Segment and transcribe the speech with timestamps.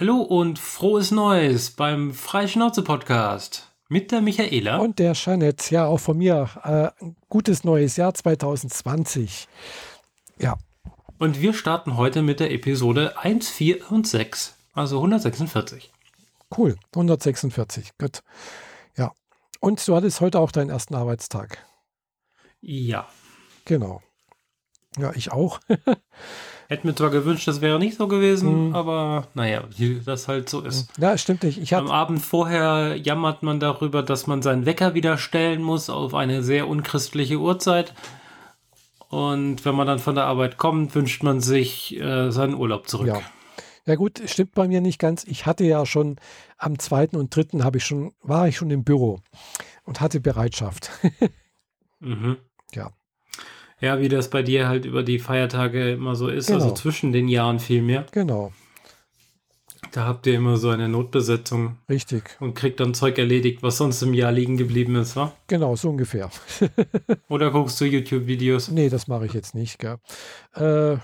[0.00, 4.76] Hallo und frohes Neues beim Freischnauze-Podcast mit der Michaela.
[4.76, 6.94] Und der Jeanette, ja, auch von mir.
[7.02, 9.48] Äh, gutes neues Jahr 2020.
[10.38, 10.56] Ja.
[11.18, 15.90] Und wir starten heute mit der Episode 1, 4 und 6, also 146.
[16.56, 18.22] Cool, 146, gut.
[18.96, 19.10] Ja.
[19.58, 21.66] Und du hattest heute auch deinen ersten Arbeitstag.
[22.60, 23.08] Ja.
[23.64, 24.00] Genau.
[24.96, 25.58] Ja, ich auch.
[26.70, 28.74] Hätte mir zwar gewünscht, das wäre nicht so gewesen, mhm.
[28.74, 30.90] aber naja, wie das halt so ist.
[30.98, 31.58] Ja, stimmt nicht.
[31.58, 36.12] Ich Am Abend vorher jammert man darüber, dass man seinen Wecker wieder stellen muss auf
[36.12, 37.94] eine sehr unchristliche Uhrzeit.
[39.08, 43.06] Und wenn man dann von der Arbeit kommt, wünscht man sich äh, seinen Urlaub zurück.
[43.06, 43.22] Ja.
[43.86, 45.24] Ja gut, stimmt bei mir nicht ganz.
[45.24, 46.16] Ich hatte ja schon
[46.58, 49.20] am zweiten und dritten habe ich schon, war ich schon im Büro
[49.84, 50.90] und hatte Bereitschaft.
[52.00, 52.36] mhm.
[52.74, 52.90] Ja.
[53.80, 56.70] Ja, wie das bei dir halt über die Feiertage immer so ist, also genau.
[56.70, 58.06] also zwischen den Jahren viel mehr.
[58.12, 58.52] Genau.
[59.92, 61.78] Da habt ihr immer so eine Notbesetzung.
[61.88, 62.36] Richtig.
[62.40, 65.32] Und kriegt dann Zeug erledigt, was sonst im Jahr liegen geblieben ist, wa?
[65.46, 66.30] Genau, so ungefähr.
[67.28, 68.70] Oder guckst du YouTube-Videos?
[68.70, 69.98] Nee, das mache ich jetzt nicht, gell.
[70.54, 70.98] Äh,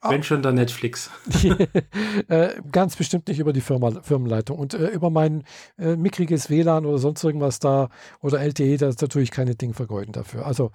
[0.00, 0.10] Ah.
[0.10, 1.10] Wenn schon, dann Netflix.
[2.28, 4.58] äh, ganz bestimmt nicht über die Firma, Firmenleitung.
[4.58, 5.44] Und äh, über mein
[5.78, 7.88] äh, mickriges WLAN oder sonst irgendwas da
[8.20, 10.46] oder LTE, da natürlich keine Ding vergeuden dafür.
[10.46, 10.70] Also,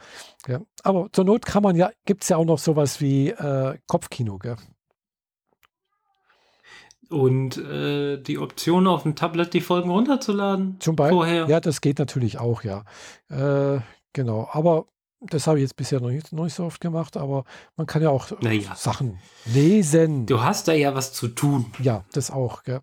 [0.48, 0.62] ja.
[0.84, 4.38] Aber zur Not kann man ja, gibt es ja auch noch sowas wie äh, Kopfkino,
[4.38, 4.56] gell?
[7.10, 10.78] Und äh, die Option auf dem Tablet die Folgen runterzuladen?
[10.80, 11.18] Zum Beispiel.
[11.18, 11.46] Vorher.
[11.48, 12.86] Ja, das geht natürlich auch, ja.
[13.30, 13.82] Äh,
[14.14, 14.48] genau.
[14.52, 14.86] Aber
[15.22, 17.44] das habe ich jetzt bisher noch nicht, noch nicht, so oft gemacht, aber
[17.78, 18.76] man kann ja auch naja.
[18.76, 20.26] Sachen lesen.
[20.26, 21.68] Du hast da ja was zu tun.
[21.80, 22.64] Ja, das auch.
[22.64, 22.82] Gell.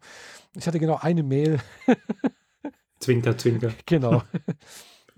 [0.55, 1.59] Ich hatte genau eine Mail.
[3.01, 3.73] zwinker, zwinker.
[3.87, 4.23] Genau.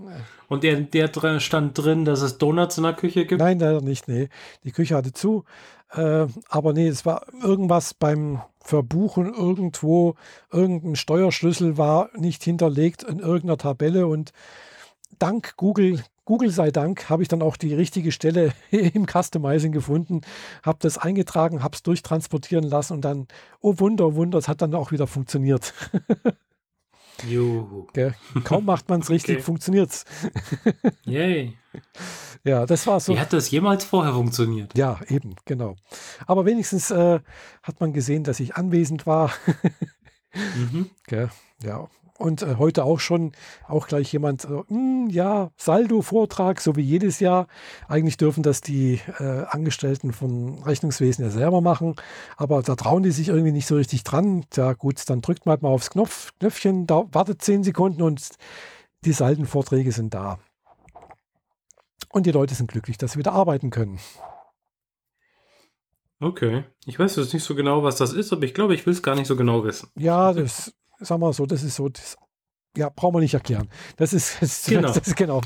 [0.48, 3.40] Und der, der stand drin, dass es Donuts in der Küche gibt?
[3.40, 4.08] Nein, leider nicht.
[4.08, 4.28] Nee.
[4.64, 5.44] Die Küche hatte zu.
[5.92, 10.14] Äh, aber nee, es war irgendwas beim Verbuchen irgendwo.
[10.50, 14.32] Irgendein Steuerschlüssel war nicht hinterlegt in irgendeiner Tabelle und
[15.18, 20.20] dank Google Google sei Dank habe ich dann auch die richtige Stelle im Customizing gefunden,
[20.62, 23.26] habe das eingetragen, habe es durchtransportieren lassen und dann,
[23.60, 25.74] oh Wunder, oh Wunder, es hat dann auch wieder funktioniert.
[27.28, 27.88] Juhu.
[28.44, 29.42] Kaum macht man es richtig, okay.
[29.42, 30.04] funktioniert es.
[31.04, 31.58] Yay.
[32.44, 33.12] Ja, das war so.
[33.12, 34.78] Wie hat das jemals vorher funktioniert?
[34.78, 35.74] Ja, eben, genau.
[36.28, 37.18] Aber wenigstens äh,
[37.60, 39.32] hat man gesehen, dass ich anwesend war.
[40.54, 40.90] mhm.
[41.60, 41.88] Ja,
[42.20, 43.32] und äh, heute auch schon,
[43.66, 47.46] auch gleich jemand, äh, hm, ja, Saldo-Vortrag, so wie jedes Jahr.
[47.88, 51.96] Eigentlich dürfen das die äh, Angestellten von Rechnungswesen ja selber machen,
[52.36, 54.44] aber da trauen die sich irgendwie nicht so richtig dran.
[54.54, 58.28] Ja gut, dann drückt man halt mal aufs Knopf, Knöpfchen, da, wartet zehn Sekunden und
[59.04, 60.38] die Saldenvorträge sind da.
[62.10, 63.98] Und die Leute sind glücklich, dass sie wieder arbeiten können.
[66.20, 66.64] Okay.
[66.84, 69.02] Ich weiß jetzt nicht so genau, was das ist, aber ich glaube, ich will es
[69.02, 69.88] gar nicht so genau wissen.
[69.96, 72.16] Ja, das sagen wir so, das ist so, das,
[72.76, 73.68] ja, brauchen wir nicht erklären.
[73.96, 74.92] Das ist, das, genau.
[74.92, 75.40] Das, genau.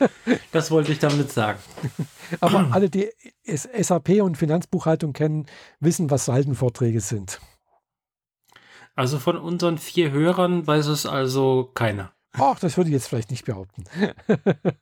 [0.52, 1.58] das wollte ich damit sagen.
[2.40, 3.10] Aber alle, die
[3.44, 5.46] SAP und Finanzbuchhaltung kennen,
[5.80, 7.40] wissen, was Saldenvorträge sind.
[8.94, 12.12] Also von unseren vier Hörern weiß es also keiner.
[12.32, 13.84] Ach, das würde ich jetzt vielleicht nicht behaupten.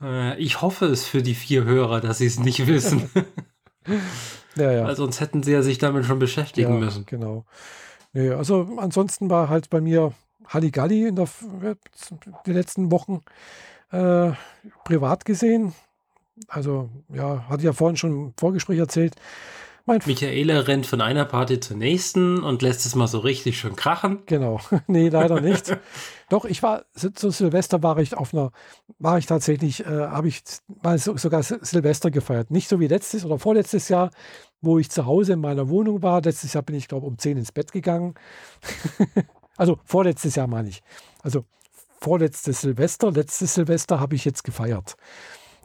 [0.00, 3.10] Äh, ich hoffe es für die vier Hörer, dass sie es nicht wissen.
[4.56, 4.84] ja, ja.
[4.84, 7.04] Weil sonst hätten sie ja sich damit schon beschäftigen ja, müssen.
[7.04, 7.44] Genau.
[8.16, 10.14] Nee, also ansonsten war halt bei mir
[10.46, 11.28] Halligalli in der,
[12.46, 13.20] die letzten Wochen
[13.90, 14.30] äh,
[14.84, 15.74] privat gesehen.
[16.48, 19.16] Also, ja, hatte ich ja vorhin schon im Vorgespräch erzählt.
[19.88, 23.76] Mein Michaela rennt von einer Party zur nächsten und lässt es mal so richtig schön
[23.76, 24.24] krachen.
[24.26, 24.60] Genau.
[24.88, 25.78] nee, leider nicht.
[26.28, 28.50] Doch, ich war, zu Silvester war ich auf einer,
[28.98, 30.42] war ich tatsächlich, äh, habe ich
[30.82, 32.50] mal so, sogar Silvester gefeiert.
[32.50, 34.10] Nicht so wie letztes oder vorletztes Jahr,
[34.60, 36.20] wo ich zu Hause in meiner Wohnung war.
[36.20, 38.14] Letztes Jahr bin ich, glaube ich, um 10 ins Bett gegangen.
[39.56, 40.82] also vorletztes Jahr meine ich.
[41.22, 41.44] Also
[42.00, 44.96] vorletztes Silvester, letztes Silvester habe ich jetzt gefeiert.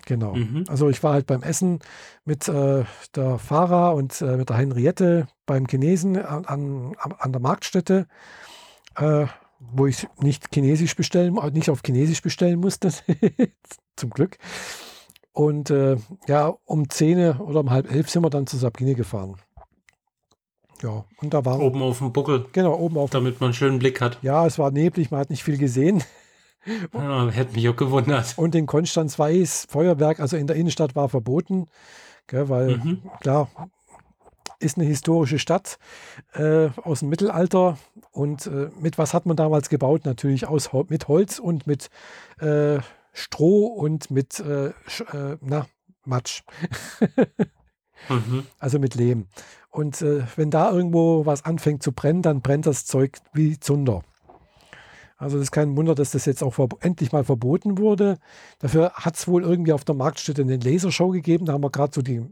[0.06, 0.36] Genau.
[0.36, 0.66] Mhm.
[0.68, 1.80] Also ich war halt beim Essen
[2.26, 2.84] mit äh,
[3.16, 8.08] der Farah und äh, mit der Henriette beim Chinesen an, an, an der Marktstätte,
[8.98, 9.26] äh,
[9.60, 12.92] wo ich nicht Chinesisch bestellen, nicht auf Chinesisch bestellen musste.
[13.96, 14.38] Zum Glück.
[15.34, 15.98] Und äh,
[16.28, 19.36] ja, um 10 oder um halb elf sind wir dann zu Sabine gefahren.
[20.82, 21.60] Ja, und da war.
[21.60, 22.46] Oben auf dem Buckel.
[22.54, 23.12] Genau, oben auf.
[23.12, 24.18] Damit man einen schönen Blick hat.
[24.24, 26.04] Ja, es war neblig, man hat nicht viel gesehen.
[26.94, 28.38] Ja, hätte mich auch gewundert.
[28.38, 31.68] Und in Konstanz Weiß Feuerwerk, also in der Innenstadt, war verboten,
[32.28, 33.02] gell, weil mhm.
[33.20, 33.50] klar,
[34.60, 35.80] ist eine historische Stadt
[36.34, 37.78] äh, aus dem Mittelalter.
[38.12, 40.06] Und äh, mit was hat man damals gebaut?
[40.06, 41.90] Natürlich aus, mit Holz und mit
[42.40, 42.80] äh,
[43.14, 45.68] Stroh und mit äh, äh, na,
[46.06, 46.44] Matsch.
[48.10, 48.48] Mhm.
[48.58, 49.28] also mit Lehm.
[49.70, 54.02] Und äh, wenn da irgendwo was anfängt zu brennen, dann brennt das Zeug wie Zunder.
[55.22, 58.18] Also das ist kein Wunder, dass das jetzt auch endlich mal verboten wurde.
[58.58, 61.46] Dafür hat es wohl irgendwie auf der Marktstätte eine Lasershow gegeben.
[61.46, 62.26] Da haben wir gerade so die,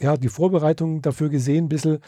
[0.00, 1.98] ja, die Vorbereitungen dafür gesehen, ein bisschen.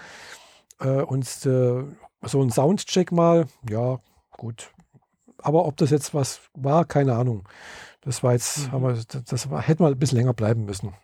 [0.81, 1.85] Äh, und äh,
[2.23, 4.71] so ein Soundcheck mal, ja, gut.
[5.37, 7.47] Aber ob das jetzt was war, keine Ahnung.
[8.01, 8.73] Das war jetzt, mhm.
[8.73, 10.95] haben wir, das war, hätten wir ein bisschen länger bleiben müssen.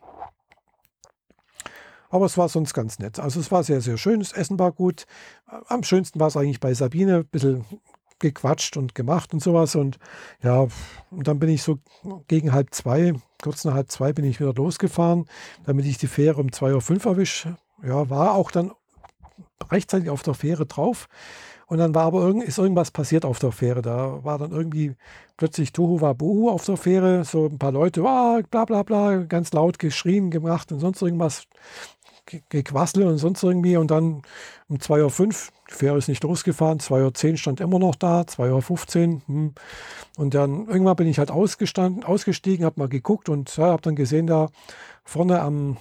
[2.09, 3.19] Aber es war sonst ganz nett.
[3.19, 4.20] Also es war sehr, sehr schön.
[4.20, 5.05] Das Essen war gut.
[5.69, 7.19] Am schönsten war es eigentlich bei Sabine.
[7.19, 7.67] Ein bisschen
[8.22, 9.76] gequatscht und gemacht und sowas.
[9.76, 9.98] Und
[10.42, 10.66] ja,
[11.10, 11.78] und dann bin ich so
[12.28, 15.26] gegen halb zwei, kurz nach halb zwei bin ich wieder losgefahren,
[15.64, 17.56] damit ich die Fähre um 2.05 Uhr erwische.
[17.84, 18.72] Ja, war auch dann
[19.70, 21.08] rechtzeitig auf der Fähre drauf.
[21.66, 23.80] Und dann war aber irgend, ist irgendwas passiert auf der Fähre.
[23.80, 24.94] Da war dann irgendwie
[25.38, 27.25] plötzlich Tohu Wabohu auf der Fähre.
[27.25, 31.44] So ein paar Leute, ah, bla bla bla, ganz laut geschrien, gemacht und sonst irgendwas.
[32.26, 33.76] Gequassel und sonst irgendwie.
[33.76, 34.22] Und dann
[34.69, 39.14] um 2.05 Uhr, die Fähre ist nicht losgefahren, 2.10 Uhr stand immer noch da, 2.15
[39.14, 39.20] Uhr.
[39.26, 39.54] Hm.
[40.16, 43.96] Und dann irgendwann bin ich halt ausgestanden, ausgestiegen, habe mal geguckt und ja, habe dann
[43.96, 44.48] gesehen, da
[45.04, 45.76] vorne am,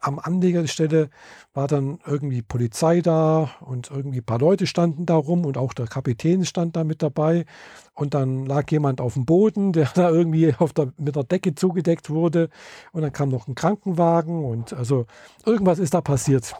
[0.00, 1.10] am Anlegerstelle
[1.54, 5.72] war dann irgendwie Polizei da und irgendwie ein paar Leute standen da rum und auch
[5.72, 7.44] der Kapitän stand da mit dabei.
[7.94, 12.10] Und dann lag jemand auf dem Boden, der da irgendwie der, mit der Decke zugedeckt
[12.10, 12.48] wurde.
[12.92, 15.06] Und dann kam noch ein Krankenwagen und also
[15.44, 16.54] irgendwas ist da passiert.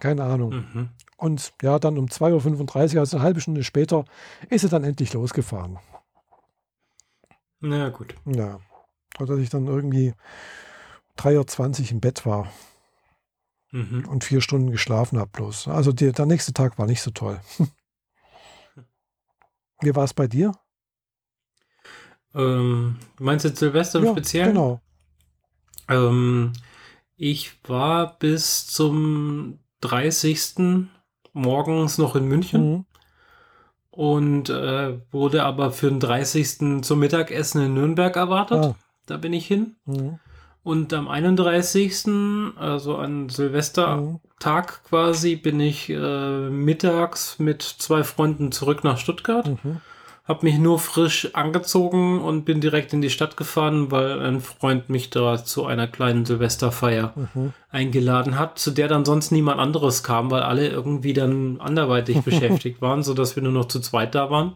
[0.00, 0.50] Keine Ahnung.
[0.50, 0.88] Mhm.
[1.16, 4.04] Und ja, dann um 2.35 Uhr, also eine halbe Stunde später,
[4.48, 5.78] ist er dann endlich losgefahren.
[7.60, 8.16] Na gut.
[8.26, 8.58] Ja.
[9.18, 10.14] Und dass ich dann irgendwie
[11.18, 12.52] 3.20 Uhr im Bett war.
[13.70, 14.06] Mhm.
[14.08, 15.68] Und vier Stunden geschlafen habe bloß.
[15.68, 17.40] Also die, der nächste Tag war nicht so toll.
[19.80, 20.52] Wie war es bei dir?
[22.34, 24.54] Ähm, meinst du Silvester im ja, Speziellen?
[24.54, 24.80] Genau.
[25.88, 26.52] Ähm,
[27.16, 30.86] ich war bis zum 30.
[31.32, 32.84] morgens noch in München mhm.
[33.90, 36.82] und äh, wurde aber für den 30.
[36.82, 38.64] zum Mittagessen in Nürnberg erwartet.
[38.64, 38.76] Ah.
[39.06, 39.76] Da bin ich hin.
[39.84, 40.18] Mhm.
[40.64, 44.88] Und am 31., also an Silvestertag mhm.
[44.88, 49.48] quasi, bin ich äh, mittags mit zwei Freunden zurück nach Stuttgart.
[49.48, 49.80] Mhm.
[50.24, 54.88] Hab mich nur frisch angezogen und bin direkt in die Stadt gefahren, weil ein Freund
[54.88, 57.52] mich da zu einer kleinen Silvesterfeier mhm.
[57.70, 62.80] eingeladen hat, zu der dann sonst niemand anderes kam, weil alle irgendwie dann anderweitig beschäftigt
[62.80, 64.54] waren, sodass wir nur noch zu zweit da waren.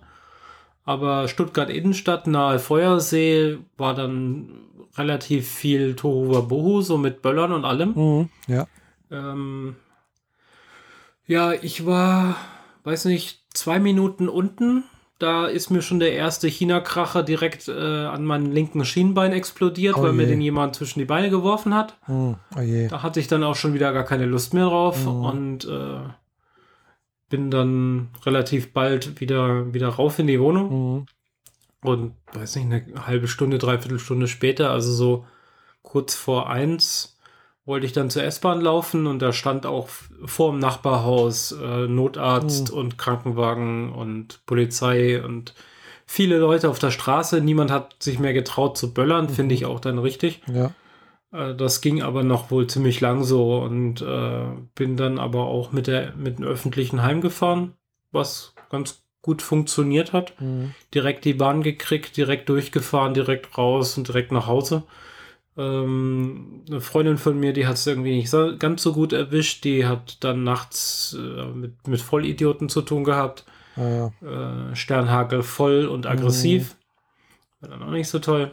[0.84, 4.65] Aber Stuttgart Innenstadt nahe Feuersee war dann
[4.98, 7.92] relativ viel Tohuwabohu, so mit Böllern und allem.
[7.94, 8.66] Mhm, ja.
[9.10, 9.76] Ähm,
[11.26, 12.36] ja, ich war,
[12.84, 14.84] weiß nicht, zwei Minuten unten.
[15.18, 20.02] Da ist mir schon der erste China-Kracher direkt äh, an meinem linken Schienbein explodiert, oh
[20.02, 20.16] weil je.
[20.16, 21.96] mir den jemand zwischen die Beine geworfen hat.
[22.06, 25.24] Mhm, oh da hatte ich dann auch schon wieder gar keine Lust mehr drauf mhm.
[25.24, 26.00] und äh,
[27.30, 31.06] bin dann relativ bald wieder, wieder rauf in die Wohnung.
[31.86, 35.26] Und weiß nicht, eine halbe Stunde, dreiviertel Stunde später, also so
[35.82, 37.16] kurz vor eins,
[37.64, 39.88] wollte ich dann zur S-Bahn laufen und da stand auch
[40.24, 42.78] vor dem Nachbarhaus äh, Notarzt mhm.
[42.78, 45.54] und Krankenwagen und Polizei und
[46.06, 47.40] viele Leute auf der Straße.
[47.40, 49.30] Niemand hat sich mehr getraut zu böllern, mhm.
[49.30, 50.42] finde ich auch dann richtig.
[50.52, 50.72] Ja.
[51.32, 55.72] Äh, das ging aber noch wohl ziemlich lang so und äh, bin dann aber auch
[55.72, 57.74] mit, der, mit dem öffentlichen heimgefahren,
[58.12, 60.40] was ganz gut funktioniert hat.
[60.40, 60.74] Mhm.
[60.94, 64.84] Direkt die Bahn gekriegt, direkt durchgefahren, direkt raus und direkt nach Hause.
[65.58, 69.64] Ähm, eine Freundin von mir, die hat es irgendwie nicht so, ganz so gut erwischt.
[69.64, 73.44] Die hat dann nachts äh, mit, mit Vollidioten zu tun gehabt.
[73.76, 74.70] Ah, ja.
[74.70, 76.76] äh, Sternhagel voll und aggressiv.
[77.60, 77.62] Mhm.
[77.62, 78.52] War dann auch nicht so toll.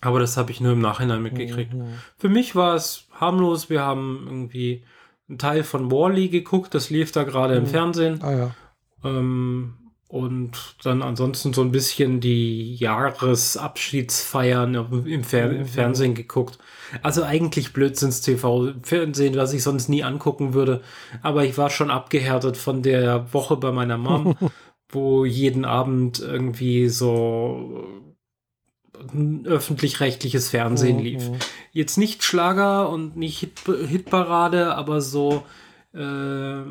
[0.00, 1.74] Aber das habe ich nur im Nachhinein mitgekriegt.
[1.74, 1.92] Mhm.
[2.16, 3.68] Für mich war es harmlos.
[3.68, 4.82] Wir haben irgendwie
[5.28, 6.74] einen Teil von Wally geguckt.
[6.74, 7.60] Das lief da gerade mhm.
[7.60, 8.22] im Fernsehen.
[8.22, 8.54] Ah, ja.
[9.04, 9.74] ähm,
[10.10, 14.74] und dann ansonsten so ein bisschen die Jahresabschiedsfeiern
[15.06, 16.58] im, Fer im, Fernsehen geguckt.
[17.00, 20.82] Also eigentlich Blödsinns-TV, Fernsehen, was ich sonst nie angucken würde.
[21.22, 24.36] Aber ich war schon abgehärtet von der Woche bei meiner Mom,
[24.88, 27.86] wo jeden Abend irgendwie so
[29.44, 31.04] öffentlich-rechtliches Fernsehen mhm.
[31.04, 31.30] lief.
[31.70, 35.44] Jetzt nicht Schlager und nicht Hit Hitparade, aber so
[35.94, 36.62] äh,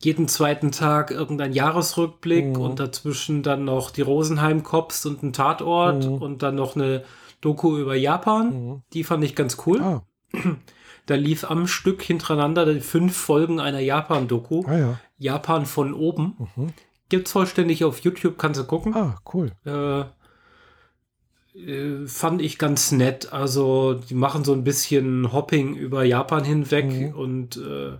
[0.00, 2.60] jeden zweiten Tag irgendein Jahresrückblick mhm.
[2.60, 6.14] und dazwischen dann noch die Rosenheim Cops und ein Tatort mhm.
[6.14, 7.04] und dann noch eine
[7.40, 8.66] Doku über Japan.
[8.66, 8.82] Mhm.
[8.92, 9.80] Die fand ich ganz cool.
[9.80, 10.02] Ah.
[11.06, 14.62] Da lief am Stück hintereinander fünf Folgen einer Japan-Doku.
[14.68, 15.00] Ah, ja.
[15.18, 16.36] Japan von oben.
[16.54, 16.72] Mhm.
[17.08, 18.94] Gibt's vollständig auf YouTube, kannst du gucken.
[18.94, 19.50] Ah, cool.
[19.66, 20.04] Äh,
[21.58, 23.32] äh, fand ich ganz nett.
[23.32, 27.14] Also die machen so ein bisschen Hopping über Japan hinweg Mhm.
[27.14, 27.98] und äh,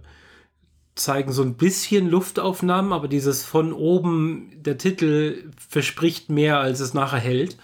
[0.94, 6.94] zeigen so ein bisschen Luftaufnahmen, aber dieses von oben, der Titel verspricht mehr, als es
[6.94, 7.56] nachher hält.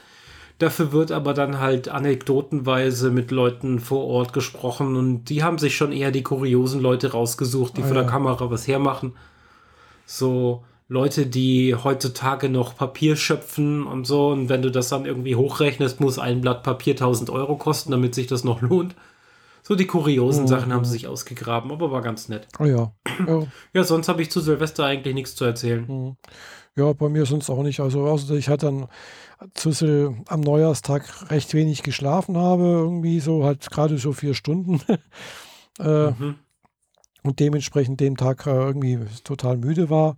[0.59, 5.77] Dafür wird aber dann halt anekdotenweise mit Leuten vor Ort gesprochen und die haben sich
[5.77, 8.11] schon eher die kuriosen Leute rausgesucht, die Ah, vor der ja.
[8.11, 9.13] Kamera was hermachen.
[10.05, 15.37] So Leute, die heutzutage noch Papier schöpfen und so und wenn du das dann irgendwie
[15.37, 18.97] hochrechnest, muss ein Blatt Papier 1000 Euro kosten, damit sich das noch lohnt.
[19.69, 20.49] So die kuriosen Mhm.
[20.49, 22.49] Sachen haben sie sich ausgegraben, aber war ganz nett.
[22.59, 22.93] Ah ja.
[23.27, 23.43] ja.
[23.75, 25.85] Ja, sonst habe ich zu Silvester eigentlich nichts zu erzählen.
[25.87, 26.17] Mhm.
[26.75, 27.81] Ja, bei mir sonst auch nicht.
[27.81, 28.87] Also, also ich hatte dann
[29.53, 34.81] zu Sil am Neujahrstag recht wenig geschlafen habe, irgendwie so halt gerade so vier Stunden.
[35.81, 36.37] äh, Mhm.
[37.23, 40.17] und dementsprechend dem Tag äh, irgendwie total müde war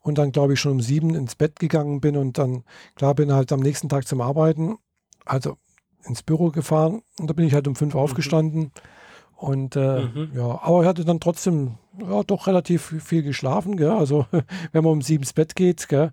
[0.00, 2.62] und dann glaube ich schon um sieben ins Bett gegangen bin und dann
[2.94, 4.76] klar bin halt am nächsten Tag zum Arbeiten,
[5.24, 5.56] also
[6.04, 8.70] ins Büro gefahren und da bin ich halt um fünf aufgestanden
[9.42, 10.30] und äh, Mhm.
[10.34, 13.90] ja, aber ich hatte dann trotzdem ja, doch relativ viel geschlafen, gell?
[13.90, 14.26] also
[14.72, 16.12] wenn man um sieben ins Bett geht, gell?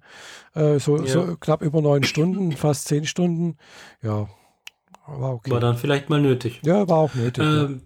[0.56, 1.06] Äh, so, Ja.
[1.06, 3.58] so knapp über neun Stunden, fast zehn Stunden,
[4.02, 4.28] ja,
[5.08, 5.52] war okay.
[5.52, 6.60] War dann vielleicht mal nötig.
[6.64, 7.44] ja, war auch nötig.
[7.44, 7.64] ja.
[7.66, 7.82] Ähm,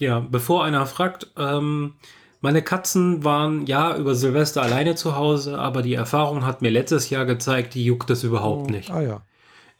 [0.00, 1.94] ja, bevor einer fragt, ähm,
[2.40, 7.10] meine Katzen waren ja über Silvester alleine zu Hause, aber die Erfahrung hat mir letztes
[7.10, 8.90] Jahr gezeigt, die juckt es überhaupt nicht.
[8.90, 9.22] Ah ja.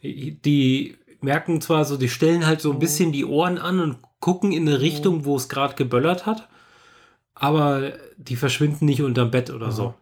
[0.03, 4.51] Die merken zwar so, die stellen halt so ein bisschen die Ohren an und gucken
[4.51, 6.47] in eine Richtung, wo es gerade geböllert hat,
[7.33, 9.93] aber die verschwinden nicht unterm Bett oder so.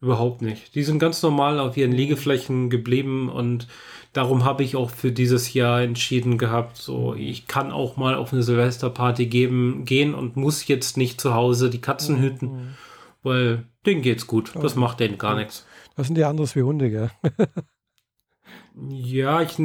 [0.00, 0.76] Überhaupt nicht.
[0.76, 3.66] Die sind ganz normal auf ihren Liegeflächen geblieben und
[4.12, 8.32] darum habe ich auch für dieses Jahr entschieden gehabt, so ich kann auch mal auf
[8.32, 12.76] eine Silvesterparty geben, gehen und muss jetzt nicht zu Hause die Katzen hüten,
[13.24, 14.52] weil denen geht's gut.
[14.62, 15.66] Das macht denen gar nichts.
[15.96, 17.10] Das sind ja anderes wie Hunde, gell?
[18.90, 19.58] Ja, ich,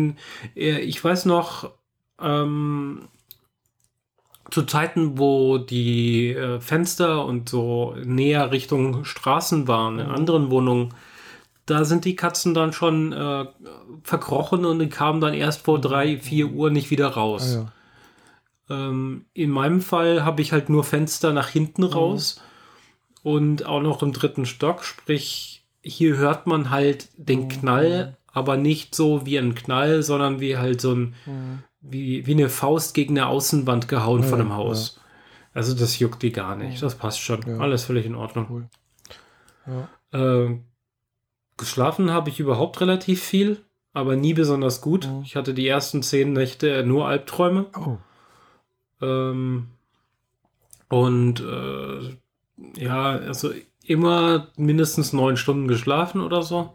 [0.55, 1.71] äh, ich weiß noch,
[2.19, 3.07] ähm,
[4.51, 10.93] zu Zeiten, wo die äh, Fenster und so näher Richtung Straßen waren, in anderen Wohnungen,
[11.65, 13.45] da sind die Katzen dann schon äh,
[14.03, 17.53] verkrochen und die kamen dann erst vor drei, vier Uhr nicht wieder Ah, raus.
[17.55, 17.71] ja.
[18.69, 22.41] Ähm, in meinem Fall habe ich halt nur Fenster nach hinten raus
[23.23, 24.83] und auch noch im dritten Stock.
[24.83, 30.57] Sprich, hier hört man halt den Knall, aber nicht so wie ein Knall, sondern wie
[30.57, 31.15] halt so ein,
[31.79, 34.99] wie, wie eine Faust gegen eine Außenwand gehauen Ja, von einem ja, Haus.
[35.53, 36.81] Also das juckt die gar nicht.
[36.81, 37.41] Das passt schon.
[37.47, 37.59] Ja.
[37.59, 38.47] Alles völlig in Ordnung.
[38.49, 38.69] Cool.
[40.11, 40.45] Ja.
[40.45, 40.59] Äh,
[41.57, 43.61] geschlafen habe ich überhaupt relativ viel,
[43.93, 45.07] aber nie besonders gut.
[45.07, 45.21] Mhm.
[45.23, 47.67] Ich hatte die ersten zehn Nächte nur Albträume.
[47.77, 47.97] Oh.
[49.05, 49.67] Ähm,
[50.89, 52.17] und äh,
[52.83, 53.51] ja, also
[53.83, 56.73] immer mindestens neun Stunden geschlafen oder so.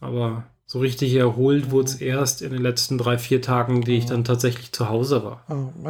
[0.00, 4.06] Aber so richtig erholt wurde es erst in den letzten drei, vier Tagen, die ich
[4.06, 5.44] dann tatsächlich zu Hause war.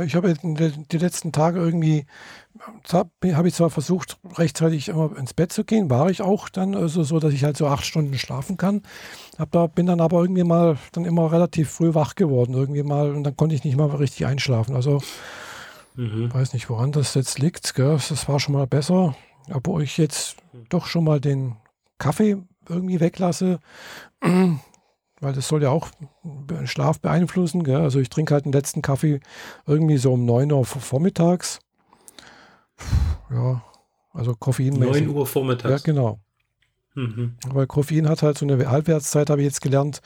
[0.04, 2.04] Ich habe die letzten Tage irgendwie,
[2.88, 6.74] da habe ich zwar versucht, rechtzeitig immer ins Bett zu gehen, war ich auch dann,
[6.74, 8.82] also so, dass ich halt so acht Stunden schlafen kann.
[9.38, 13.12] Hab da, bin dann aber irgendwie mal dann immer relativ früh wach geworden, irgendwie mal,
[13.14, 14.74] und dann konnte ich nicht mal richtig einschlafen.
[14.74, 15.00] Also
[15.94, 16.34] Mhm.
[16.34, 17.74] weiß nicht, woran das jetzt liegt.
[17.76, 18.00] Gell?
[18.08, 19.14] Das war schon mal besser,
[19.52, 20.38] obwohl ich jetzt
[20.70, 21.54] doch schon mal den
[21.98, 23.60] Kaffee irgendwie weglasse,
[25.22, 25.88] weil das soll ja auch
[26.24, 27.64] den Schlaf beeinflussen.
[27.64, 27.76] Gell?
[27.76, 29.20] Also ich trinke halt den letzten Kaffee
[29.66, 31.60] irgendwie so um 9 Uhr vor- vormittags.
[33.30, 33.62] Ja,
[34.12, 35.06] also Koffeinmäßig.
[35.06, 35.82] 9 Uhr Ja, vormittags.
[35.84, 36.18] genau.
[36.94, 37.36] Mhm.
[37.48, 40.00] Weil Koffein hat halt so eine Halbwertszeit, habe ich jetzt gelernt,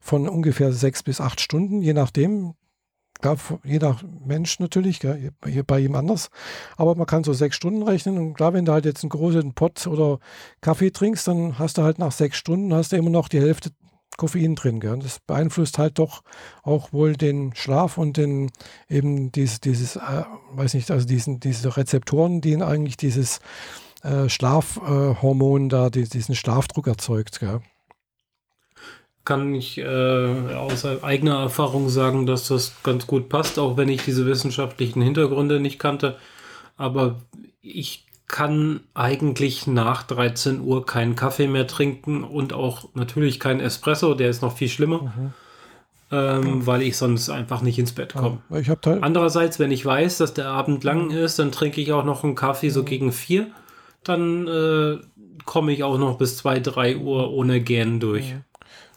[0.00, 2.54] von ungefähr sechs bis acht Stunden, je nachdem.
[3.20, 6.30] Gab je nach Mensch natürlich, gell, hier bei jedem anders.
[6.76, 8.16] Aber man kann so sechs Stunden rechnen.
[8.16, 10.20] Und klar, wenn du halt jetzt einen großen Pott oder
[10.60, 13.70] Kaffee trinkst, dann hast du halt nach sechs Stunden hast du immer noch die Hälfte
[14.18, 14.80] Koffein drin.
[14.80, 14.98] Gell.
[14.98, 16.22] Das beeinflusst halt doch
[16.62, 18.50] auch wohl den Schlaf und den
[18.90, 23.40] eben dieses, dieses äh, weiß nicht, also diesen, diese Rezeptoren, die eigentlich dieses
[24.02, 27.40] äh, Schlafhormon da, die, diesen Schlafdruck erzeugt.
[27.40, 27.60] Gell.
[29.24, 34.04] Kann ich äh, aus eigener Erfahrung sagen, dass das ganz gut passt, auch wenn ich
[34.04, 36.18] diese wissenschaftlichen Hintergründe nicht kannte.
[36.76, 37.20] Aber
[37.60, 44.14] ich kann eigentlich nach 13 Uhr keinen Kaffee mehr trinken und auch natürlich keinen Espresso,
[44.14, 45.12] der ist noch viel schlimmer,
[46.12, 48.38] ähm, weil ich sonst einfach nicht ins Bett komme.
[48.50, 48.58] Ja,
[49.02, 52.34] Andererseits, wenn ich weiß, dass der Abend lang ist, dann trinke ich auch noch einen
[52.34, 53.46] Kaffee so gegen vier.
[54.04, 54.98] Dann äh,
[55.44, 58.34] komme ich auch noch bis zwei, drei Uhr ohne Gähnen durch.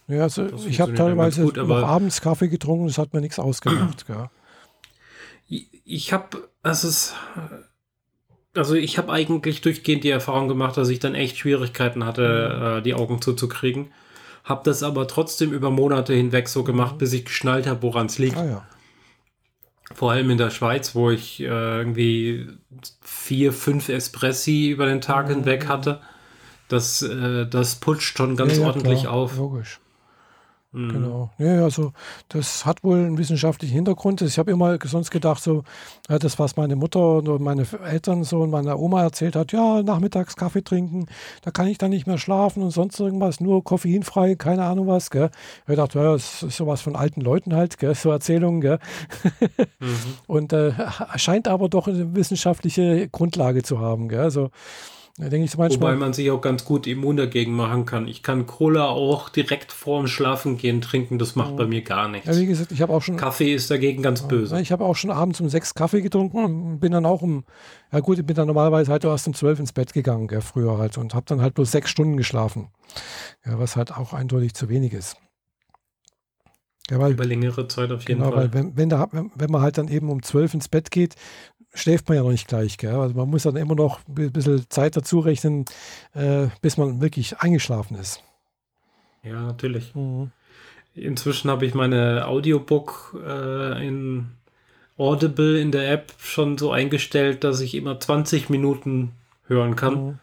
[0.07, 4.05] ja, also das ich habe teilweise gut, abends Kaffee getrunken, das hat mir nichts ausgemacht.
[5.47, 7.15] Ich- Ich habe, das ist,
[8.55, 12.81] also ich habe eigentlich durchgehend die Erfahrung gemacht, dass ich dann echt Schwierigkeiten hatte, äh,
[12.81, 13.91] die Augen zuzukriegen.
[14.43, 18.17] Habe das aber trotzdem über Monate hinweg so gemacht, bis ich geschnallt habe, woran es
[18.17, 18.38] liegt.
[18.38, 18.65] Ah ja.
[19.93, 22.48] Vor allem in der Schweiz, wo ich äh, irgendwie
[23.01, 25.36] vier, fünf Espressi über den Tag Mhm.
[25.36, 26.01] hinweg hatte.
[26.70, 29.38] Das, äh, das putscht schon ganz ja, ordentlich klar, auf.
[29.38, 29.79] Logisch.
[30.73, 30.89] Mhm.
[30.89, 31.29] Genau.
[31.37, 31.91] Ja, also
[32.29, 34.21] das hat wohl einen wissenschaftlichen Hintergrund.
[34.21, 35.63] Ich habe immer sonst gedacht, so
[36.07, 40.37] das, was meine Mutter und meine Eltern so und meine Oma erzählt hat, ja, nachmittags
[40.37, 41.07] Kaffee trinken,
[41.41, 45.09] da kann ich dann nicht mehr schlafen und sonst irgendwas, nur koffeinfrei, keine Ahnung was.
[45.09, 45.29] Gell.
[45.67, 48.61] Ich dachte, ja, das ist sowas von alten Leuten halt, gell, so Erzählungen.
[48.61, 48.79] Gell.
[49.79, 49.95] Mhm.
[50.27, 50.71] Und äh,
[51.17, 54.07] scheint aber doch eine wissenschaftliche Grundlage zu haben.
[54.07, 54.21] Gell.
[54.21, 54.51] Also
[55.18, 55.96] da denke ich so Wobei manchmal.
[55.98, 58.08] man sich auch ganz gut immun dagegen machen kann.
[58.08, 62.27] Ich kann Cola auch direkt vorm Schlafen gehen trinken, das macht bei mir gar nichts.
[62.27, 64.56] Ja, wie gesagt, ich habe auch schon Kaffee ist dagegen ganz böse.
[64.56, 67.44] Ja, Ich habe auch schon abends um sechs Kaffee getrunken und bin dann auch um,
[67.91, 70.77] ja gut, ich bin dann normalerweise halt erst um zwölf ins Bett gegangen, gell, früher
[70.77, 72.70] halt, und habe dann halt bloß sechs Stunden geschlafen.
[73.46, 75.18] Ja, was halt auch eindeutig zu wenig ist.
[76.89, 78.46] Ja, weil, Über längere Zeit auf jeden genau, Fall.
[78.46, 81.15] weil wenn, wenn, da, wenn man halt dann eben um zwölf ins Bett geht,
[81.73, 82.77] schläft man ja noch nicht gleich.
[82.77, 82.95] Gell?
[82.95, 85.65] Also man muss dann immer noch ein bisschen Zeit dazu rechnen,
[86.13, 88.21] äh, bis man wirklich eingeschlafen ist.
[89.23, 89.93] Ja, natürlich.
[89.95, 90.31] Mhm.
[90.93, 94.31] Inzwischen habe ich meine Audiobook äh, in
[94.97, 99.11] Audible in der App schon so eingestellt, dass ich immer 20 Minuten
[99.47, 100.19] hören kann, Mhm.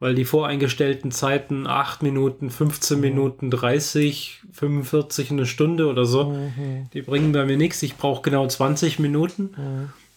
[0.00, 6.88] weil die voreingestellten Zeiten 8 Minuten, 15 Minuten, 30, 45, eine Stunde oder so, Mhm.
[6.94, 7.82] die bringen bei mir nichts.
[7.82, 9.50] Ich brauche genau 20 Minuten.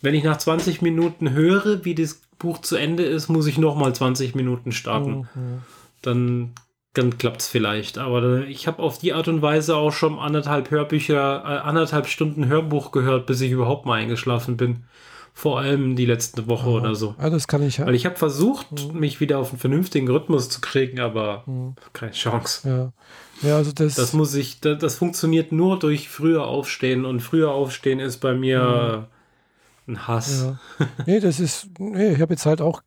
[0.01, 0.05] Mhm.
[0.05, 3.93] Wenn ich nach 20 Minuten höre, wie das Buch zu Ende ist, muss ich nochmal
[3.93, 5.27] 20 Minuten starten.
[5.33, 5.61] Mhm.
[6.01, 6.51] Dann,
[6.93, 7.97] dann klappt es vielleicht.
[7.97, 12.47] Aber ich habe auf die Art und Weise auch schon anderthalb Hörbücher, äh, anderthalb Stunden
[12.47, 14.83] Hörbuch gehört, bis ich überhaupt mal eingeschlafen bin.
[15.33, 17.15] Vor allem die letzte Woche oder so.
[17.17, 17.85] Ja, das kann ich ja.
[17.85, 21.45] Weil ich habe versucht, mich wieder auf einen vernünftigen Rhythmus zu kriegen, aber
[21.93, 22.93] keine Chance.
[23.41, 27.21] Ja, ja also das, Das muss ich, das, das funktioniert nur durch früher aufstehen und
[27.21, 29.07] früher aufstehen ist bei mir
[29.87, 30.43] ein Hass.
[30.79, 30.87] Ja.
[31.05, 32.81] Nee, das ist, nee, ich habe jetzt halt auch,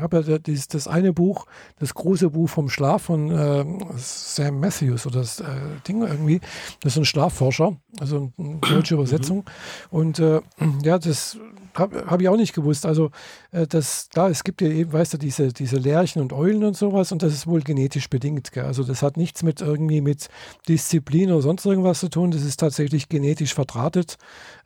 [0.00, 1.46] habe ja dieses, das eine Buch,
[1.78, 3.64] das große Buch vom Schlaf von äh,
[3.96, 5.46] Sam Matthews oder das äh,
[5.86, 6.40] Ding irgendwie,
[6.80, 9.44] das ist ein Schlafforscher, also eine deutsche Übersetzung.
[9.90, 10.40] Und äh,
[10.82, 11.38] ja, das
[11.78, 12.86] habe hab ich auch nicht gewusst.
[12.86, 13.10] Also
[13.52, 16.76] äh, das, klar, es gibt ja eben, weißt du, diese, diese Lerchen und Eulen und
[16.76, 18.52] sowas und das ist wohl genetisch bedingt.
[18.52, 18.64] Gell?
[18.64, 20.28] Also das hat nichts mit irgendwie mit
[20.68, 22.30] Disziplin oder sonst irgendwas zu tun.
[22.30, 24.16] Das ist tatsächlich genetisch verdrahtet.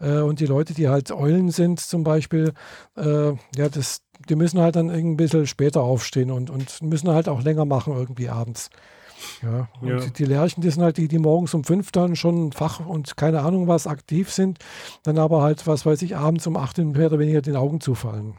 [0.00, 2.52] Äh, und die Leute, die halt Eulen sind zum Beispiel,
[2.96, 7.28] äh, ja, das, die müssen halt dann ein bisschen später aufstehen und, und müssen halt
[7.28, 8.70] auch länger machen irgendwie abends.
[9.42, 10.06] Ja, und Ja.
[10.06, 13.40] Die, Lerchen, die sind halt die, die morgens um fünf dann schon Fach und keine
[13.40, 14.58] Ahnung was aktiv sind,
[15.02, 18.34] dann aber halt, was weiß ich, abends um acht mehr oder weniger den Augen zufallen.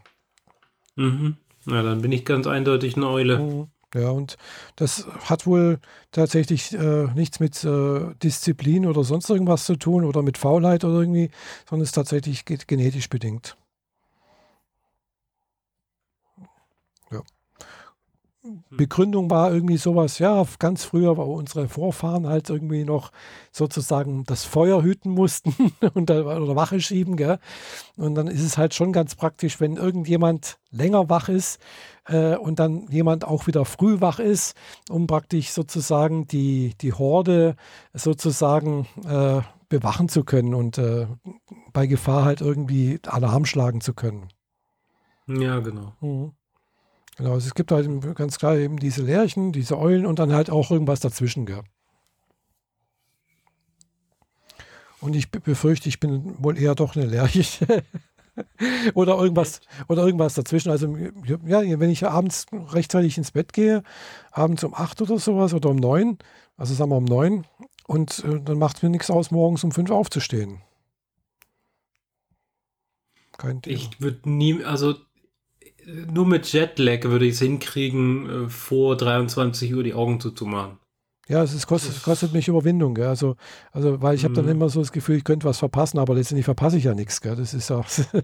[0.95, 1.37] Mhm.
[1.65, 3.39] Na, dann bin ich ganz eindeutig eine Eule.
[3.39, 3.67] Mhm.
[3.95, 4.37] Ja, und
[4.75, 5.79] das hat wohl
[6.11, 10.99] tatsächlich äh, nichts mit äh, Disziplin oder sonst irgendwas zu tun oder mit Faulheit oder
[10.99, 11.29] irgendwie,
[11.69, 13.55] sondern ist tatsächlich ge genetisch bedingt.
[18.69, 23.11] Begründung war irgendwie sowas, ja, ganz früher, wo unsere Vorfahren halt irgendwie noch
[23.51, 27.39] sozusagen das Feuer hüten mussten und da, oder Wache schieben, gell?
[27.95, 31.59] Und dann ist es halt schon ganz praktisch, wenn irgendjemand länger wach ist
[32.05, 34.55] äh, und dann jemand auch wieder früh wach ist,
[34.89, 37.55] um praktisch sozusagen die, die Horde
[37.93, 41.07] sozusagen äh, bewachen zu können und äh,
[41.71, 44.27] bei Gefahr halt irgendwie Alarm schlagen zu können.
[45.27, 45.93] Ja, genau.
[46.01, 46.33] Mhm.
[47.17, 50.49] Genau, also es gibt halt ganz klar eben diese Lerchen, diese Eulen und dann halt
[50.49, 51.61] auch irgendwas dazwischen, gell?
[54.99, 57.83] Und ich be- befürchte, ich bin wohl eher doch eine Lerche.
[58.95, 60.71] oder irgendwas oder irgendwas dazwischen.
[60.71, 60.87] Also
[61.45, 63.83] ja, wenn ich abends rechtzeitig ins Bett gehe,
[64.31, 66.17] abends um acht oder sowas oder um neun,
[66.57, 67.45] also sagen wir um neun,
[67.85, 70.61] und äh, dann macht mir nichts aus, morgens um fünf aufzustehen.
[73.37, 73.75] Kein Thema.
[73.77, 74.95] Ich würde nie, also
[76.11, 80.77] nur mit Jetlag würde ich es hinkriegen, äh, vor 23 Uhr die Augen zuzumachen.
[81.29, 83.07] Ja, es ist, kostet, es kostet mich Überwindung, gell?
[83.07, 83.35] Also,
[83.71, 84.51] also weil ich habe dann Mhm.
[84.51, 87.35] immer so das Gefühl, ich könnte was verpassen, aber letztendlich verpasse ich ja nichts, gell?
[87.35, 87.81] Das ist ja.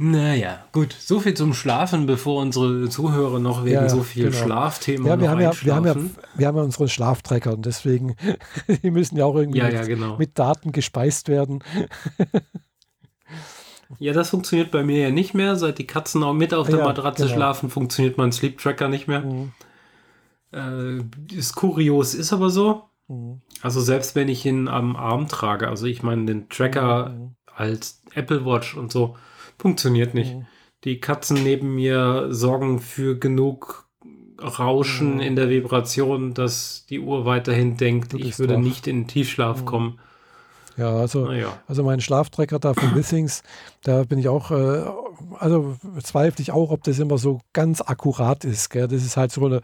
[0.00, 0.92] Naja, gut.
[0.98, 4.44] So viel zum Schlafen, bevor unsere Zuhörer noch wegen Ja, so viel genau.
[4.44, 5.96] Schlafthemen ja, wir haben ja, wir haben ja,
[6.36, 8.14] wir haben ja unsere Schlaftrecker und deswegen,
[8.84, 10.16] die müssen ja auch irgendwie Ja, ja, genau.
[10.16, 11.64] mit Daten gespeist werden.
[13.98, 15.56] Ja, das funktioniert bei mir ja nicht mehr.
[15.56, 17.34] Seit die Katzen auch mit auf der Ja, Matratze genau.
[17.34, 19.20] schlafen, funktioniert mein Sleep Tracker nicht mehr.
[19.20, 19.52] Mhm.
[20.52, 21.02] Äh,
[21.34, 22.84] ist kurios, ist aber so.
[23.08, 23.40] Mhm.
[23.62, 27.34] Also selbst wenn ich ihn am Arm trage, also ich meine den Tracker Mhm.
[27.54, 29.16] als Apple Watch und so,
[29.58, 30.34] funktioniert nicht.
[30.34, 30.46] Mhm.
[30.84, 33.88] Die Katzen neben mir sorgen für genug
[34.40, 35.20] Rauschen Mhm.
[35.20, 38.60] in der Vibration, dass die Uhr weiterhin denkt, ich würde wach.
[38.60, 39.66] nicht in den Tiefschlaf Mhm.
[39.66, 39.98] kommen.
[40.78, 41.58] Ja, also, Naja.
[41.66, 43.42] also mein Schlaftrecker da von Wissings,
[43.82, 44.84] da bin ich auch, äh,
[45.38, 48.70] also zweifle ich auch, ob das immer so ganz akkurat ist.
[48.70, 48.86] Gell?
[48.88, 49.60] Das ist halt so eine,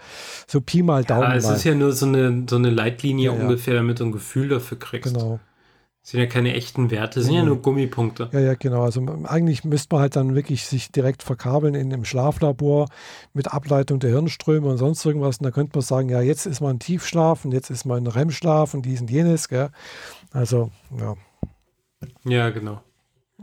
[0.47, 1.23] so Pi mal Daumen.
[1.23, 1.55] Ja, es mal.
[1.55, 3.43] ist ja nur so eine, so eine Leitlinie Ja, ja.
[3.43, 5.15] ungefähr, damit du ein Gefühl dafür kriegst.
[5.15, 5.39] genau.
[6.03, 7.49] Das sind ja keine echten Werte, sind ja Mhm.
[7.49, 8.29] nur Gummipunkte.
[8.33, 8.83] Ja, ja, genau.
[8.83, 12.89] Also eigentlich müsste man halt dann wirklich sich direkt verkabeln in einem Schlaflabor
[13.33, 15.39] mit Ableitung der Hirnströme und sonst irgendwas.
[15.39, 18.75] Und da könnte man sagen, ja, jetzt ist man Tiefschlaf und jetzt ist man REM-Schlaf
[18.75, 19.49] und dies und jenes.
[19.49, 19.71] Gell?
[20.35, 21.15] Also, ja.
[22.25, 22.83] Ja, genau.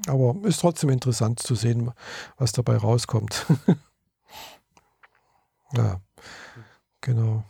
[0.08, 1.92] Aber ist trotzdem interessant zu sehen,
[2.38, 3.46] was dabei rauskommt.
[5.74, 6.02] ja,
[7.00, 7.46] genau.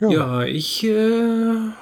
[0.00, 1.72] Ja, ich, äh,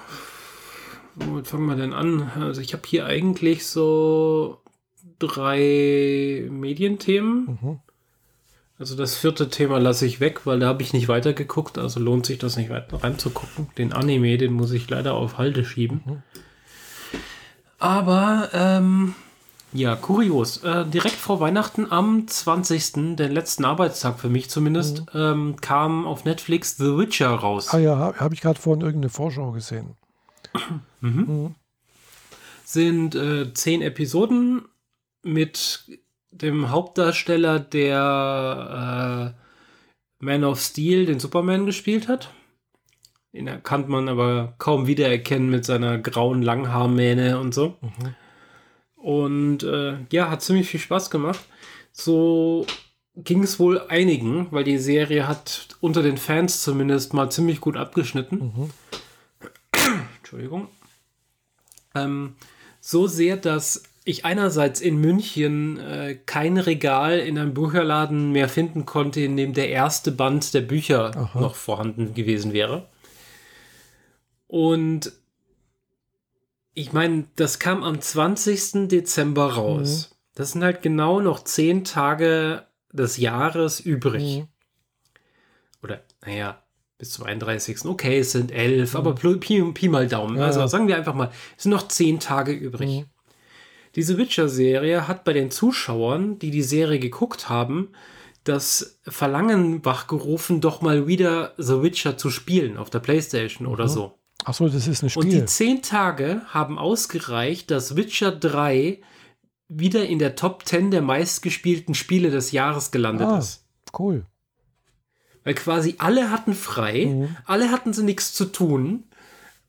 [1.15, 2.33] womit fangen wir denn an?
[2.41, 4.61] Also ich habe hier eigentlich so
[5.21, 7.59] drei Medienthemen.
[7.63, 7.81] Mhm.
[8.79, 12.27] Also das vierte Thema lasse ich weg, weil da habe ich nicht weitergeguckt, also lohnt
[12.27, 13.69] sich das nicht weiter reinzugucken.
[13.79, 16.03] Den Anime, den muss ich leider auf Halde schieben.
[16.05, 16.23] Mhm.
[17.79, 19.15] Aber, ähm,
[19.73, 20.63] ja, kurios.
[20.63, 26.25] Äh, direkt vor Weihnachten am 20., den letzten Arbeitstag für mich zumindest, ähm, kam auf
[26.25, 27.69] Netflix The Witcher raus.
[27.73, 29.97] Ah ja, habe hab ich gerade vorhin irgendeine Vorschau gesehen.
[32.65, 34.63] sind äh, zehn Episoden
[35.23, 35.85] mit
[36.43, 42.33] dem Hauptdarsteller, der äh, Man of Steel, den Superman gespielt hat.
[43.33, 47.77] Den kann man aber kaum wiedererkennen mit seiner grauen Langhaarmähne und so.
[48.97, 51.41] Und äh, ja, hat ziemlich viel Spaß gemacht.
[51.93, 52.67] So
[53.15, 57.77] ging es wohl einigen, weil die Serie hat unter den Fans zumindest mal ziemlich gut
[57.77, 58.37] abgeschnitten.
[58.39, 58.71] Mhm.
[60.19, 60.69] Entschuldigung.
[61.95, 62.37] Ähm,
[62.81, 68.87] so sehr, dass ich einerseits in München äh, kein Regal in einem Bücherladen mehr finden
[68.87, 71.41] konnte, in dem der erste Band der Bücher Aha.
[71.41, 72.89] noch vorhanden gewesen wäre.
[74.47, 75.13] Und
[76.73, 78.89] ich meine, das kam am 20.
[78.89, 80.17] Dezember raus.
[80.37, 84.39] Das sind halt genau noch zehn Tage des Jahres übrig.
[84.39, 84.49] Mhm.
[85.83, 86.63] Oder, naja,
[86.97, 87.85] bis zum 31.
[87.87, 90.37] Okay, es sind elf, aber Pi, Pi, mal Daumen.
[90.37, 93.07] Ja, also sagen wir einfach mal, es sind noch zehn Tage übrig.
[93.97, 94.01] Mhm.
[94.01, 97.89] Diese Witcher-Serie hat bei den Zuschauern, die die Serie geguckt haben,
[98.45, 104.19] das Verlangen wachgerufen, doch mal wieder The Witcher zu spielen auf der Playstation oder so.
[104.45, 105.45] Ach so, das ist ein Und die Spiel.
[105.47, 109.01] zehn Tage haben ausgereicht, dass Witcher 3
[109.69, 113.39] wieder in der Top 10 der meistgespielten Spiele des Jahres gelandet Ah.
[113.39, 113.65] ist.
[113.99, 114.25] Cool.
[115.43, 117.37] Weil quasi alle hatten frei, Mhm.
[117.47, 119.05] alle hatten sie nichts zu tun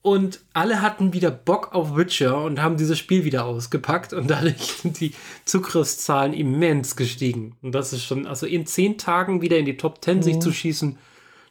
[0.08, 4.58] und alle hatten wieder Bock auf Witcher und haben dieses Spiel wieder ausgepackt und dadurch
[4.82, 5.14] sind die
[5.46, 7.58] Zugriffszahlen immens gestiegen.
[7.62, 10.52] Und das ist schon, also in zehn Tagen wieder in die Top 10 sich zu
[10.54, 10.98] schießen,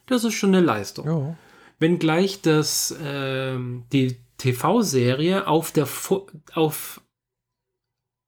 [0.07, 1.07] das ist schon eine Leistung.
[1.07, 1.37] Ja.
[1.79, 7.01] Wenngleich das, ähm, die TV-Serie auf der Vo- auf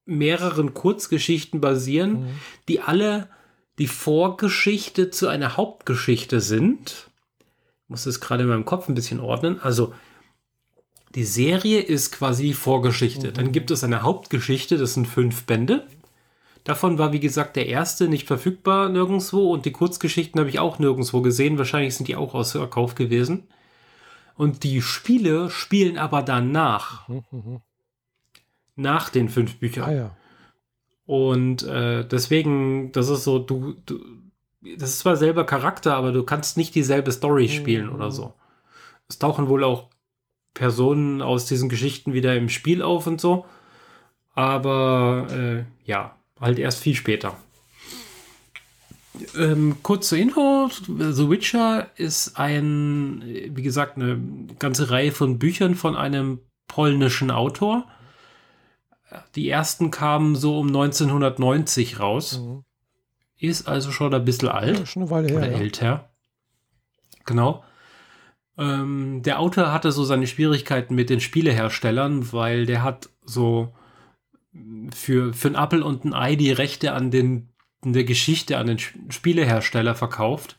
[0.05, 2.27] mehreren Kurzgeschichten basieren, Mhm.
[2.67, 3.29] die alle
[3.77, 7.09] die Vorgeschichte zu einer Hauptgeschichte sind.
[7.83, 9.59] Ich muss das gerade in meinem Kopf ein bisschen ordnen.
[9.61, 9.93] Also
[11.15, 13.31] die Serie ist quasi die Vorgeschichte.
[13.31, 15.87] Dann gibt es eine Hauptgeschichte, das sind fünf Bände.
[16.63, 20.77] Davon war, wie gesagt, der erste nicht verfügbar nirgendwo und die Kurzgeschichten habe ich auch
[20.77, 21.57] nirgendwo gesehen.
[21.57, 23.47] Wahrscheinlich sind die auch ausverkauft gewesen.
[24.35, 27.61] Und die Spiele spielen aber danach, Mhm, mhm.
[28.75, 29.83] nach den fünf Büchern.
[29.89, 30.15] Ah ja.
[31.05, 33.99] Und äh, deswegen, das ist so, du, du,
[34.77, 37.95] das ist zwar selber Charakter, aber du kannst nicht dieselbe Story spielen Mhm.
[37.95, 38.33] oder so.
[39.07, 39.89] Es tauchen wohl auch
[40.59, 43.45] Personen aus diesen Geschichten wieder im Spiel auf und so.
[44.35, 47.37] Aber äh, ja, halt erst viel später.
[49.37, 54.19] Ähm, kurz zur Info: The Witcher ist ein, wie gesagt, eine
[54.59, 57.85] ganze Reihe von Büchern von einem polnischen Autor.
[59.35, 62.39] Die ersten kamen so um 1990 raus.
[62.39, 62.63] Mhm.
[63.37, 64.79] Ist also schon ein bisschen alt.
[64.79, 64.85] ja.
[64.85, 65.37] Schon eine Weile her.
[65.37, 65.57] Oder Ja.
[65.57, 66.09] älter.
[67.25, 67.63] Genau.
[68.59, 73.73] Ähm, der Autor hatte so seine Schwierigkeiten mit den Spieleherstellern, weil der hat so
[74.93, 77.49] für, für ein Apple und ein Ei die Rechte an den,
[77.81, 80.57] an der Geschichte an den Sp- Spielehersteller verkauft.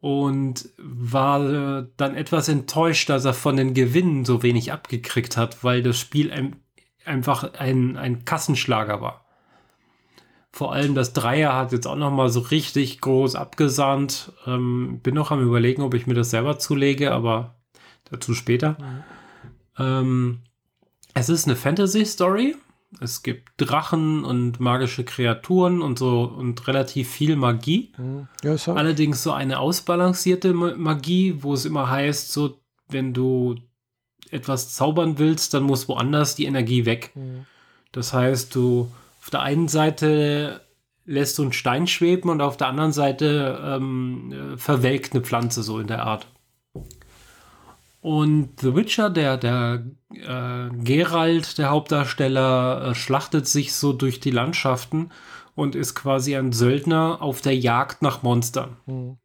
[0.00, 5.64] Und war äh, dann etwas enttäuscht, dass er von den Gewinnen so wenig abgekriegt hat,
[5.64, 6.56] weil das Spiel ein,
[7.04, 9.25] einfach ein, ein Kassenschlager war.
[10.56, 14.32] Vor allem das Dreier hat jetzt auch noch mal so richtig groß abgesahnt.
[14.46, 17.56] Ähm, bin noch am überlegen, ob ich mir das selber zulege, aber
[18.10, 18.78] dazu später.
[19.78, 20.40] Ähm,
[21.12, 22.56] es ist eine Fantasy-Story.
[23.00, 27.92] Es gibt Drachen und magische Kreaturen und so und relativ viel Magie.
[28.42, 28.72] Ja, so.
[28.72, 33.56] Allerdings so eine ausbalancierte Magie, wo es immer heißt, so wenn du
[34.30, 37.12] etwas zaubern willst, dann muss woanders die Energie weg.
[37.14, 37.44] Mhm.
[37.92, 38.90] Das heißt, du
[39.26, 40.60] auf der einen Seite
[41.04, 45.80] lässt du einen Stein schweben und auf der anderen Seite ähm, verwelkt eine Pflanze so
[45.80, 46.28] in der Art.
[48.00, 54.30] Und The Witcher, der, der äh, Geralt, der Hauptdarsteller, äh, schlachtet sich so durch die
[54.30, 55.10] Landschaften
[55.56, 58.76] und ist quasi ein Söldner auf der Jagd nach Monstern.
[58.86, 59.16] Mhm.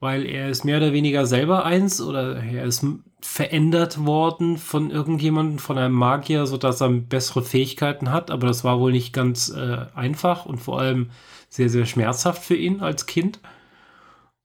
[0.00, 2.84] Weil er ist mehr oder weniger selber eins oder er ist
[3.26, 8.30] verändert worden von irgendjemandem, von einem Magier, sodass er bessere Fähigkeiten hat.
[8.30, 11.10] Aber das war wohl nicht ganz äh, einfach und vor allem
[11.48, 13.40] sehr, sehr schmerzhaft für ihn als Kind.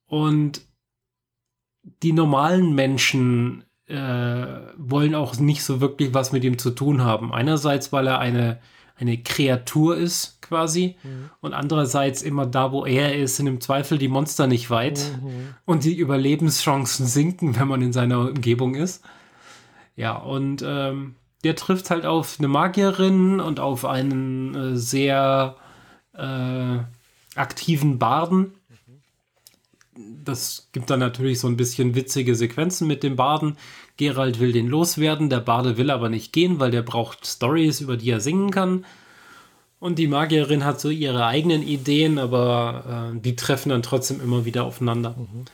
[0.06, 0.62] Und
[2.04, 7.34] die normalen Menschen äh, wollen auch nicht so wirklich was mit ihm zu tun haben.
[7.34, 8.62] Einerseits, weil er eine,
[8.96, 11.30] eine Kreatur ist, quasi, mhm.
[11.40, 15.56] und andererseits immer da, wo er ist, sind im Zweifel die Monster nicht weit mhm.
[15.66, 19.04] und die Überlebenschancen sinken, wenn man in seiner Umgebung ist.
[19.96, 25.56] Ja, und ähm, der trifft halt auf eine Magierin und auf einen äh, sehr
[26.14, 26.78] äh,
[27.36, 28.54] aktiven Barden
[30.24, 33.58] das gibt dann natürlich so ein bisschen witzige Sequenzen mit dem Baden.
[33.98, 37.98] Gerald will den loswerden, der Bade will aber nicht gehen, weil der braucht Stories, über
[37.98, 38.86] die er singen kann.
[39.80, 44.44] Und die Magierin hat so ihre eigenen Ideen, aber äh, die treffen dann trotzdem immer
[44.46, 45.16] wieder aufeinander.
[45.18, 45.46] Mhm.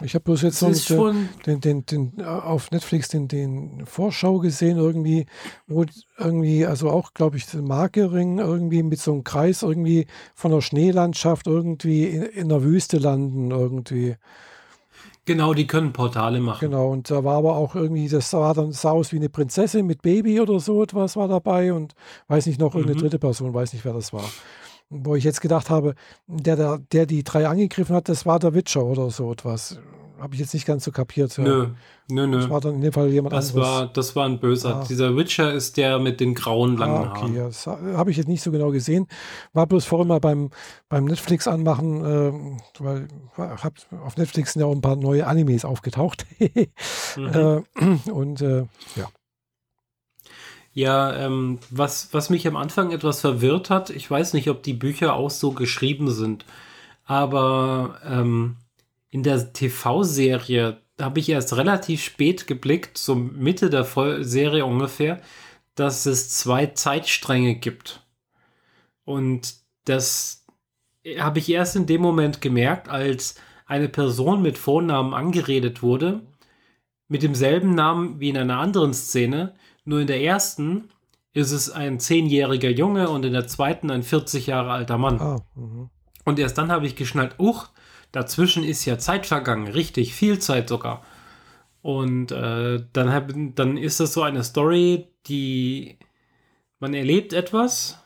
[0.00, 1.12] Ich habe bloß jetzt so
[1.46, 5.26] den, den, den, äh, auf Netflix den, den Vorschau gesehen, irgendwie,
[5.66, 5.84] wo
[6.18, 11.46] irgendwie, also auch, glaube ich, Markering irgendwie mit so einem Kreis irgendwie von der Schneelandschaft
[11.46, 14.16] irgendwie in, in der Wüste landen, irgendwie.
[15.24, 16.68] Genau, die können Portale machen.
[16.68, 19.86] Genau, und da war aber auch irgendwie, das sah dann sah aus wie eine Prinzessin
[19.86, 21.94] mit Baby oder so etwas war dabei und
[22.26, 23.02] weiß nicht noch, irgendeine mhm.
[23.02, 24.24] dritte Person, weiß nicht, wer das war
[24.92, 25.94] wo ich jetzt gedacht habe,
[26.26, 29.78] der, der, der die drei angegriffen hat, das war der Witcher oder so etwas.
[30.22, 31.36] Habe ich jetzt nicht ganz so kapiert.
[31.36, 31.70] Nö,
[32.08, 32.36] nö, nö.
[32.36, 33.68] Das war dann in dem Fall jemand das anderes.
[33.68, 34.76] War, das war ein Böser.
[34.76, 34.84] Ah.
[34.88, 37.34] Dieser Witcher ist der mit den grauen langen ah, okay, Haaren.
[37.34, 39.08] Ja, das habe ich jetzt nicht so genau gesehen.
[39.52, 40.50] War bloß vorhin mal beim,
[40.88, 42.32] beim Netflix anmachen, äh,
[42.78, 46.24] weil hab, auf Netflix sind ja auch ein paar neue Animes aufgetaucht.
[47.16, 47.64] mhm.
[47.76, 49.08] äh, und äh, ja.
[50.72, 54.72] Ja, ähm, was, was mich am Anfang etwas verwirrt hat, ich weiß nicht, ob die
[54.72, 56.44] Bücher auch so geschrieben sind,
[57.04, 58.56] aber ähm,
[59.12, 63.84] in der TV-Serie habe ich erst relativ spät geblickt, so Mitte der
[64.24, 65.20] Serie ungefähr,
[65.74, 68.06] dass es zwei Zeitstränge gibt.
[69.04, 70.46] Und das
[71.18, 73.34] habe ich erst in dem Moment gemerkt, als
[73.66, 76.22] eine Person mit Vornamen angeredet wurde,
[77.06, 80.88] mit demselben Namen wie in einer anderen Szene, nur in der ersten
[81.34, 85.42] ist es ein zehnjähriger Junge und in der zweiten ein 40 Jahre alter Mann.
[85.54, 85.90] Mhm.
[86.24, 87.71] und erst dann habe ich geschnallt, uch,
[88.12, 91.04] dazwischen ist ja Zeit vergangen, richtig viel Zeit sogar.
[91.82, 95.98] Und äh, dann, hab, dann ist das so eine Story, die
[96.78, 97.98] man erlebt etwas,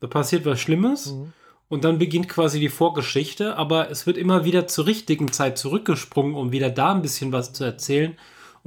[0.00, 1.32] da passiert was Schlimmes mhm.
[1.68, 6.34] und dann beginnt quasi die Vorgeschichte, aber es wird immer wieder zur richtigen Zeit zurückgesprungen,
[6.34, 8.16] um wieder da ein bisschen was zu erzählen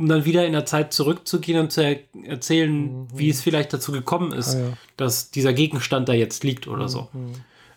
[0.01, 3.07] um dann wieder in der Zeit zurückzugehen und zu er erzählen, mhm.
[3.13, 4.73] wie es vielleicht dazu gekommen ist, ah, ja.
[4.97, 6.87] dass dieser Gegenstand da jetzt liegt oder mhm.
[6.87, 7.09] so.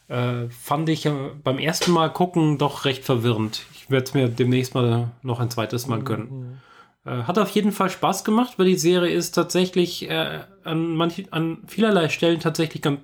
[0.08, 1.08] Äh, fand ich
[1.42, 3.64] beim ersten Mal gucken doch recht verwirrend.
[3.74, 6.04] Ich werde es mir demnächst mal noch ein zweites Mal mhm.
[6.04, 6.62] gönnen.
[7.04, 11.24] Äh, hat auf jeden Fall Spaß gemacht, weil die Serie ist tatsächlich äh, an, manch,
[11.32, 13.00] an vielerlei Stellen tatsächlich ganz,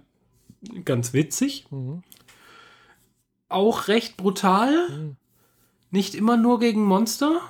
[0.84, 1.66] ganz witzig.
[1.70, 2.02] Mhm.
[3.48, 4.88] Auch recht brutal.
[4.88, 5.16] Mhm.
[5.90, 7.40] Nicht immer nur gegen Monster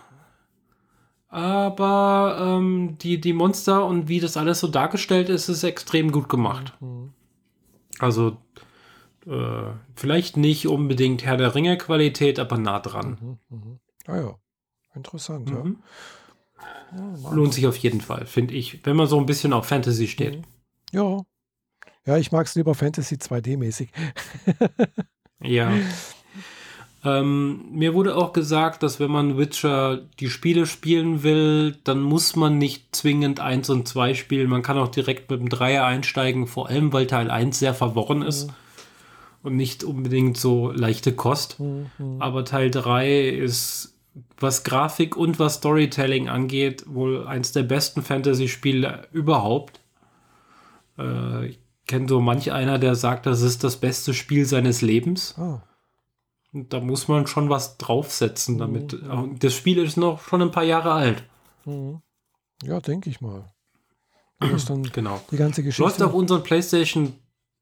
[1.30, 6.28] aber ähm, die, die Monster und wie das alles so dargestellt ist, ist extrem gut
[6.28, 6.74] gemacht.
[6.80, 7.12] Mhm.
[8.00, 8.36] Also
[9.26, 13.38] äh, vielleicht nicht unbedingt Herr der Ringe Qualität, aber nah dran.
[13.50, 13.78] Mhm, mh.
[14.06, 14.38] Ah ja,
[14.94, 15.78] interessant, mhm.
[16.92, 17.14] ja.
[17.22, 20.08] ja Lohnt sich auf jeden Fall, finde ich, wenn man so ein bisschen auf Fantasy
[20.08, 20.38] steht.
[20.38, 20.44] Mhm.
[20.92, 21.20] Ja.
[22.06, 23.90] Ja, ich mag es lieber Fantasy 2D-mäßig.
[25.42, 25.70] ja.
[27.04, 32.36] Ähm, mir wurde auch gesagt, dass wenn man Witcher die Spiele spielen will, dann muss
[32.36, 34.48] man nicht zwingend 1 und 2 spielen.
[34.48, 38.22] Man kann auch direkt mit dem Dreier einsteigen, vor allem weil Teil 1 sehr verworren
[38.22, 38.54] ist mhm.
[39.42, 41.58] Und nicht unbedingt so leichte Kost.
[41.60, 41.90] Mhm.
[42.18, 43.98] Aber Teil 3 ist,
[44.38, 49.80] was Grafik und was Storytelling angeht, wohl eins der besten Fantasy-Spiele überhaupt.
[50.98, 55.34] Äh, ich kenne so manch einer, der sagt, das ist das beste Spiel seines Lebens.
[55.38, 55.60] Oh.
[56.52, 58.92] Da muss man schon was draufsetzen, damit.
[59.02, 59.38] Mhm.
[59.38, 61.22] Das Spiel ist noch schon ein paar Jahre alt.
[61.64, 62.02] Mhm.
[62.62, 63.44] Ja, denke ich mal.
[64.40, 65.20] Das dann Genau.
[65.30, 65.82] die ganze Geschichte.
[65.82, 67.12] Läuft auf unseren PlayStation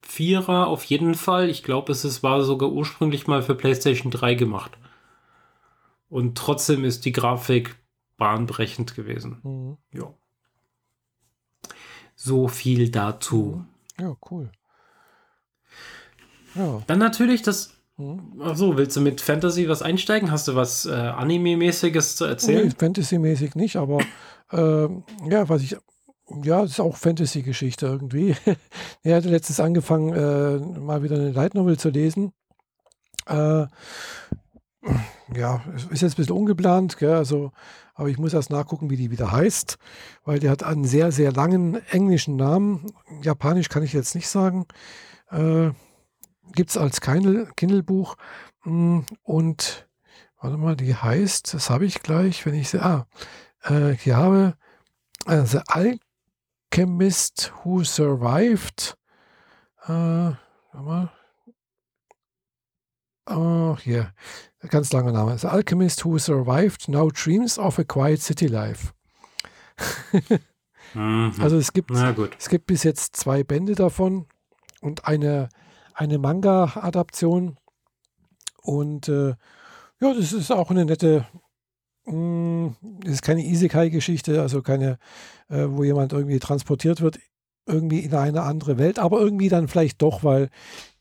[0.07, 1.49] 4er auf jeden Fall.
[1.49, 4.79] Ich glaube, es ist, war sogar ursprünglich mal für PlayStation 3 gemacht.
[6.09, 7.77] Und trotzdem ist die Grafik
[8.17, 9.39] bahnbrechend gewesen.
[9.43, 9.77] Mhm.
[9.99, 10.15] Ja.
[12.15, 13.65] So viel dazu.
[14.01, 14.51] Ja, cool.
[16.55, 16.83] Ja.
[16.87, 17.75] Dann natürlich das.
[17.97, 18.41] Mhm.
[18.41, 20.31] Achso, willst du mit Fantasy was einsteigen?
[20.31, 22.71] Hast du was äh, Anime-mäßiges zu Nee, erzählen?
[22.77, 23.99] Fantasy-mäßig nicht, aber
[24.53, 25.77] ähm, ja, was ich,
[26.43, 28.37] ja, das ist auch Fantasy-Geschichte irgendwie.
[29.03, 32.33] er hatte letztens angefangen, äh, mal wieder eine Light Novel zu lesen.
[33.27, 33.67] Äh,
[35.35, 37.53] ja, ist jetzt ein bisschen ungeplant, gell, also,
[37.95, 39.77] aber ich muss erst nachgucken, wie die wieder heißt,
[40.25, 42.87] weil die hat einen sehr, sehr langen englischen Namen.
[43.23, 44.67] Japanisch kann ich jetzt nicht sagen.
[45.31, 45.71] Äh,
[46.55, 48.17] Gibt es als Kindle- Kindle-Buch.
[48.65, 49.89] Mm, Und
[50.41, 52.81] warte mal, die heißt, das habe ich gleich, wenn ich sie.
[52.83, 53.07] Ah,
[53.69, 54.55] äh, ich habe
[55.27, 55.61] äh, The
[56.71, 58.97] Alchemist Who Survived.
[59.87, 61.11] Äh, mal.
[63.27, 64.13] Oh, hier.
[64.69, 65.37] Ganz langer Name.
[65.39, 68.93] The Alchemist Who Survived Now Dreams of a Quiet City Life.
[70.95, 71.35] Mhm.
[71.41, 74.27] Also es gibt es gibt bis jetzt zwei Bände davon
[74.81, 75.51] und eine,
[75.93, 77.59] eine Manga-Adaption.
[78.63, 79.35] Und äh,
[80.01, 81.27] ja, das ist auch eine nette,
[83.03, 84.99] das ist keine Isekai-Geschichte, also keine,
[85.49, 87.19] äh, wo jemand irgendwie transportiert wird,
[87.67, 90.49] irgendwie in eine andere Welt, aber irgendwie dann vielleicht doch, weil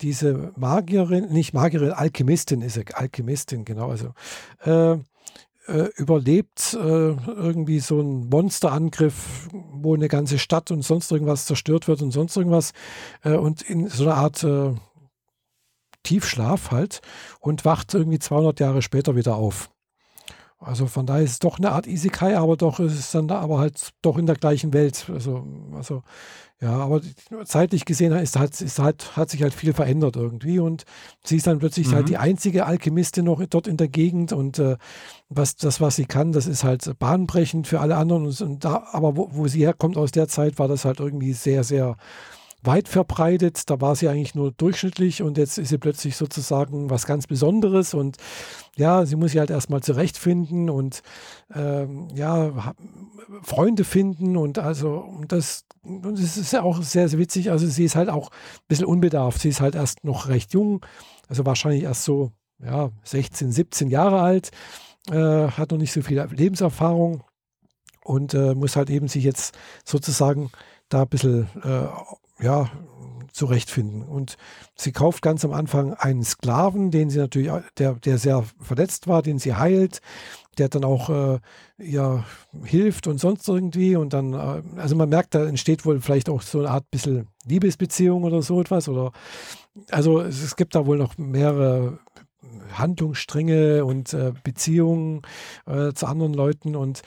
[0.02, 4.14] diese Magierin, nicht Magierin, Alchemistin ist sie, Alchemistin, genau, also
[4.66, 4.98] äh,
[5.68, 11.88] äh, überlebt äh, irgendwie so ein Monsterangriff, wo eine ganze Stadt und sonst irgendwas zerstört
[11.88, 12.72] wird und sonst irgendwas
[13.24, 14.74] äh, und in so einer Art äh,
[16.04, 17.02] Tiefschlaf halt
[17.40, 19.70] und wacht irgendwie 200 Jahre später wieder auf.
[20.60, 23.60] Also von daher ist es doch eine Art Isekai, aber doch ist es dann aber
[23.60, 25.06] halt doch in der gleichen Welt.
[25.14, 26.02] Also, also
[26.60, 27.02] ja, aber
[27.46, 30.86] zeitlich gesehen ist halt, ist halt, hat sich halt viel verändert irgendwie und
[31.24, 31.92] sie ist dann plötzlich Mhm.
[31.94, 34.78] halt die einzige Alchemistin noch dort in der Gegend und äh,
[35.30, 38.26] was, das, was sie kann, das ist halt bahnbrechend für alle anderen.
[38.26, 41.34] Und, und da, aber wo, wo sie herkommt aus der Zeit, war das halt irgendwie
[41.34, 41.98] sehr, sehr
[42.64, 43.70] weit verbreitet.
[43.70, 47.94] Da war sie eigentlich nur durchschnittlich und jetzt ist sie plötzlich sozusagen was ganz Besonderes
[47.94, 48.18] und
[48.76, 51.02] ja, sie muss sich halt erstmal zurechtfinden und
[51.54, 52.74] ähm, ja,
[53.44, 57.52] Freunde finden und also das, das ist ja auch sehr, sehr witzig.
[57.52, 59.42] Also sie ist halt auch ein bisschen unbedarft.
[59.42, 60.86] Sie ist halt erst noch recht jung,
[61.28, 64.52] also wahrscheinlich erst so ja, 16, 17 Jahre alt,
[65.10, 67.24] äh, hat noch nicht so viel Lebenserfahrung
[68.04, 70.50] und äh, muss halt eben sich jetzt sozusagen
[70.90, 71.88] da ein bisschen äh,
[72.40, 72.70] ja,
[73.32, 74.04] zurechtfinden.
[74.04, 74.38] Und
[74.76, 79.22] sie kauft ganz am Anfang einen Sklaven, den sie natürlich, der, der sehr verletzt war,
[79.22, 80.02] den sie heilt,
[80.58, 81.40] der dann auch äh,
[81.78, 82.26] ihr
[82.64, 83.96] hilft und sonst irgendwie.
[83.96, 87.28] Und dann, äh, also man merkt, da entsteht wohl vielleicht auch so eine Art bisschen
[87.46, 88.90] Liebesbeziehung oder so etwas.
[88.90, 89.12] Oder
[89.92, 92.00] also es, es gibt da wohl noch mehrere
[92.74, 95.22] Handlungsstränge und äh, Beziehungen
[95.66, 97.02] äh, zu anderen Leuten und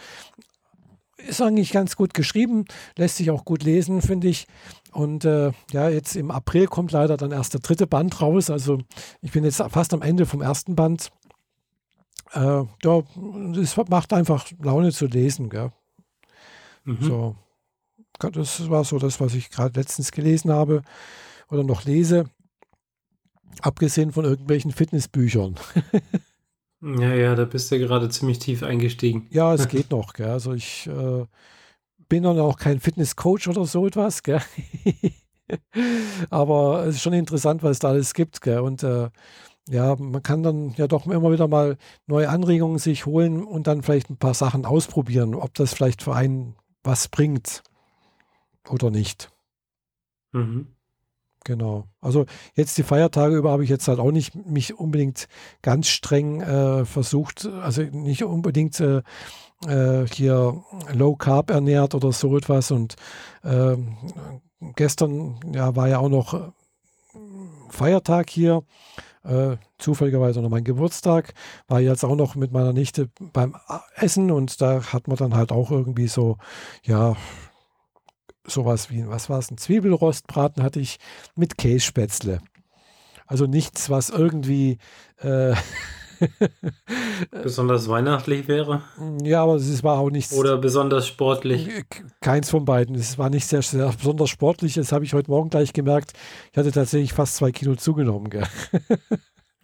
[1.17, 2.65] ist eigentlich ganz gut geschrieben,
[2.97, 4.47] lässt sich auch gut lesen, finde ich.
[4.93, 8.51] Und äh, ja, jetzt im April kommt leider dann erst der dritte Band raus.
[8.51, 8.79] Also
[9.21, 11.11] ich bin jetzt fast am Ende vom ersten Band.
[12.33, 13.03] Äh, ja,
[13.61, 15.49] es macht einfach Laune zu lesen.
[15.49, 15.73] Gell?
[16.85, 16.99] Mhm.
[17.01, 17.37] So,
[18.19, 20.83] das war so das, was ich gerade letztens gelesen habe
[21.51, 22.25] oder noch lese.
[23.63, 25.57] Abgesehen von irgendwelchen Fitnessbüchern.
[26.83, 29.27] Ja, ja, da bist du gerade ziemlich tief eingestiegen.
[29.31, 30.15] Ja, es geht noch.
[30.15, 30.31] Gell?
[30.31, 31.27] Also ich äh,
[32.11, 34.23] bin dann auch kein Fitnesscoach oder so etwas.
[34.23, 34.43] Gell?
[36.31, 38.43] Aber es ist schon interessant, was es da alles gibt.
[38.43, 38.59] Gell?
[38.59, 39.09] Und äh,
[39.71, 43.83] ja, man kann dann ja doch immer wieder mal neue Anregungen sich holen und dann
[43.83, 47.63] vielleicht ein paar Sachen ausprobieren, ob das vielleicht für einen was bringt
[48.69, 49.31] oder nicht.
[50.33, 50.75] Mhm.
[51.45, 51.87] Genau.
[52.01, 55.27] Also jetzt die Feiertage über habe ich jetzt halt auch nicht mich unbedingt
[55.63, 59.03] ganz streng äh, versucht, also nicht unbedingt äh,
[59.67, 62.71] äh, hier Low Carb ernährt oder so etwas.
[62.71, 62.97] Und
[63.45, 63.97] ähm,
[64.77, 66.51] gestern ja, war ja auch noch äh,
[67.71, 68.63] Feiertag hier.
[69.23, 71.35] Äh, zufälligerweise noch mein Geburtstag,
[71.69, 73.55] war jetzt auch noch mit meiner Nichte beim
[73.97, 76.39] Essen und da hat man dann halt auch irgendwie so,
[76.85, 77.17] ja,
[78.47, 80.99] sowas wie, was war es, ein Zwiebelrostbraten hatte ich
[81.35, 82.41] mit Kässpätzle.
[83.27, 84.79] Also nichts, was irgendwie,
[85.19, 85.55] äh,
[87.43, 88.83] Besonders weihnachtlich wäre.
[89.23, 91.69] ja, aber es war auch nichts, Oder besonders sportlich.
[92.21, 92.95] keins von beiden.
[92.95, 94.75] Es war nicht sehr, sehr besonders sportlich.
[94.75, 96.13] Das habe ich heute Morgen gleich gemerkt.
[96.53, 98.31] Ich hatte tatsächlich fast zwei Kilo zugenommen.
[98.31, 98.47] Gell?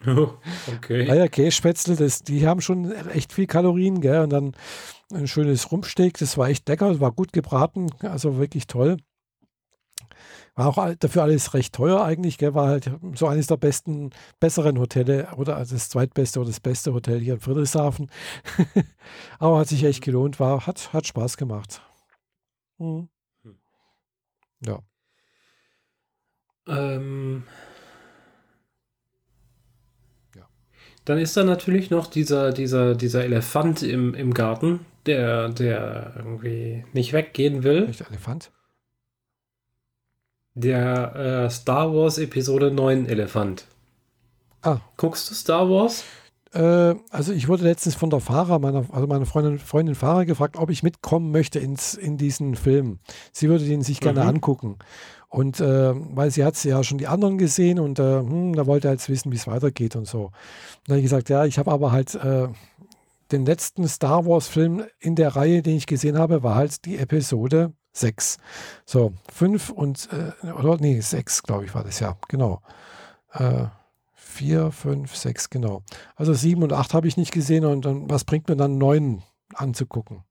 [0.76, 1.06] okay.
[1.06, 4.22] Naja, Kässpätzle, das, die haben schon echt viel Kalorien, gell?
[4.22, 4.52] Und dann
[5.12, 8.96] ein schönes Rumpsteak, das war echt lecker, war gut gebraten, also wirklich toll.
[10.54, 12.54] War auch dafür alles recht teuer eigentlich, gell?
[12.54, 14.10] war halt so eines der besten,
[14.40, 18.10] besseren Hotelle oder also das zweitbeste oder das beste Hotel hier in Friedrichshafen.
[19.38, 21.82] Aber hat sich echt gelohnt, war, hat, hat Spaß gemacht.
[22.78, 23.08] Mhm.
[24.64, 24.82] Ja.
[26.66, 27.44] Ähm,
[30.34, 30.48] ja.
[31.04, 36.84] Dann ist da natürlich noch dieser, dieser, dieser Elefant im, im Garten, der, der irgendwie
[36.92, 37.86] nicht weggehen will.
[37.86, 38.50] Nicht Elefant?
[40.56, 43.66] Der äh, Star Wars Episode 9 Elefant.
[44.62, 44.78] Ah.
[44.96, 46.02] Guckst du Star Wars?
[46.54, 50.56] Äh, also ich wurde letztens von der Fahrer, meiner, also meine Freundin, Freundin Fahrer gefragt,
[50.56, 53.00] ob ich mitkommen möchte ins, in diesen Film.
[53.32, 54.28] Sie würde den sich gerne mhm.
[54.28, 54.78] angucken.
[55.28, 58.88] Und äh, weil sie hat ja schon die anderen gesehen und äh, hm, da wollte
[58.88, 60.22] er jetzt wissen, wie es weitergeht und so.
[60.22, 60.32] Und
[60.86, 62.48] dann habe ich gesagt, ja, ich habe aber halt äh,
[63.30, 67.74] den letzten Star Wars-Film in der Reihe, den ich gesehen habe, war halt die Episode
[67.96, 68.38] 6.
[68.84, 72.62] So, 5 und, äh, oder nee, 6, glaube ich, war das ja, genau.
[73.32, 73.66] Äh,
[74.14, 75.82] 4, 5, 6, genau.
[76.14, 79.22] Also 7 und 8 habe ich nicht gesehen und dann, was bringt mir dann 9
[79.54, 80.24] anzugucken?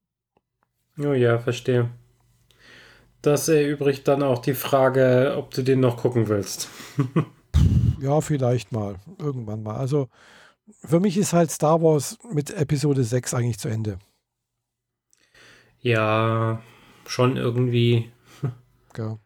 [1.00, 1.90] Oh ja, verstehe.
[3.22, 6.70] Das erübrigt dann auch die Frage, ob du den noch gucken willst.
[8.00, 8.96] ja, vielleicht mal.
[9.18, 9.78] Irgendwann mal.
[9.78, 10.10] Also
[10.84, 13.98] für mich ist halt Star Wars mit Episode 6 eigentlich zu Ende.
[15.80, 16.62] Ja,
[17.10, 18.12] schon irgendwie.
[18.98, 19.18] Ja.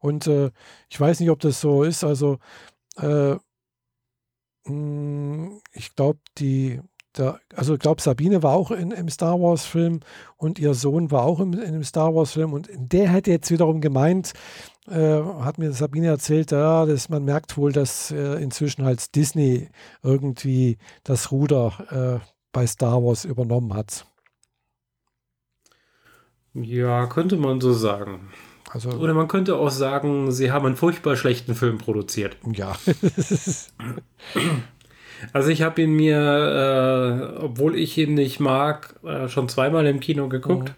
[0.00, 0.50] Und äh,
[0.88, 2.02] ich weiß nicht, ob das so ist.
[2.02, 2.38] Also,
[2.96, 3.36] äh,
[4.66, 6.80] hm, ich glaube, die,
[7.16, 10.00] der, also ich glaube, Sabine war auch in, im Star Wars-Film
[10.36, 13.80] und ihr Sohn war auch im, in einem Star Wars-Film und der hätte jetzt wiederum
[13.80, 14.32] gemeint,
[14.88, 19.68] äh, hat mir Sabine erzählt, ja, dass man merkt wohl, dass äh, inzwischen halt Disney
[20.02, 24.06] irgendwie das Ruder äh, bei Star Wars übernommen hat.
[26.54, 28.30] Ja, könnte man so sagen.
[28.72, 32.36] Also, Oder man könnte auch sagen, sie haben einen furchtbar schlechten Film produziert.
[32.52, 32.76] Ja.
[35.32, 39.98] also ich habe ihn mir, äh, obwohl ich ihn nicht mag, äh, schon zweimal im
[39.98, 40.74] Kino geguckt.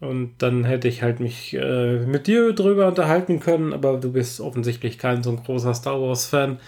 [0.00, 0.08] Mhm.
[0.08, 4.40] Und dann hätte ich halt mich äh, mit dir drüber unterhalten können, aber du bist
[4.40, 6.58] offensichtlich kein so ein großer Star Wars-Fan.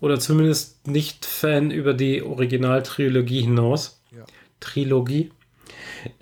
[0.00, 4.02] Oder zumindest nicht Fan über die Originaltrilogie hinaus.
[4.10, 4.24] Ja.
[4.58, 5.30] Trilogie.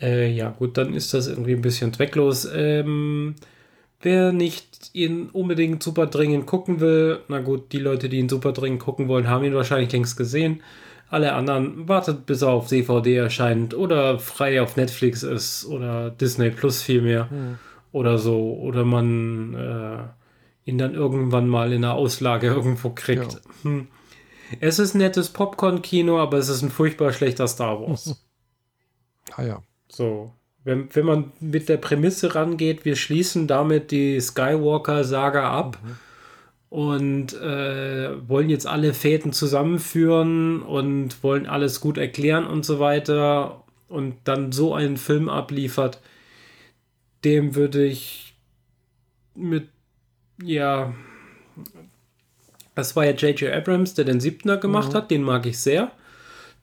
[0.00, 2.48] Äh, ja, gut, dann ist das irgendwie ein bisschen zwecklos.
[2.52, 3.34] Ähm,
[4.00, 8.52] wer nicht ihn unbedingt super dringend gucken will, na gut, die Leute, die ihn super
[8.52, 10.62] dringend gucken wollen, haben ihn wahrscheinlich längst gesehen.
[11.10, 16.50] Alle anderen wartet bis er auf DVD erscheint oder frei auf Netflix ist oder Disney
[16.50, 17.58] Plus vielmehr hm.
[17.92, 18.58] oder so.
[18.58, 23.32] Oder man äh, ihn dann irgendwann mal in der Auslage irgendwo kriegt.
[23.32, 23.40] Ja.
[23.62, 23.88] Hm.
[24.60, 28.22] Es ist ein nettes Popcorn-Kino, aber es ist ein furchtbar schlechter Star Wars.
[29.34, 29.62] ah ja.
[29.88, 30.32] So,
[30.64, 35.96] wenn, wenn man mit der Prämisse rangeht, wir schließen damit die Skywalker-Saga ab mhm.
[36.68, 43.64] und äh, wollen jetzt alle Fäden zusammenführen und wollen alles gut erklären und so weiter
[43.88, 46.00] und dann so einen Film abliefert,
[47.24, 48.36] dem würde ich
[49.34, 49.68] mit,
[50.42, 50.92] ja,
[52.74, 53.52] das war ja J.J.
[53.52, 54.96] Abrams, der den Siebner gemacht mhm.
[54.96, 55.92] hat, den mag ich sehr.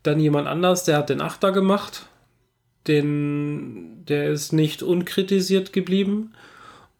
[0.03, 2.07] Dann jemand anders, der hat den Achter gemacht
[2.87, 6.33] den, der ist nicht unkritisiert geblieben.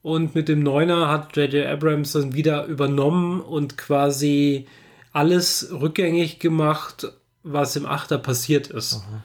[0.01, 1.65] Und mit dem Neuner hat J.J.
[1.65, 4.67] Abrams dann wieder übernommen und quasi
[5.13, 7.07] alles rückgängig gemacht,
[7.41, 8.95] was im Achter passiert ist.
[8.95, 9.23] Aha.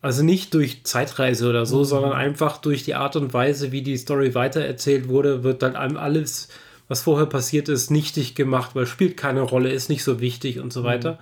[0.00, 1.84] Also nicht durch Zeitreise oder so, mhm.
[1.84, 6.48] sondern einfach durch die Art und Weise, wie die Story weitererzählt wurde, wird dann alles,
[6.88, 10.72] was vorher passiert ist, nichtig gemacht, weil spielt keine Rolle, ist nicht so wichtig und
[10.72, 11.18] so mhm.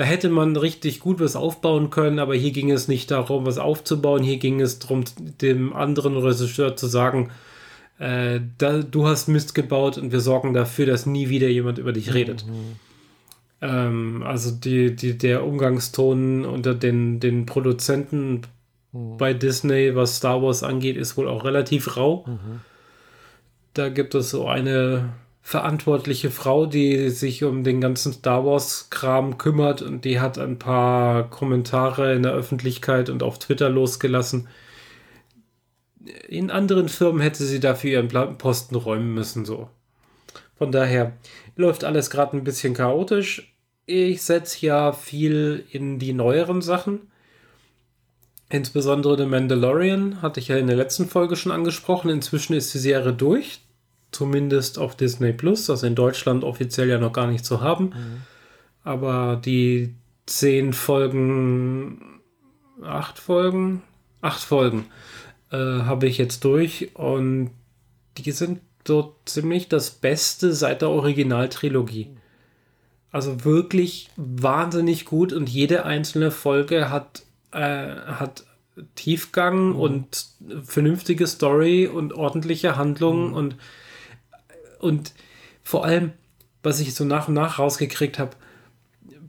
[0.00, 3.58] Da hätte man richtig gut was aufbauen können, aber hier ging es nicht darum, was
[3.58, 4.22] aufzubauen.
[4.22, 5.04] Hier ging es darum,
[5.42, 7.30] dem anderen Regisseur zu sagen,
[7.98, 11.92] äh, da, du hast Mist gebaut und wir sorgen dafür, dass nie wieder jemand über
[11.92, 12.46] dich redet.
[12.46, 12.76] Mhm.
[13.60, 18.40] Ähm, also die, die, der Umgangston unter den, den Produzenten
[18.92, 19.18] mhm.
[19.18, 22.24] bei Disney, was Star Wars angeht, ist wohl auch relativ rau.
[22.26, 22.60] Mhm.
[23.74, 25.10] Da gibt es so eine
[25.42, 31.28] verantwortliche Frau, die sich um den ganzen Star Wars-Kram kümmert und die hat ein paar
[31.28, 34.48] Kommentare in der Öffentlichkeit und auf Twitter losgelassen.
[36.28, 39.68] In anderen Firmen hätte sie dafür ihren Posten räumen müssen, so.
[40.56, 41.14] Von daher
[41.56, 43.54] läuft alles gerade ein bisschen chaotisch.
[43.86, 47.10] Ich setze ja viel in die neueren Sachen.
[48.50, 52.10] Insbesondere The Mandalorian hatte ich ja in der letzten Folge schon angesprochen.
[52.10, 53.60] Inzwischen ist die Serie durch
[54.12, 57.86] zumindest auf Disney Plus, das in Deutschland offiziell ja noch gar nicht zu haben.
[57.86, 58.22] Mhm.
[58.82, 59.94] Aber die
[60.26, 62.20] zehn Folgen,
[62.82, 63.82] acht Folgen,
[64.20, 64.86] acht Folgen
[65.50, 67.50] äh, habe ich jetzt durch und
[68.16, 72.10] die sind so ziemlich das Beste seit der Originaltrilogie.
[73.12, 78.44] Also wirklich wahnsinnig gut und jede einzelne Folge hat, äh, hat
[78.94, 79.76] Tiefgang mhm.
[79.76, 80.26] und
[80.62, 83.34] vernünftige Story und ordentliche Handlungen mhm.
[83.34, 83.56] und,
[84.80, 85.12] und
[85.62, 86.12] vor allem,
[86.62, 88.36] was ich so nach und nach rausgekriegt habe,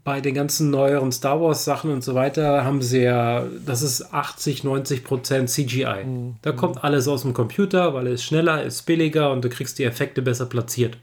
[0.03, 4.13] bei den ganzen neueren Star Wars Sachen und so weiter haben sie ja, das ist
[4.13, 6.03] 80, 90 Prozent CGI.
[6.05, 6.35] Mhm.
[6.41, 9.83] Da kommt alles aus dem Computer, weil es schneller, ist billiger und du kriegst die
[9.83, 10.97] Effekte besser platziert.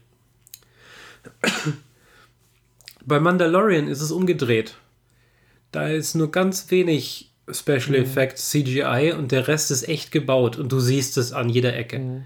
[3.05, 4.75] Bei Mandalorian ist es umgedreht.
[5.71, 8.03] Da ist nur ganz wenig Special mhm.
[8.03, 11.99] Effects, CGI und der Rest ist echt gebaut und du siehst es an jeder Ecke.
[11.99, 12.23] Mhm.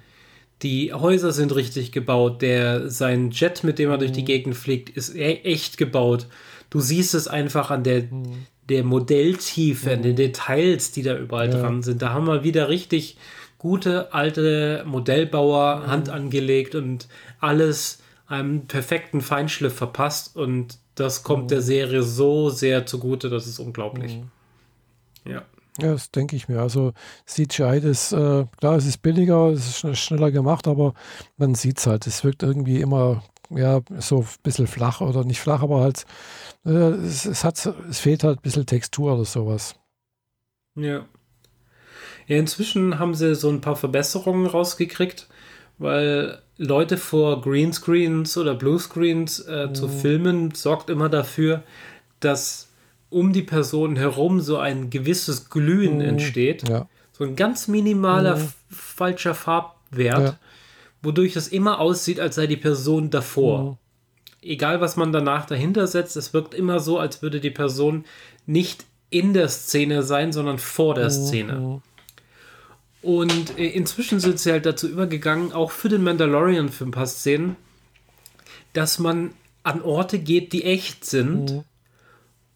[0.64, 2.42] Die Häuser sind richtig gebaut.
[2.42, 4.26] Der, sein Jet, mit dem er durch die mhm.
[4.26, 6.28] Gegend fliegt, ist e echt gebaut.
[6.70, 8.46] Du siehst es einfach an der, mhm.
[8.70, 11.60] der Modelltiefe, an den Details, die da überall ja.
[11.60, 12.02] dran sind.
[12.02, 13.18] Da haben wir wieder richtig
[13.58, 17.08] gute alte Modellbauer Hand angelegt und
[17.40, 23.60] alles einem perfekten Feinschliff verpasst und das kommt der Serie so sehr zugute, das ist
[23.60, 24.20] unglaublich.
[25.26, 25.44] Ja.
[25.80, 26.60] Ja, das denke ich mir.
[26.60, 26.94] Also
[27.26, 30.94] CGI, das, äh, klar, es ist billiger, es ist schneller gemacht, aber
[31.38, 32.06] man sieht es halt.
[32.06, 36.06] Es wirkt irgendwie immer, ja, so ein bisschen flach oder nicht flach, aber halt,
[36.66, 39.76] äh, es, es, hat, es fehlt halt ein bisschen Textur oder sowas.
[40.76, 41.06] Ja.
[42.28, 45.28] Ja, inzwischen haben sie so ein paar Verbesserungen rausgekriegt,
[45.78, 49.76] weil Leute vor Greenscreens oder Bluescreens äh, mhm.
[49.76, 51.64] zu filmen sorgt immer dafür,
[52.20, 52.70] dass
[53.14, 56.02] um die Person herum so ein gewisses Glühen mhm.
[56.02, 56.68] entsteht.
[56.68, 56.88] Ja.
[57.12, 58.54] So ein ganz minimaler mhm.
[58.70, 60.40] falscher Farbwert, ja.
[61.02, 63.64] wodurch es immer aussieht, als sei die Person davor.
[63.64, 63.78] Mhm.
[64.42, 68.04] Egal, was man danach dahinter setzt, es wirkt immer so, als würde die Person
[68.46, 71.10] nicht in der Szene sein, sondern vor der.
[71.10, 71.82] Szene.
[73.02, 77.06] Und äh, inzwischen sind sie halt dazu übergegangen, auch für den Mandalorian für ein paar
[77.06, 77.56] Szenen,
[78.74, 81.64] dass man an Orte geht, die echt sind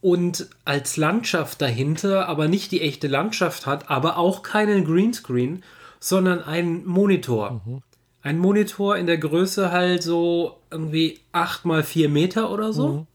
[0.08, 5.64] und als Landschaft dahinter aber nicht die echte Landschaft hat, aber auch keinen Greenscreen,
[6.00, 7.62] sondern einen Monitor.
[7.66, 7.82] Mhm.
[8.22, 12.88] Ein Monitor in der Größe halt so irgendwie 8 mal 4 Meter oder so.
[12.88, 13.08] Mhm.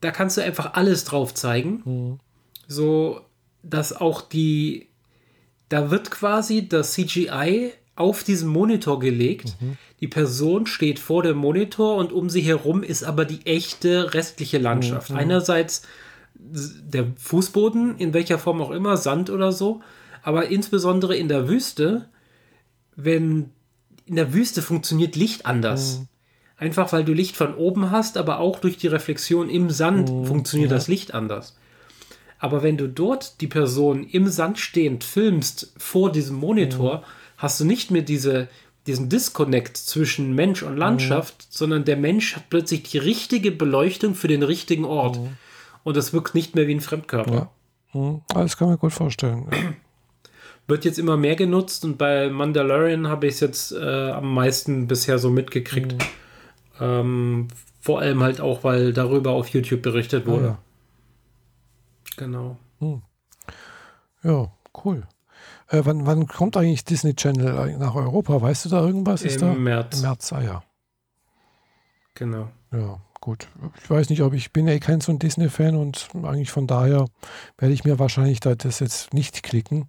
[0.00, 1.82] Da kannst du einfach alles drauf zeigen.
[1.84, 2.20] Mhm.
[2.68, 3.22] So,
[3.64, 4.86] dass auch die,
[5.70, 9.56] da wird quasi das CGI auf diesen Monitor gelegt.
[9.60, 9.76] Mhm.
[10.00, 14.58] Die Person steht vor dem Monitor und um sie herum ist aber die echte restliche
[14.58, 15.10] Landschaft.
[15.10, 15.16] Mhm.
[15.16, 15.82] Einerseits
[16.34, 19.80] der Fußboden, in welcher Form auch immer, Sand oder so,
[20.22, 22.08] aber insbesondere in der Wüste,
[22.94, 23.50] wenn
[24.06, 25.98] in der Wüste funktioniert Licht anders.
[25.98, 26.08] Mhm.
[26.56, 30.24] Einfach weil du Licht von oben hast, aber auch durch die Reflexion im Sand mhm.
[30.24, 30.76] funktioniert ja.
[30.76, 31.56] das Licht anders.
[32.38, 37.04] Aber wenn du dort die Person im Sand stehend filmst vor diesem Monitor, mhm
[37.38, 38.48] hast du nicht mehr diese,
[38.86, 41.46] diesen Disconnect zwischen Mensch und Landschaft, mhm.
[41.50, 45.18] sondern der Mensch hat plötzlich die richtige Beleuchtung für den richtigen Ort.
[45.18, 45.36] Mhm.
[45.84, 47.50] Und das wirkt nicht mehr wie ein Fremdkörper.
[47.94, 47.98] Ja.
[48.00, 48.22] Mhm.
[48.34, 49.46] Das kann man gut vorstellen.
[50.66, 54.86] Wird jetzt immer mehr genutzt und bei Mandalorian habe ich es jetzt äh, am meisten
[54.86, 55.92] bisher so mitgekriegt.
[55.92, 55.98] Mhm.
[56.80, 57.48] Ähm,
[57.80, 60.44] vor allem halt auch, weil darüber auf YouTube berichtet wurde.
[60.44, 60.58] Ah, ja.
[62.16, 62.58] Genau.
[62.80, 63.02] Mhm.
[64.22, 64.52] Ja,
[64.84, 65.06] cool.
[65.68, 68.40] Äh, wann, wann, kommt eigentlich Disney Channel nach Europa?
[68.40, 69.22] Weißt du da irgendwas?
[69.22, 69.54] Im da?
[69.54, 69.96] März.
[69.96, 70.62] Im März, ah ja.
[72.14, 72.48] Genau.
[72.72, 73.48] Ja, gut.
[73.82, 77.06] Ich weiß nicht, ob ich bin ja kein so ein Disney-Fan und eigentlich von daher
[77.58, 79.88] werde ich mir wahrscheinlich da das jetzt nicht klicken.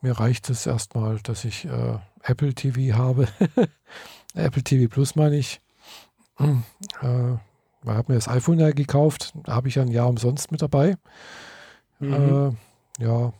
[0.00, 3.28] Mir reicht es erstmal, dass ich äh, Apple TV habe.
[4.34, 5.60] Apple TV Plus meine ich.
[6.36, 6.62] Hm,
[7.02, 7.34] äh,
[7.82, 10.62] ich habe mir das iPhone ja gekauft, da habe ich ja ein Jahr umsonst mit
[10.62, 10.96] dabei.
[12.00, 12.56] Mhm.
[12.98, 13.32] Äh, ja,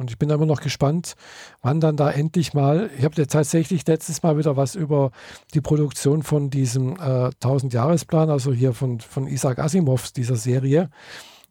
[0.00, 1.14] und ich bin immer noch gespannt,
[1.60, 5.10] wann dann da endlich mal, ich habe tatsächlich letztes Mal wieder was über
[5.52, 10.88] die Produktion von diesem äh, 1000-Jahresplan, also hier von, von Isaac Asimov, dieser Serie,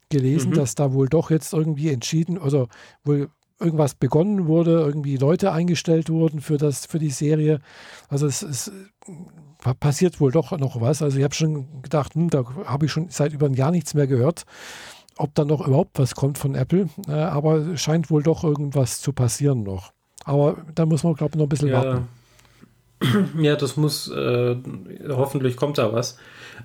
[0.10, 0.56] gelesen, mhm.
[0.56, 2.68] dass da wohl doch jetzt irgendwie entschieden, oder
[3.04, 3.30] wohl
[3.60, 7.60] irgendwas begonnen wurde, irgendwie Leute eingestellt wurden für, das, für die Serie.
[8.08, 8.72] Also es, es
[9.80, 11.04] passiert wohl doch noch was.
[11.04, 13.94] Also ich habe schon gedacht, hm, da habe ich schon seit über ein Jahr nichts
[13.94, 14.46] mehr gehört
[15.20, 16.90] ob da noch überhaupt was kommt von Apple.
[17.08, 19.92] Äh, aber scheint wohl doch irgendwas zu passieren noch.
[20.26, 21.84] Aber da muss man, glaube ich, noch ein bisschen ja.
[21.84, 22.08] warten.
[23.40, 24.58] Ja, das muss, äh,
[25.08, 26.18] hoffentlich kommt da was.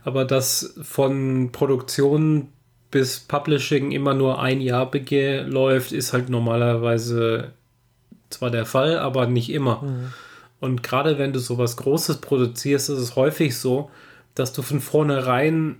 [0.02, 2.48] Aber dass von Produktion
[2.90, 4.90] bis Publishing immer nur ein Jahr
[5.46, 7.52] läuft, ist halt normalerweise
[8.30, 9.82] zwar der Fall, aber nicht immer.
[9.82, 10.12] Mhm.
[10.58, 13.90] Und gerade wenn du sowas Großes produzierst, ist es häufig so,
[14.34, 15.76] dass du von vornherein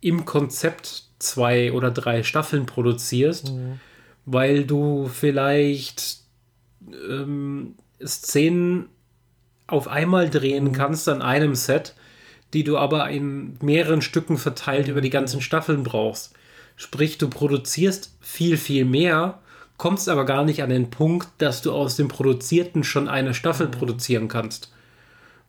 [0.00, 3.80] im Konzept zwei oder drei Staffeln produzierst, mhm.
[4.24, 6.18] weil du vielleicht
[7.08, 8.88] ähm, Szenen
[9.66, 10.72] auf einmal drehen mhm.
[10.72, 11.94] kannst an einem Set,
[12.52, 16.34] die du aber in mehreren Stücken verteilt über die ganzen Staffeln brauchst.
[16.76, 19.40] Sprich, du produzierst viel, viel mehr,
[19.78, 23.66] kommst aber gar nicht an den Punkt, dass du aus dem Produzierten schon eine Staffel
[23.68, 23.72] mhm.
[23.72, 24.72] produzieren kannst.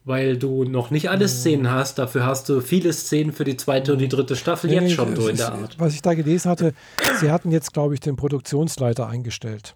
[0.08, 1.30] Weil du noch nicht alle mhm.
[1.30, 4.80] Szenen hast, dafür hast du viele Szenen für die zweite und die dritte Staffel nee,
[4.80, 5.76] jetzt schon so in der Art.
[5.80, 6.74] Was ich da gelesen hatte,
[7.20, 9.76] sie hatten jetzt, glaube ich, den Produktionsleiter eingestellt.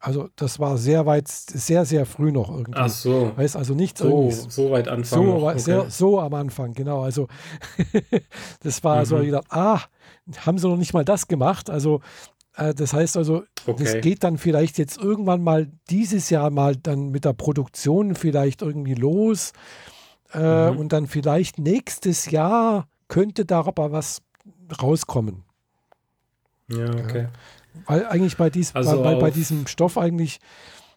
[0.00, 2.72] Also das war sehr weit, sehr, sehr früh noch irgendwie.
[2.74, 3.32] Ach so.
[3.36, 5.24] Weiß also nicht so, so weit Anfang.
[5.24, 5.58] So, okay.
[5.58, 7.02] sehr, so am Anfang, genau.
[7.02, 7.28] Also
[8.60, 9.04] das war mhm.
[9.04, 9.80] so, ich gedacht, ah,
[10.44, 11.70] haben sie noch nicht mal das gemacht.
[11.70, 12.00] Also
[12.56, 13.82] das heißt also, okay.
[13.82, 18.62] das geht dann vielleicht jetzt irgendwann mal dieses Jahr mal dann mit der Produktion vielleicht
[18.62, 19.52] irgendwie los.
[20.32, 20.78] Äh, mhm.
[20.78, 24.22] Und dann vielleicht nächstes Jahr könnte da aber was
[24.80, 25.44] rauskommen.
[26.68, 27.22] Ja, okay.
[27.22, 27.30] Ja.
[27.86, 30.38] Weil eigentlich bei, dies, also bei, bei diesem Stoff eigentlich,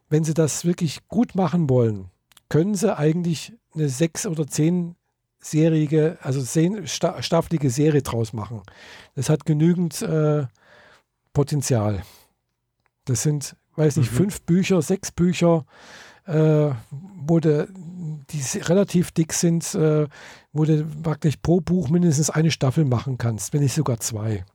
[0.09, 2.05] wenn sie das wirklich gut machen wollen,
[2.49, 8.61] können sie eigentlich eine sechs- oder zehnjährige, also zehn staffelige Serie draus machen.
[9.15, 10.45] Das hat genügend äh,
[11.33, 12.03] Potenzial.
[13.05, 14.15] Das sind, weiß nicht, mhm.
[14.15, 15.65] fünf Bücher, sechs Bücher,
[16.25, 17.67] äh, wo de,
[18.29, 20.07] die relativ dick sind, äh,
[20.51, 24.45] wo du praktisch pro Buch mindestens eine Staffel machen kannst, wenn nicht sogar zwei.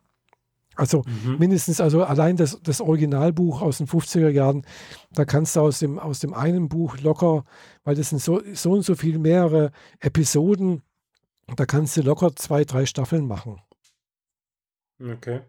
[0.75, 1.39] Also mhm.
[1.39, 4.65] mindestens, also allein das, das Originalbuch aus den 50er Jahren,
[5.13, 7.45] da kannst du aus dem, aus dem einen Buch locker,
[7.85, 9.71] weil das sind so, so und so viel mehrere
[10.01, 10.83] Episoden,
[11.57, 13.61] da kannst du locker zwei, drei Staffeln machen.
[15.01, 15.41] Okay.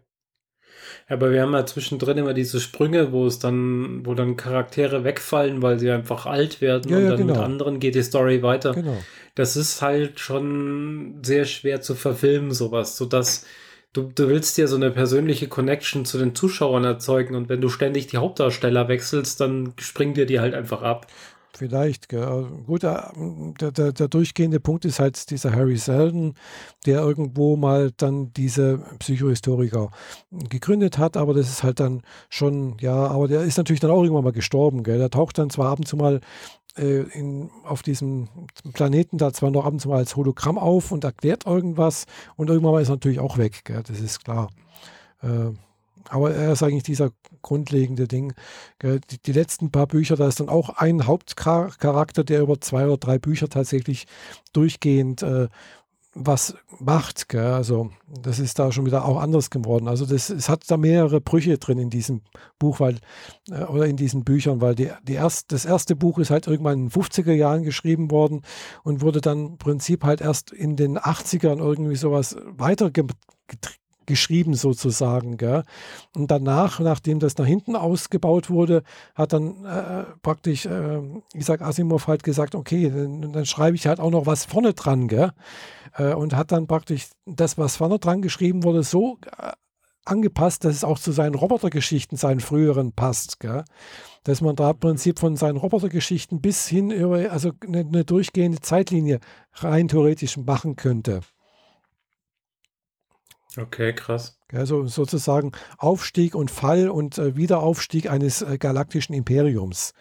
[1.08, 5.62] Aber wir haben ja zwischendrin immer diese Sprünge, wo es dann, wo dann Charaktere wegfallen,
[5.62, 7.34] weil sie einfach alt werden ja, und ja, dann genau.
[7.34, 8.72] mit anderen geht die Story weiter.
[8.72, 8.96] Genau.
[9.34, 13.44] Das ist halt schon sehr schwer zu verfilmen, sowas, sodass
[13.94, 17.68] du, du willst ja so eine persönliche Connection zu den Zuschauern erzeugen und wenn du
[17.68, 21.06] ständig die Hauptdarsteller wechselst, dann springen dir die halt einfach ab.
[21.56, 22.46] Vielleicht, gell.
[22.66, 23.12] gut, der,
[23.60, 26.34] der, der, durchgehende Punkt ist halt dieser Harry Selden,
[26.84, 29.90] der irgendwo mal dann diese Psychohistoriker
[30.30, 34.02] gegründet hat, aber das ist halt dann schon, ja, aber der ist natürlich dann auch
[34.02, 34.98] irgendwann mal gestorben, gell.
[34.98, 36.20] Der taucht dann zwar ab und zu mal
[36.76, 38.28] äh, in, auf diesem
[38.72, 42.50] Planeten da zwar noch ab und zu mal als Hologramm auf und erklärt irgendwas und
[42.50, 44.50] irgendwann mal ist er natürlich auch weg, gell, das ist klar.
[45.22, 45.52] Äh,
[46.10, 47.10] aber er ist eigentlich dieser
[47.42, 48.34] grundlegende Ding.
[48.82, 52.96] Die, die, letzten paar Bücher, da ist dann auch ein Hauptcharakter, der über zwei oder
[52.96, 54.06] drei Bücher tatsächlich
[54.52, 55.48] durchgehend äh,
[56.14, 57.28] was macht.
[57.28, 57.44] Gell?
[57.44, 59.88] Also das ist da schon wieder auch anders geworden.
[59.88, 62.22] Also das, es hat da mehrere Brüche drin in diesem
[62.58, 62.98] Buch, weil
[63.50, 66.78] äh, oder in diesen Büchern, weil die, die erst, das erste Buch ist halt irgendwann
[66.78, 68.42] in den 50er Jahren geschrieben worden
[68.84, 72.90] und wurde dann im Prinzip halt erst in den 80ern irgendwie sowas weiter
[74.06, 75.36] geschrieben sozusagen.
[75.36, 75.62] Gell?
[76.14, 78.82] Und danach, nachdem das nach hinten ausgebaut wurde,
[79.14, 81.00] hat dann äh, praktisch äh,
[81.34, 85.08] Isaac Asimov halt gesagt, okay, dann, dann, schreibe ich halt auch noch was vorne dran.
[85.08, 85.32] Gell?
[85.96, 89.52] Äh, und hat dann praktisch das, was vorne dran geschrieben wurde, so äh,
[90.04, 93.40] angepasst, dass es auch zu seinen Robotergeschichten, seinen früheren passt.
[93.40, 93.64] Gell?
[94.24, 98.60] Dass man da im Prinzip von seinen Robotergeschichten bis hin über, also eine, eine durchgehende
[98.60, 99.20] Zeitlinie
[99.54, 101.20] rein theoretisch machen könnte.
[103.56, 104.38] Okay, krass.
[104.52, 109.94] Also sozusagen Aufstieg und Fall und äh, Wiederaufstieg eines äh, galaktischen Imperiums.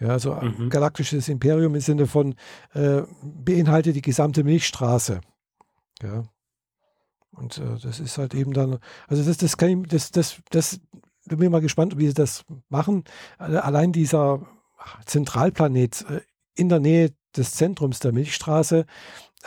[0.00, 0.70] Also mhm.
[0.70, 2.34] galaktisches Imperium im Sinne von
[2.72, 5.20] äh, beinhaltet die gesamte Milchstraße.
[6.02, 6.24] Ja.
[7.32, 8.78] Und äh, das ist halt eben dann,
[9.08, 10.80] also das, das kann ich, das, das, das,
[11.26, 13.04] bin ich mal gespannt, wie sie das machen.
[13.38, 14.46] Allein dieser
[15.06, 16.20] Zentralplanet äh,
[16.54, 18.86] in der Nähe des Zentrums der Milchstraße,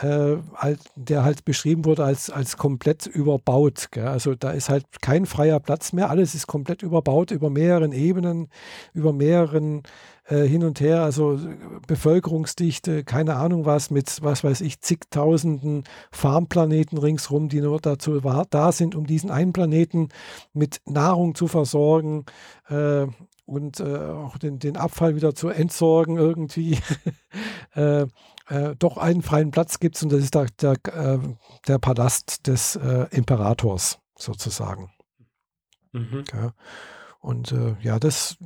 [0.00, 3.88] äh, halt, der halt beschrieben wurde als, als komplett überbaut.
[3.90, 4.06] Gell?
[4.06, 8.48] Also da ist halt kein freier Platz mehr, alles ist komplett überbaut über mehreren Ebenen,
[8.92, 9.82] über mehreren
[10.28, 11.38] äh, hin und her, also
[11.86, 18.20] Bevölkerungsdichte, keine Ahnung was, mit was weiß ich, zigtausenden Farmplaneten ringsrum, die nur dazu
[18.50, 20.10] da sind, um diesen einen Planeten
[20.52, 22.24] mit Nahrung zu versorgen.
[22.68, 23.06] Äh,
[23.46, 26.78] und äh, auch den, den Abfall wieder zu entsorgen irgendwie.
[27.74, 28.06] äh,
[28.48, 31.18] äh, doch einen freien Platz gibt und das ist der, der, äh,
[31.66, 34.90] der Palast des äh, Imperators sozusagen.
[35.92, 36.24] Mhm.
[36.32, 36.52] Ja.
[37.20, 38.36] Und äh, ja, das,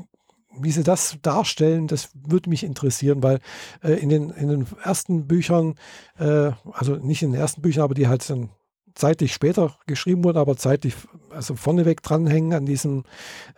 [0.59, 3.39] wie sie das darstellen, das würde mich interessieren, weil
[3.83, 5.77] äh, in, den, in den ersten Büchern,
[6.19, 8.51] äh, also nicht in den ersten Büchern, aber die halt dann
[8.95, 10.95] zeitlich später geschrieben wurde, aber zeitlich
[11.31, 13.05] also vorneweg dranhängen an diesem,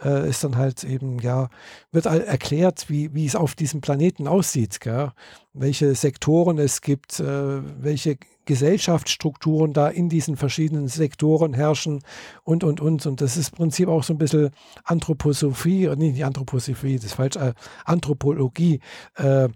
[0.03, 1.49] äh, ist dann halt eben, ja,
[1.93, 5.13] wird erklärt, wie, wie es auf diesem Planeten aussieht, gell?
[5.53, 12.03] welche Sektoren es gibt, äh, welche Gesellschaftsstrukturen da in diesen verschiedenen Sektoren herrschen
[12.43, 13.07] und, und, und.
[13.07, 14.51] Und das ist im Prinzip auch so ein bisschen
[14.85, 17.55] Anthroposophie, nee, nicht Anthroposophie, das ist falsch, äh,
[17.85, 18.81] Anthropologie,
[19.17, 19.49] äh,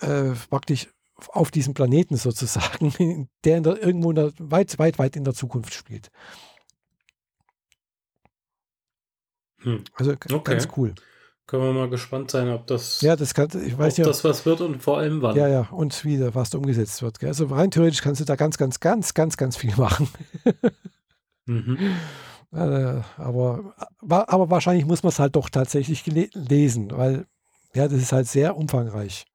[0.00, 0.88] äh, praktisch
[1.28, 6.10] auf diesem Planeten sozusagen, der, der irgendwo der, weit, weit, weit in der Zukunft spielt.
[9.58, 9.84] Hm.
[9.94, 10.38] Also okay.
[10.42, 10.94] ganz cool.
[11.46, 14.24] Können wir mal gespannt sein, ob das, ja, das, kann, ich weiß ob ja, das
[14.24, 15.36] was wird und vor allem wann.
[15.36, 17.18] Ja, ja, und wie was da umgesetzt wird.
[17.18, 17.28] Gell?
[17.28, 20.08] Also rein theoretisch kannst du da ganz, ganz, ganz, ganz, ganz viel machen.
[21.44, 21.78] mhm.
[22.52, 27.26] äh, aber, aber wahrscheinlich muss man es halt doch tatsächlich lesen, weil
[27.74, 29.26] ja, das ist halt sehr umfangreich.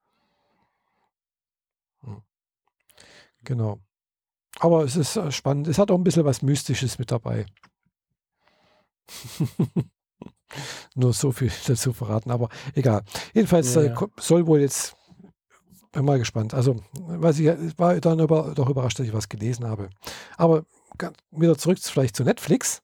[3.50, 3.80] Genau.
[4.60, 5.68] Aber es ist äh, spannend.
[5.68, 7.48] Es hat auch ein bisschen was Mystisches mit dabei.
[10.96, 13.02] Nur so viel dazu verraten, aber egal.
[13.34, 14.08] Jedenfalls ja, äh, ja.
[14.18, 14.96] soll wohl jetzt,
[15.92, 16.54] bin mal gespannt.
[16.54, 17.48] Also, weiß ich,
[17.80, 19.90] war dann über, doch überrascht, dass ich was gelesen habe.
[20.38, 20.66] Aber
[21.32, 22.84] wieder zurück vielleicht zu Netflix.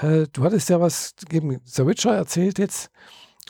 [0.00, 2.90] Äh, du hattest ja was gegen The Witcher erzählt jetzt.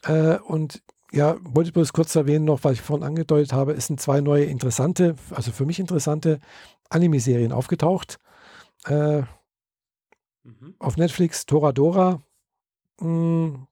[0.05, 0.81] Äh, und
[1.13, 4.21] ja, wollte ich bloß kurz erwähnen noch, was ich vorhin angedeutet habe, es sind zwei
[4.21, 6.41] neue interessante, also für mich interessante
[6.91, 8.19] Anime-Serien aufgetaucht.
[8.87, 9.23] Äh,
[10.43, 10.75] mhm.
[10.79, 12.23] Auf Netflix Toradora,
[13.01, 13.67] mh, hm,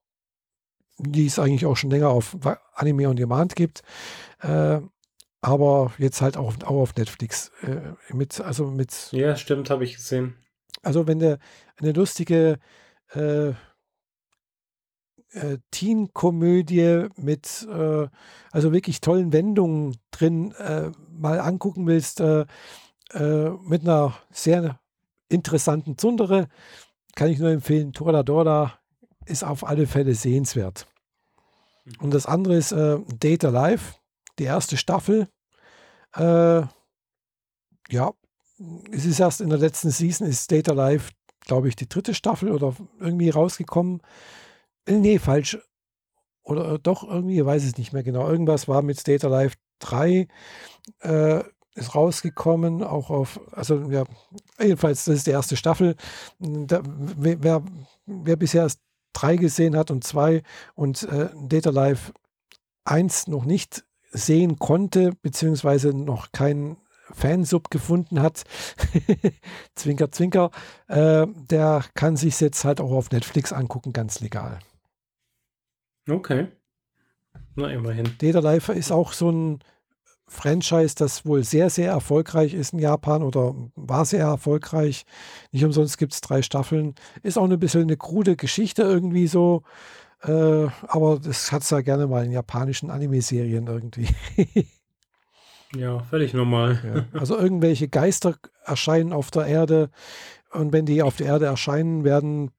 [0.99, 2.37] die es eigentlich auch schon länger auf
[2.75, 3.83] Anime on Demand gibt.
[4.41, 4.81] Äh,
[5.41, 7.51] aber jetzt halt auch, auch auf Netflix.
[7.63, 9.09] Äh, mit, also mit.
[9.13, 10.37] Ja, stimmt, habe ich gesehen.
[10.83, 11.39] Also wenn der
[11.77, 12.59] eine lustige
[15.35, 18.09] äh, Teen-Komödie mit äh,
[18.53, 22.47] also wirklich tollen Wendungen drin äh, mal angucken willst, äh,
[23.13, 24.79] äh, mit einer sehr
[25.29, 26.49] interessanten Zundere,
[27.15, 27.93] kann ich nur empfehlen.
[27.93, 28.79] Torla Dorda
[29.27, 30.87] ist auf alle Fälle sehenswert.
[31.99, 34.01] Und das andere ist äh, Data Live,
[34.39, 35.29] die erste Staffel.
[36.17, 36.71] ja,
[38.93, 41.11] es ist erst in der letzten Season, ist Data Live,
[41.41, 44.01] glaube ich, die dritte Staffel oder irgendwie rausgekommen.
[44.87, 45.59] Nee, falsch.
[46.43, 48.29] Oder äh, doch irgendwie, ich weiß es nicht mehr genau.
[48.29, 50.29] Irgendwas war mit Data Life 3
[51.01, 51.43] äh,
[51.75, 54.05] ist rausgekommen, auch auf, also ja,
[54.61, 55.97] jedenfalls, das ist die erste Staffel.
[56.39, 57.63] Da, wer,
[58.07, 58.81] wer bisher erst
[59.13, 60.43] drei gesehen hat und zwei
[60.75, 62.13] und äh, Data Life
[62.85, 66.77] 1 noch nicht sehen konnte, beziehungsweise noch keinen
[67.13, 68.45] Fansub gefunden hat,
[69.75, 70.51] zwinker, zwinker,
[70.89, 74.59] äh, der kann sich jetzt halt auch auf Netflix angucken, ganz legal.
[76.09, 76.49] Okay.
[77.57, 78.11] Na, immerhin.
[78.19, 79.59] Data Life ist auch so ein
[80.27, 85.05] Franchise, das wohl sehr, sehr erfolgreich ist in Japan oder war sehr erfolgreich.
[85.53, 86.95] Nicht umsonst gibt es drei Staffeln.
[87.23, 89.63] Ist auch ein bisschen eine krude Geschichte irgendwie so.
[90.23, 94.09] Äh, aber das hat es ja gerne mal in japanischen Anime-Serien irgendwie.
[95.77, 97.07] ja, völlig normal.
[97.13, 97.21] Ja.
[97.21, 99.91] Also irgendwelche Geister erscheinen auf der Erde
[100.55, 102.53] und wenn die auf der Erde erscheinen, werden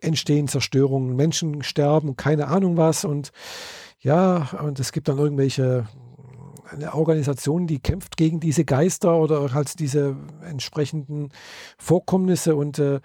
[0.00, 3.32] entstehen Zerstörungen, Menschen sterben, keine Ahnung was und
[4.00, 5.88] ja, und es gibt dann irgendwelche
[6.70, 11.30] eine Organisation, die kämpft gegen diese Geister oder halt diese entsprechenden
[11.78, 13.00] Vorkommnisse und äh,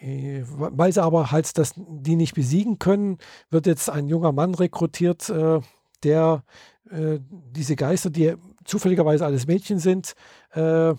[0.00, 3.18] weil sie aber halt das, die nicht besiegen können,
[3.50, 5.60] wird jetzt ein junger Mann rekrutiert, äh,
[6.04, 6.44] der
[6.90, 8.34] äh, diese Geister, die
[8.64, 10.14] zufälligerweise alles Mädchen sind,
[10.52, 10.94] äh,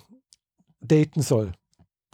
[0.82, 1.54] daten soll.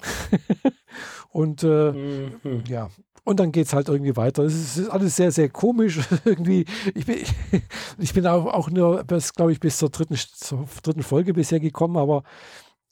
[1.29, 2.63] und äh, mhm.
[2.67, 2.89] ja,
[3.25, 4.43] und dann geht es halt irgendwie weiter.
[4.43, 5.99] Es ist alles sehr, sehr komisch.
[6.25, 7.17] irgendwie, ich bin,
[7.97, 11.97] ich bin auch, auch nur, glaube ich, bis zur dritten, zur dritten Folge bisher gekommen,
[11.97, 12.23] aber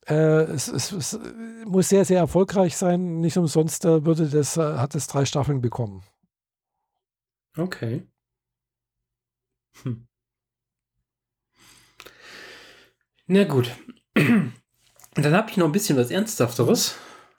[0.07, 1.19] äh, es, es, es,
[1.65, 3.21] muss sehr, sehr erfolgreich sein.
[3.21, 6.03] Nicht umsonst äh, würde das, äh, hat es drei Staffeln bekommen.
[7.55, 8.07] Okay.
[9.83, 10.07] Hm.
[13.27, 13.71] Na gut.
[14.15, 16.95] Dann habe ich noch ein bisschen was Ernsthafteres.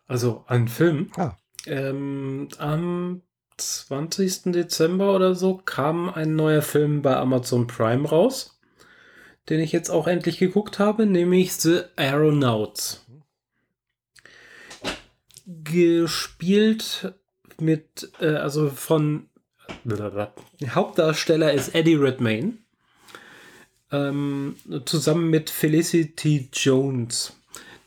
[0.06, 1.10] Also einen Film.
[1.16, 1.36] Ah.
[1.66, 3.22] Ähm, am
[3.56, 4.52] 20.
[4.52, 8.60] Dezember oder so kam ein neuer Film bei Amazon Prime raus,
[9.48, 13.06] den ich jetzt auch endlich geguckt habe, nämlich The Aeronauts.
[15.46, 17.14] Gespielt
[17.60, 19.28] mit, äh, also von,
[20.66, 22.54] Hauptdarsteller ist Eddie Redmayne,
[23.92, 27.34] ähm, zusammen mit Felicity Jones.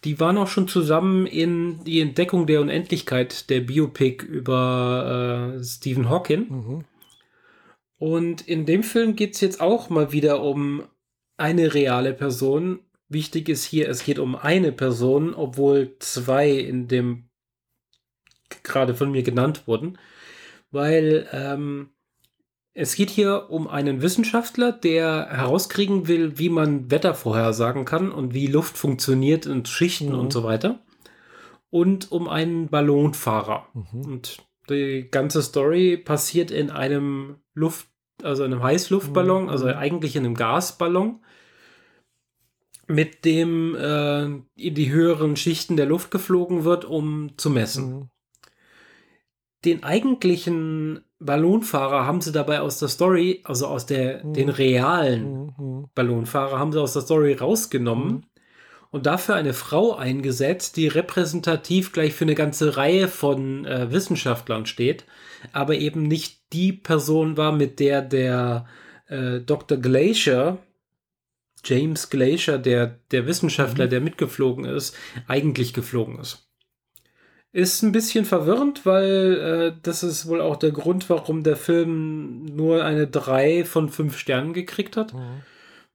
[0.04, 6.10] Die waren auch schon zusammen in die Entdeckung der Unendlichkeit, der Biopic über äh, Stephen
[6.10, 6.48] Hawking.
[6.50, 6.86] Mhm.
[7.98, 10.84] Und in dem Film geht es jetzt auch mal wieder um
[11.36, 12.80] eine reale Person,
[13.10, 17.30] wichtig ist hier, es geht um eine Person, obwohl zwei in dem
[18.64, 19.98] gerade von mir genannt wurden,
[20.72, 21.89] weil ähm,
[22.80, 28.36] es geht hier um einen Wissenschaftler, der herauskriegen will, wie man Wetter vorhersagen kann und
[28.36, 30.19] wie Luft funktioniert und Schichten mhm.
[30.19, 30.80] und so weiter.
[31.71, 33.67] Und um einen Ballonfahrer.
[33.73, 34.01] Mhm.
[34.05, 34.38] Und
[34.69, 37.88] die ganze Story passiert in einem Luft,
[38.21, 39.49] also einem Heißluftballon, mhm.
[39.49, 41.25] also eigentlich in einem Gasballon,
[42.86, 44.25] mit dem äh,
[44.55, 47.91] in die höheren Schichten der Luft geflogen wird, um zu messen.
[47.91, 48.09] Mhm.
[49.65, 54.34] Den eigentlichen Ballonfahrer haben sie dabei aus der Story, also aus der, mhm.
[54.34, 55.89] den realen mhm.
[55.95, 58.24] Ballonfahrer, haben sie aus der Story rausgenommen mhm.
[58.91, 64.65] und dafür eine Frau eingesetzt, die repräsentativ gleich für eine ganze Reihe von äh, Wissenschaftlern
[64.65, 65.05] steht,
[65.53, 68.65] aber eben nicht die Person war, mit der der
[69.07, 69.78] äh, Dr.
[69.78, 70.59] Glacier,
[71.63, 73.89] James Glacier, der, der Wissenschaftler, mhm.
[73.89, 74.95] der mitgeflogen ist,
[75.28, 76.47] eigentlich geflogen ist.
[77.54, 82.45] Ist ein bisschen verwirrend, weil äh, das ist wohl auch der Grund, warum der Film
[82.45, 85.14] nur eine 3 von 5 Sternen gekriegt hat.
[85.14, 85.41] Mhm.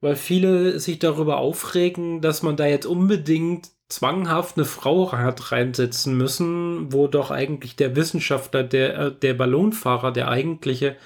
[0.01, 6.17] Weil viele sich darüber aufregen, dass man da jetzt unbedingt zwanghaft eine Frau hat reinsetzen
[6.17, 10.97] müssen, wo doch eigentlich der Wissenschaftler, der, äh, der Ballonfahrer, der eigentliche,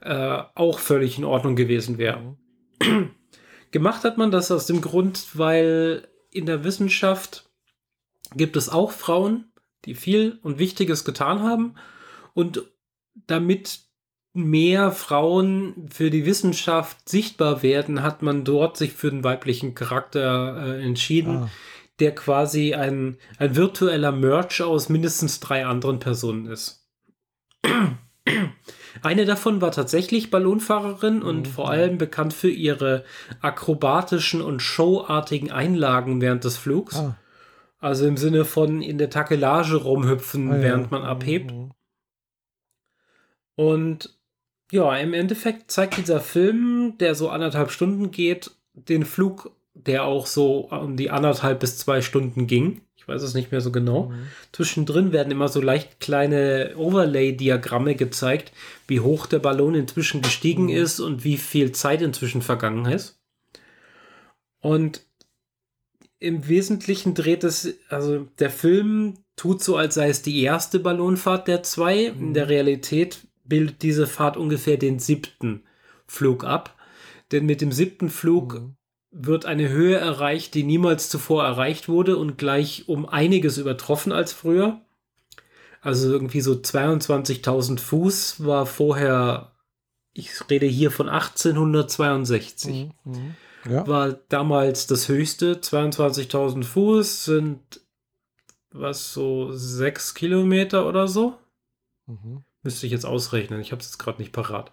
[0.00, 2.36] äh, auch völlig in Ordnung gewesen wäre.
[2.82, 3.10] Mhm.
[3.70, 7.50] Gemacht hat man das aus dem Grund, weil in der Wissenschaft
[8.34, 9.51] gibt es auch Frauen,
[9.84, 11.74] die viel und Wichtiges getan haben.
[12.34, 12.62] Und
[13.26, 13.80] damit
[14.34, 20.78] mehr Frauen für die Wissenschaft sichtbar werden, hat man dort sich für den weiblichen Charakter
[20.78, 21.50] äh, entschieden, ah.
[22.00, 26.88] der quasi ein, ein virtueller Merch aus mindestens drei anderen Personen ist.
[29.02, 31.22] Eine davon war tatsächlich Ballonfahrerin mhm.
[31.26, 33.04] und vor allem bekannt für ihre
[33.40, 36.96] akrobatischen und showartigen Einlagen während des Flugs.
[36.96, 37.16] Ah.
[37.82, 41.50] Also im Sinne von in der Takelage rumhüpfen, ah, während man abhebt.
[41.50, 41.72] Mhm.
[43.56, 44.16] Und
[44.70, 50.26] ja, im Endeffekt zeigt dieser Film, der so anderthalb Stunden geht, den Flug, der auch
[50.26, 52.82] so um die anderthalb bis zwei Stunden ging.
[52.94, 54.10] Ich weiß es nicht mehr so genau.
[54.10, 54.28] Mhm.
[54.52, 58.52] Zwischendrin werden immer so leicht kleine Overlay-Diagramme gezeigt,
[58.86, 60.76] wie hoch der Ballon inzwischen gestiegen mhm.
[60.76, 63.18] ist und wie viel Zeit inzwischen vergangen ist.
[64.60, 65.02] Und
[66.22, 71.48] im Wesentlichen dreht es, also der Film tut so, als sei es die erste Ballonfahrt
[71.48, 72.12] der zwei.
[72.12, 72.28] Mhm.
[72.28, 75.64] In der Realität bildet diese Fahrt ungefähr den siebten
[76.06, 76.76] Flug ab.
[77.32, 78.76] Denn mit dem siebten Flug mhm.
[79.10, 84.32] wird eine Höhe erreicht, die niemals zuvor erreicht wurde und gleich um einiges übertroffen als
[84.32, 84.80] früher.
[85.80, 89.56] Also irgendwie so 22.000 Fuß war vorher,
[90.12, 92.90] ich rede hier von 1862.
[93.04, 93.34] Mhm.
[93.68, 93.86] Ja.
[93.86, 95.54] war damals das höchste.
[95.54, 97.80] 22.000 Fuß sind
[98.72, 101.34] was so sechs Kilometer oder so.
[102.06, 102.44] Mhm.
[102.62, 103.60] Müsste ich jetzt ausrechnen.
[103.60, 104.72] Ich habe es jetzt gerade nicht parat.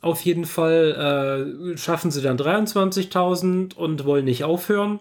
[0.00, 5.00] Auf jeden Fall äh, schaffen sie dann 23.000 und wollen nicht aufhören.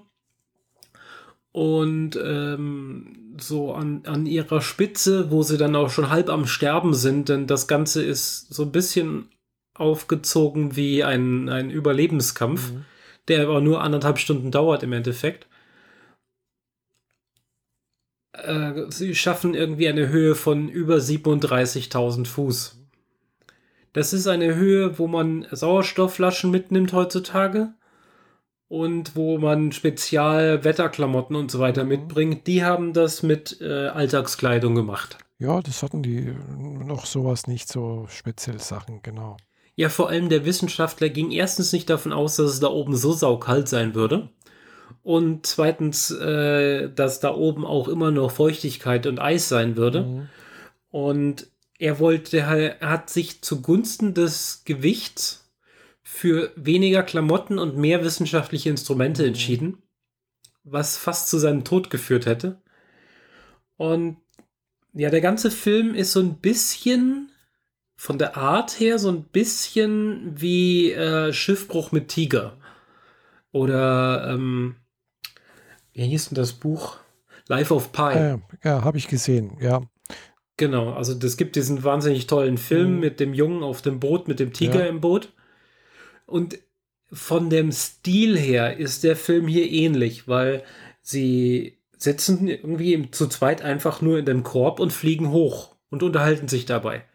[1.51, 6.93] Und ähm, so an, an ihrer Spitze, wo sie dann auch schon halb am Sterben
[6.93, 9.29] sind, denn das Ganze ist so ein bisschen
[9.75, 12.85] aufgezogen wie ein, ein Überlebenskampf, mhm.
[13.27, 15.47] der aber nur anderthalb Stunden dauert im Endeffekt.
[18.33, 22.79] Äh, sie schaffen irgendwie eine Höhe von über 37.000 Fuß.
[23.93, 27.73] Das ist eine Höhe, wo man Sauerstoffflaschen mitnimmt heutzutage
[28.67, 31.89] und wo man Spezialwetterklamotten und so weiter mhm.
[31.89, 32.47] mitbringt.
[32.47, 35.19] Die haben das mit äh, Alltagskleidung gemacht.
[35.37, 39.37] Ja, das hatten die noch sowas nicht so speziell Sachen, genau.
[39.75, 43.11] Ja, vor allem der Wissenschaftler ging erstens nicht davon aus, dass es da oben so
[43.13, 44.29] saukalt sein würde.
[45.01, 50.01] Und zweitens, äh, dass da oben auch immer noch Feuchtigkeit und Eis sein würde.
[50.03, 50.29] Mhm.
[50.91, 51.47] Und
[51.79, 55.51] er wollte, er hat sich zugunsten des Gewichts
[56.03, 59.29] für weniger Klamotten und mehr wissenschaftliche Instrumente mhm.
[59.29, 59.77] entschieden,
[60.63, 62.61] was fast zu seinem Tod geführt hätte.
[63.75, 64.17] Und
[64.93, 67.32] ja, der ganze Film ist so ein bisschen
[68.03, 72.57] von der Art her so ein bisschen wie äh, Schiffbruch mit Tiger.
[73.53, 74.75] Oder, ähm,
[75.93, 76.97] wie hieß denn das Buch?
[77.47, 78.01] Life of Pi.
[78.01, 79.83] Ja, ja habe ich gesehen, ja.
[80.57, 82.99] Genau, also es gibt diesen wahnsinnig tollen Film mhm.
[82.99, 84.87] mit dem Jungen auf dem Boot, mit dem Tiger ja.
[84.87, 85.31] im Boot.
[86.25, 86.59] Und
[87.09, 90.65] von dem Stil her ist der Film hier ähnlich, weil
[91.01, 96.49] sie sitzen irgendwie zu zweit einfach nur in dem Korb und fliegen hoch und unterhalten
[96.49, 97.05] sich dabei.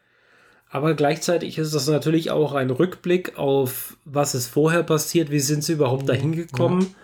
[0.70, 5.64] Aber gleichzeitig ist das natürlich auch ein Rückblick auf, was ist vorher passiert, wie sind
[5.64, 6.06] sie überhaupt mhm.
[6.08, 6.94] dahin gekommen.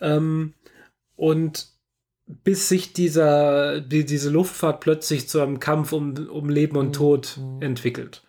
[0.00, 0.54] Ähm,
[1.14, 1.68] und
[2.26, 7.38] bis sich dieser, die, diese Luftfahrt plötzlich zu einem Kampf um, um Leben und Tod
[7.38, 7.62] mhm.
[7.62, 8.24] entwickelt.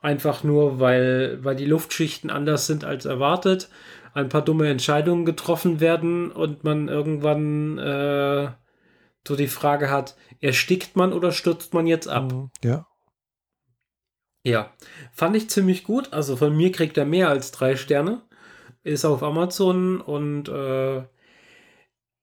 [0.00, 3.68] Einfach nur, weil, weil die Luftschichten anders sind als erwartet,
[4.14, 8.48] ein paar dumme Entscheidungen getroffen werden und man irgendwann äh,
[9.26, 12.32] so die Frage hat, erstickt man oder stürzt man jetzt ab?
[12.32, 12.50] Mhm.
[12.64, 12.86] Ja.
[14.44, 14.72] Ja,
[15.12, 16.12] fand ich ziemlich gut.
[16.12, 18.22] Also von mir kriegt er mehr als drei Sterne.
[18.84, 21.02] Ist auf Amazon und äh,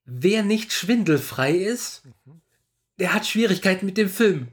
[0.05, 2.41] wer nicht schwindelfrei ist, mhm.
[2.99, 4.47] der hat Schwierigkeiten mit dem Film.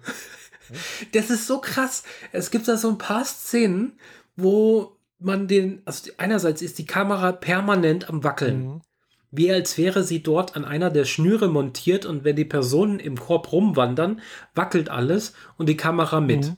[1.13, 2.03] Das ist so krass.
[2.33, 3.99] Es gibt da so ein paar Szenen,
[4.37, 8.67] wo man den, also einerseits ist die Kamera permanent am Wackeln.
[8.67, 8.83] Mhm.
[9.31, 13.19] Wie als wäre sie dort an einer der Schnüre montiert und wenn die Personen im
[13.19, 14.21] Korb rumwandern,
[14.55, 16.53] wackelt alles und die Kamera mit.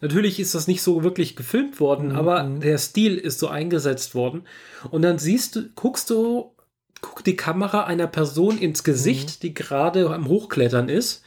[0.00, 2.16] Natürlich ist das nicht so wirklich gefilmt worden, mhm.
[2.16, 2.60] aber mhm.
[2.60, 4.44] der Stil ist so eingesetzt worden.
[4.90, 6.54] Und dann siehst du, guckst du,
[7.00, 9.40] guckt die Kamera einer Person ins Gesicht, mhm.
[9.42, 11.22] die gerade am Hochklettern ist.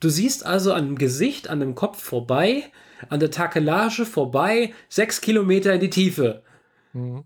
[0.00, 2.70] Du siehst also an dem Gesicht, an dem Kopf vorbei,
[3.08, 6.42] an der Takelage vorbei, sechs Kilometer in die Tiefe.
[6.92, 7.24] Mhm.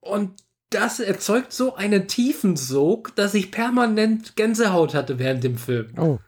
[0.00, 0.32] Und
[0.70, 5.92] das erzeugt so einen tiefen Sog, dass ich permanent Gänsehaut hatte während dem Film.
[5.98, 6.18] Oh.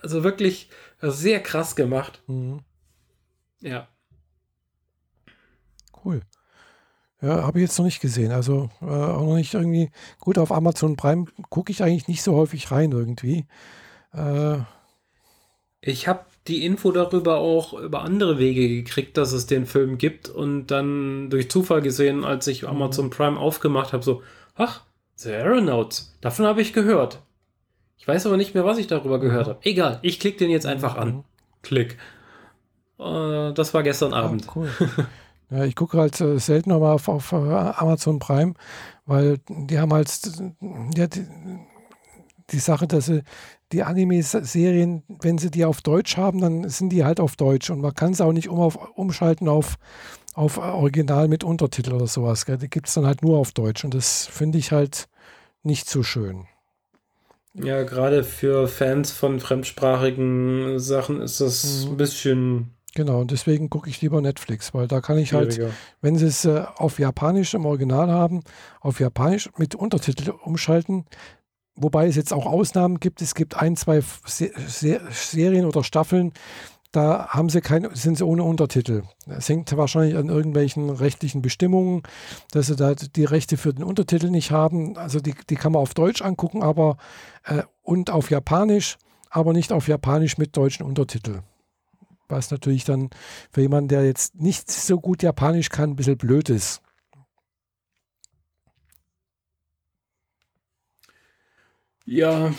[0.00, 0.68] Also wirklich
[1.10, 2.22] sehr krass gemacht.
[2.26, 2.60] Mhm.
[3.60, 3.88] Ja.
[6.04, 6.22] Cool.
[7.22, 8.32] Ja, habe ich jetzt noch nicht gesehen.
[8.32, 9.90] Also äh, auch noch nicht irgendwie.
[10.20, 13.46] Gut, auf Amazon Prime gucke ich eigentlich nicht so häufig rein irgendwie.
[14.12, 14.58] Äh,
[15.80, 20.28] ich habe die Info darüber auch über andere Wege gekriegt, dass es den Film gibt
[20.28, 24.22] und dann durch Zufall gesehen, als ich Amazon Prime aufgemacht habe, so,
[24.54, 24.82] ach,
[25.16, 27.22] The Aeronauts, davon habe ich gehört.
[28.04, 29.58] Ich weiß aber nicht mehr, was ich darüber gehört habe.
[29.62, 31.08] Egal, ich klicke den jetzt einfach an.
[31.08, 31.24] Mhm.
[31.62, 31.96] Klick.
[32.98, 34.46] Äh, das war gestern ah, Abend.
[34.54, 34.68] cool.
[35.50, 38.52] ja, ich gucke halt äh, selten nochmal auf, auf uh, Amazon Prime,
[39.06, 40.10] weil die haben halt
[40.94, 41.26] ja, die,
[42.50, 43.22] die Sache, dass sie
[43.72, 47.80] die Anime-Serien, wenn sie die auf Deutsch haben, dann sind die halt auf Deutsch und
[47.80, 49.76] man kann sie auch nicht um auf, umschalten auf,
[50.34, 52.44] auf Original mit Untertitel oder sowas.
[52.44, 52.58] Gell?
[52.58, 55.08] Die gibt es dann halt nur auf Deutsch und das finde ich halt
[55.62, 56.46] nicht so schön.
[57.54, 61.92] Ja, gerade für Fans von fremdsprachigen Sachen ist das mhm.
[61.92, 62.70] ein bisschen.
[62.96, 65.60] Genau, und deswegen gucke ich lieber Netflix, weil da kann ich halt,
[66.00, 68.42] wenn sie es äh, auf Japanisch im Original haben,
[68.80, 71.04] auf Japanisch mit Untertitel umschalten,
[71.76, 73.20] Wobei es jetzt auch Ausnahmen gibt.
[73.20, 76.32] Es gibt ein, zwei Serien oder Staffeln,
[76.94, 79.02] da haben sie kein, sind sie ohne Untertitel.
[79.26, 82.02] Das hängt wahrscheinlich an irgendwelchen rechtlichen Bestimmungen,
[82.52, 84.96] dass sie da die Rechte für den Untertitel nicht haben.
[84.96, 86.96] Also die, die kann man auf Deutsch angucken, aber
[87.44, 88.96] äh, und auf Japanisch,
[89.28, 91.40] aber nicht auf Japanisch mit deutschen Untertitel.
[92.28, 93.10] Was natürlich dann
[93.50, 96.80] für jemanden, der jetzt nicht so gut Japanisch kann, ein bisschen blöd ist.
[102.06, 102.52] Ja,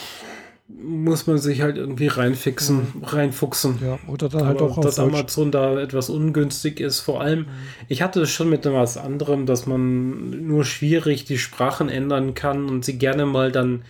[0.67, 3.03] muss man sich halt irgendwie reinfixen, mhm.
[3.03, 3.77] reinfuchsen.
[3.83, 5.13] Ja, oder dann halt Aber auch auf Dass Deutsch.
[5.13, 7.01] Amazon da etwas ungünstig ist.
[7.01, 7.47] Vor allem, mhm.
[7.87, 12.67] ich hatte es schon mit etwas anderem, dass man nur schwierig die Sprachen ändern kann
[12.67, 13.83] und sie gerne mal dann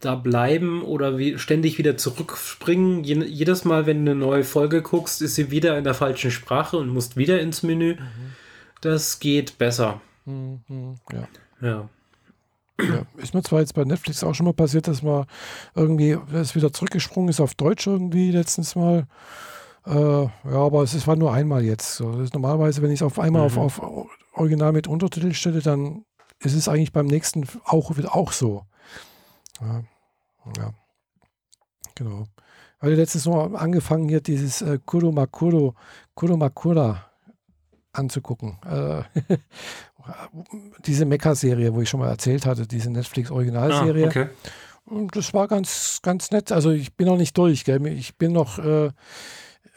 [0.00, 3.04] da bleiben oder wie ständig wieder zurückspringen.
[3.04, 6.30] Je, jedes Mal, wenn du eine neue Folge guckst, ist sie wieder in der falschen
[6.30, 7.94] Sprache und musst wieder ins Menü.
[7.94, 8.32] Mhm.
[8.80, 10.00] Das geht besser.
[10.26, 10.96] Mhm.
[11.10, 11.28] Ja.
[11.62, 11.88] Ja.
[12.80, 15.26] Ja, ist mir zwar jetzt bei Netflix auch schon mal passiert, dass man
[15.74, 19.06] irgendwie das wieder zurückgesprungen ist auf Deutsch irgendwie letztens mal.
[19.86, 21.96] Äh, ja, aber es war nur einmal jetzt.
[21.96, 23.58] So, normalerweise, wenn ich es auf einmal mhm.
[23.58, 26.04] auf, auf Original mit Untertitel stelle, dann
[26.40, 28.64] ist es eigentlich beim nächsten auch wieder auch so.
[29.60, 29.82] Ja,
[30.56, 30.74] ja.
[31.94, 32.26] genau.
[32.78, 35.74] Ich hatte letztens noch angefangen, hier dieses äh, Kuromakuro,
[36.14, 37.12] Kuromakura
[37.92, 38.58] anzugucken.
[38.64, 39.02] Äh,
[40.84, 44.04] diese Mecha-Serie, wo ich schon mal erzählt hatte, diese Netflix-Originalserie.
[44.04, 44.26] Ah, okay.
[44.84, 46.52] Und das war ganz, ganz nett.
[46.52, 47.86] Also ich bin noch nicht durch, gell?
[47.86, 48.90] Ich bin noch, äh,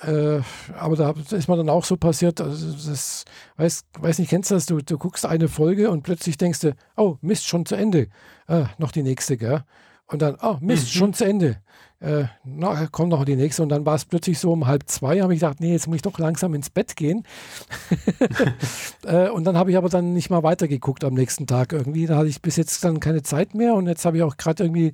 [0.02, 0.42] äh,
[0.78, 3.26] aber da ist mir dann auch so passiert, also das,
[3.58, 4.66] weiß, weiß nicht, kennst du das?
[4.66, 8.08] Du, du guckst eine Folge und plötzlich denkst du, oh, Mist, schon zu Ende.
[8.48, 9.64] Ah, noch die nächste, gell?
[10.08, 11.00] Und dann, oh, Mist, mhm.
[11.00, 11.58] schon zu Ende
[12.06, 13.64] äh, na, kommt noch die nächste.
[13.64, 15.98] Und dann war es plötzlich so um halb zwei, habe ich gedacht, nee, jetzt muss
[15.98, 17.24] ich doch langsam ins Bett gehen.
[19.06, 22.06] äh, und dann habe ich aber dann nicht mal weitergeguckt am nächsten Tag irgendwie.
[22.06, 24.64] Da hatte ich bis jetzt dann keine Zeit mehr und jetzt habe ich auch gerade
[24.64, 24.94] irgendwie,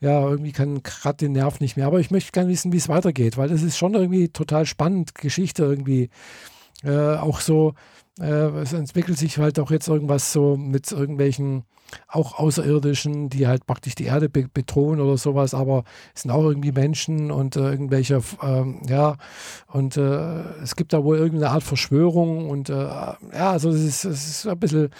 [0.00, 1.86] ja, irgendwie kann gerade den Nerv nicht mehr.
[1.86, 5.14] Aber ich möchte gerne wissen, wie es weitergeht, weil das ist schon irgendwie total spannend,
[5.14, 6.10] Geschichte irgendwie.
[6.82, 7.74] Äh, auch so,
[8.20, 8.24] äh,
[8.60, 11.64] es entwickelt sich halt auch jetzt irgendwas so mit irgendwelchen
[12.08, 15.84] auch Außerirdischen, die halt praktisch die Erde be bedrohen oder sowas, aber
[16.14, 19.16] es sind auch irgendwie Menschen und äh, irgendwelche, ähm, ja,
[19.66, 24.04] und äh, es gibt da wohl irgendeine Art Verschwörung und äh, ja, also es ist,
[24.04, 24.90] es ist ein bisschen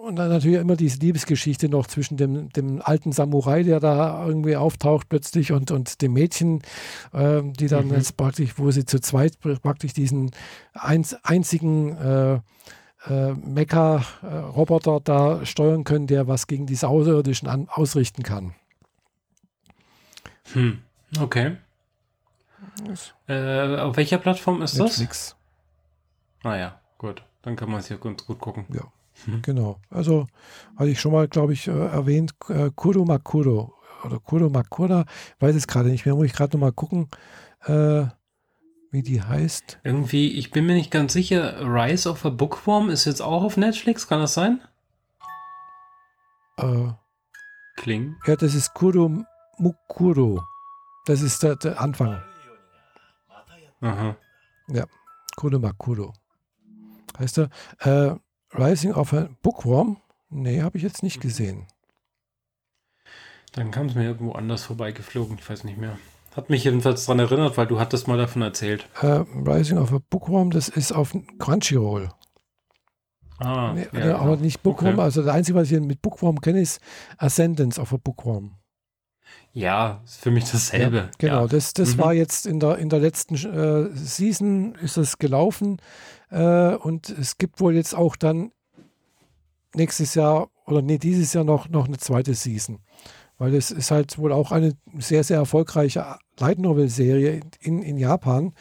[0.00, 4.56] und dann natürlich immer diese Liebesgeschichte noch zwischen dem, dem alten Samurai, der da irgendwie
[4.56, 6.62] auftaucht plötzlich und, und dem Mädchen,
[7.12, 7.94] äh, die dann mhm.
[7.94, 10.30] jetzt praktisch, wo sie zu zweit praktisch diesen
[10.72, 12.40] einz, einzigen äh,
[13.06, 18.54] äh, Mecha-Roboter da steuern können, der was gegen diese Außerirdischen an, ausrichten kann.
[20.52, 20.82] Hm.
[21.18, 21.56] Okay.
[23.26, 24.78] Äh, auf welcher Plattform ist Netflix.
[24.78, 24.98] das?
[24.98, 25.36] Netflix.
[26.42, 27.22] Ah ja, gut.
[27.42, 28.66] Dann kann man es hier gut, gut gucken.
[28.72, 28.92] Ja,
[29.24, 29.42] hm.
[29.42, 29.80] genau.
[29.90, 30.26] Also
[30.76, 33.74] hatte ich schon mal, glaube ich, äh, erwähnt, äh, Kuro Makuro
[34.04, 35.04] oder Kuro Makura,
[35.38, 37.08] weiß es gerade nicht mehr, muss ich gerade noch mal gucken,
[37.66, 38.04] äh,
[38.90, 39.78] wie die heißt.
[39.84, 43.56] Irgendwie, ich bin mir nicht ganz sicher, Rise of a Bookworm ist jetzt auch auf
[43.56, 44.60] Netflix, kann das sein?
[46.56, 46.88] Äh,
[47.76, 48.16] Kling.
[48.26, 49.24] Ja, das ist Kuro
[49.58, 50.42] Mukuro.
[51.06, 52.22] Das ist der, der Anfang.
[53.80, 54.16] Aha.
[54.68, 54.84] Ja,
[55.36, 56.12] Kuro Makuro.
[57.18, 57.48] Heißt er,
[57.80, 58.16] äh,
[58.52, 59.98] Rising of a Bookworm?
[60.28, 61.66] Nee, habe ich jetzt nicht gesehen.
[63.52, 65.98] Dann kam es mir irgendwo anders vorbeigeflogen, ich weiß nicht mehr.
[66.34, 68.88] Hat mich jedenfalls daran erinnert, weil du hattest mal davon erzählt.
[69.00, 72.10] Äh, Rising of a Bookworm, das ist auf Crunchyroll.
[73.38, 74.36] Ah, nee, ja, aber genau.
[74.36, 74.94] nicht Bookworm.
[74.94, 75.02] Okay.
[75.02, 76.80] Also das Einzige, was ich mit Bookworm kenne, ist
[77.16, 78.56] Ascendance of a Bookworm.
[79.52, 80.96] Ja, ist für mich dasselbe.
[80.96, 81.46] Ja, genau, ja.
[81.48, 82.00] das, das mhm.
[82.00, 85.78] war jetzt in der, in der letzten äh, Season ist das gelaufen
[86.30, 88.52] äh, und es gibt wohl jetzt auch dann
[89.74, 92.78] nächstes Jahr oder nee, dieses Jahr noch, noch eine zweite Season.
[93.40, 96.04] Weil es ist halt wohl auch eine sehr, sehr erfolgreiche
[96.38, 98.52] Light Novel-Serie in, in Japan.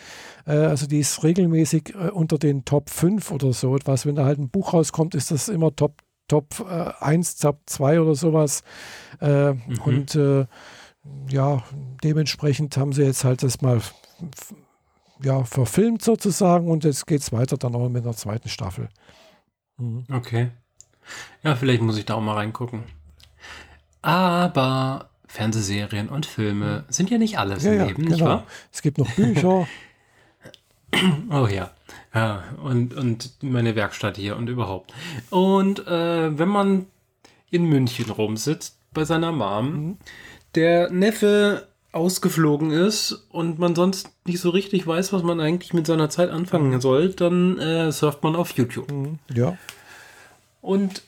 [0.48, 4.06] Äh, also die ist regelmäßig äh, unter den Top 5 oder so etwas.
[4.06, 5.98] Wenn da halt ein Buch rauskommt, ist das immer Top,
[6.30, 8.64] Top äh, 1, Top 2 oder sowas.
[9.20, 9.80] Äh, mhm.
[9.84, 10.46] Und äh,
[11.30, 11.62] ja,
[12.02, 13.82] dementsprechend haben sie jetzt halt das mal
[15.22, 18.88] ja, verfilmt sozusagen und jetzt geht es weiter dann auch mit einer zweiten Staffel.
[19.76, 20.06] Mhm.
[20.10, 20.52] Okay.
[21.44, 22.84] Ja, vielleicht muss ich da auch mal reingucken.
[24.02, 26.92] Aber Fernsehserien und Filme mhm.
[26.92, 28.30] sind ja nicht alles ja, im Leben, ja, nicht genau.
[28.30, 28.48] wahr?
[28.72, 29.68] Es gibt noch Bücher.
[31.32, 31.72] oh ja.
[32.14, 34.94] Ja, und, und meine Werkstatt hier und überhaupt.
[35.30, 36.88] Und äh, wenn man
[37.52, 39.98] in München rumsitzt bei seiner Mom, mhm.
[40.56, 45.88] der Neffe ausgeflogen ist und man sonst nicht so richtig weiß, was man eigentlich mit
[45.88, 46.82] seiner Zeit anfangen mhm.
[46.82, 48.92] soll, dann äh, surft man auf YouTube.
[48.92, 49.20] Mhm.
[49.34, 49.58] Ja.
[50.62, 51.04] Und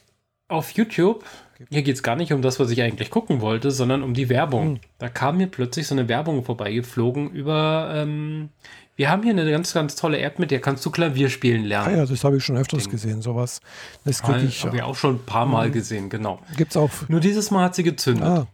[0.51, 1.23] auf YouTube,
[1.69, 4.29] hier geht es gar nicht um das, was ich eigentlich gucken wollte, sondern um die
[4.29, 4.73] Werbung.
[4.73, 4.79] Mhm.
[4.97, 8.49] Da kam mir plötzlich so eine Werbung vorbeigeflogen über, ähm,
[8.95, 11.95] wir haben hier eine ganz, ganz tolle App, mit der kannst du Klavier spielen lernen.
[11.95, 12.91] Ah ja, das habe ich schon öfters Ding.
[12.91, 13.61] gesehen, sowas.
[14.05, 15.73] Das habe ich auch schon ein paar Mal mhm.
[15.73, 16.39] gesehen, genau.
[16.57, 16.89] Gibt's auch.
[17.07, 18.25] Nur dieses Mal hat sie gezündet.
[18.25, 18.47] Ah.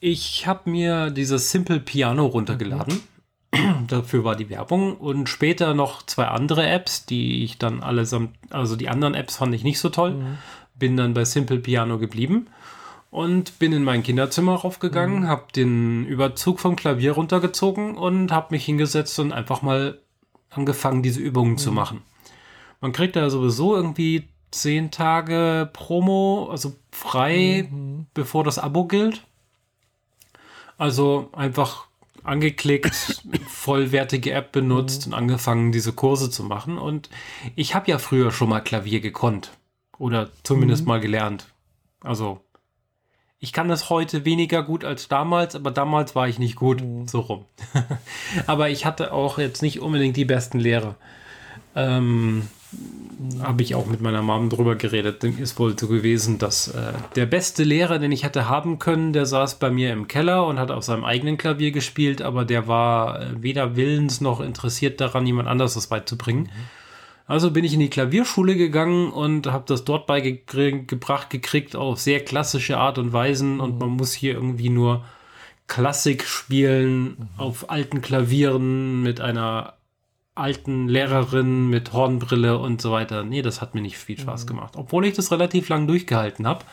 [0.00, 2.94] Ich habe mir dieses Simple Piano runtergeladen.
[2.94, 3.17] Mhm.
[3.86, 8.76] Dafür war die Werbung und später noch zwei andere Apps, die ich dann allesamt, also
[8.76, 10.12] die anderen Apps fand ich nicht so toll.
[10.12, 10.38] Mhm.
[10.74, 12.48] Bin dann bei Simple Piano geblieben
[13.10, 15.28] und bin in mein Kinderzimmer raufgegangen, mhm.
[15.28, 19.98] habe den Überzug vom Klavier runtergezogen und habe mich hingesetzt und einfach mal
[20.50, 21.58] angefangen, diese Übungen mhm.
[21.58, 22.02] zu machen.
[22.80, 28.06] Man kriegt da sowieso irgendwie zehn Tage Promo, also frei, mhm.
[28.14, 29.24] bevor das Abo gilt.
[30.76, 31.87] Also einfach
[32.28, 35.12] angeklickt, vollwertige App benutzt mhm.
[35.12, 36.78] und angefangen, diese Kurse zu machen.
[36.78, 37.10] Und
[37.56, 39.52] ich habe ja früher schon mal Klavier gekonnt.
[39.98, 40.88] Oder zumindest mhm.
[40.88, 41.46] mal gelernt.
[42.02, 42.40] Also,
[43.40, 46.82] ich kann das heute weniger gut als damals, aber damals war ich nicht gut.
[46.82, 47.08] Mhm.
[47.08, 47.44] So rum.
[48.46, 50.96] aber ich hatte auch jetzt nicht unbedingt die besten Lehrer.
[51.74, 52.48] Ähm,
[53.42, 55.22] habe ich auch mit meiner Mom drüber geredet.
[55.22, 59.12] Dem ist wohl so gewesen, dass äh, der beste Lehrer, den ich hätte haben können,
[59.12, 62.68] der saß bei mir im Keller und hat auf seinem eigenen Klavier gespielt, aber der
[62.68, 66.44] war äh, weder willens noch interessiert daran, jemand anders das beizubringen.
[66.44, 66.50] Mhm.
[67.26, 72.24] Also bin ich in die Klavierschule gegangen und habe das dort beigebracht gekriegt auf sehr
[72.24, 73.60] klassische Art und Weisen mhm.
[73.60, 75.04] und man muss hier irgendwie nur
[75.66, 77.28] Klassik spielen mhm.
[77.36, 79.74] auf alten Klavieren mit einer
[80.38, 83.24] alten Lehrerin mit Hornbrille und so weiter.
[83.24, 84.48] Nee, das hat mir nicht viel Spaß mhm.
[84.48, 84.74] gemacht.
[84.76, 86.64] Obwohl ich das relativ lang durchgehalten habe.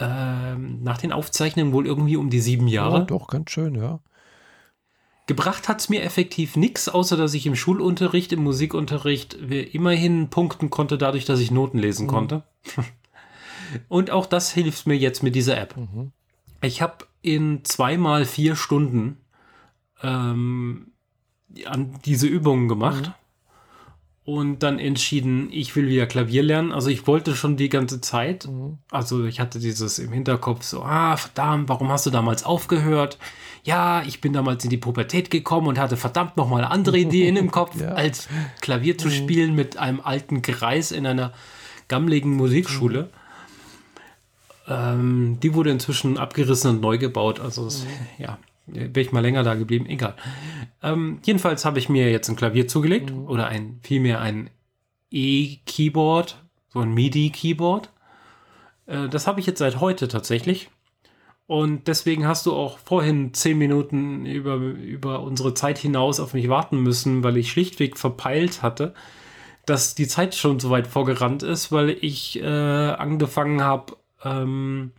[0.00, 2.98] Ähm, nach den Aufzeichnungen wohl irgendwie um die sieben Jahre.
[2.98, 3.98] Ja, doch, ganz schön, ja.
[5.26, 10.70] Gebracht hat es mir effektiv nichts, außer dass ich im Schulunterricht, im Musikunterricht immerhin punkten
[10.70, 12.10] konnte, dadurch, dass ich Noten lesen mhm.
[12.10, 12.42] konnte.
[13.88, 15.76] und auch das hilft mir jetzt mit dieser App.
[15.76, 16.12] Mhm.
[16.62, 19.18] Ich habe in zweimal vier Stunden
[20.02, 20.92] ähm,
[21.66, 23.06] an diese Übungen gemacht.
[23.06, 23.14] Mhm.
[24.24, 26.70] Und dann entschieden, ich will wieder Klavier lernen.
[26.70, 28.46] Also ich wollte schon die ganze Zeit.
[28.46, 28.76] Mhm.
[28.90, 33.16] Also ich hatte dieses im Hinterkopf so, ah, verdammt, warum hast du damals aufgehört?
[33.64, 37.50] Ja, ich bin damals in die Pubertät gekommen und hatte verdammt nochmal andere Ideen im
[37.50, 37.92] Kopf, ja.
[37.92, 38.28] als
[38.60, 39.12] Klavier zu mhm.
[39.12, 41.32] spielen mit einem alten Greis in einer
[41.88, 43.08] gammligen Musikschule.
[44.68, 47.40] Ähm, die wurde inzwischen abgerissen und neu gebaut.
[47.40, 47.86] Also, das,
[48.18, 48.38] ja,
[48.72, 50.14] wäre ich mal länger da geblieben, egal.
[50.82, 54.50] Ähm, jedenfalls habe ich mir jetzt ein Klavier zugelegt oder ein, vielmehr ein
[55.10, 57.90] E-Keyboard, so ein MIDI-Keyboard.
[58.86, 60.70] Äh, das habe ich jetzt seit heute tatsächlich.
[61.46, 66.50] Und deswegen hast du auch vorhin zehn Minuten über, über unsere Zeit hinaus auf mich
[66.50, 68.92] warten müssen, weil ich schlichtweg verpeilt hatte,
[69.64, 74.92] dass die Zeit schon so weit vorgerannt ist, weil ich äh, angefangen habe, ähm,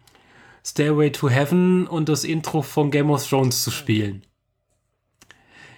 [0.65, 4.23] Stairway to Heaven und das Intro von Game of Thrones zu spielen.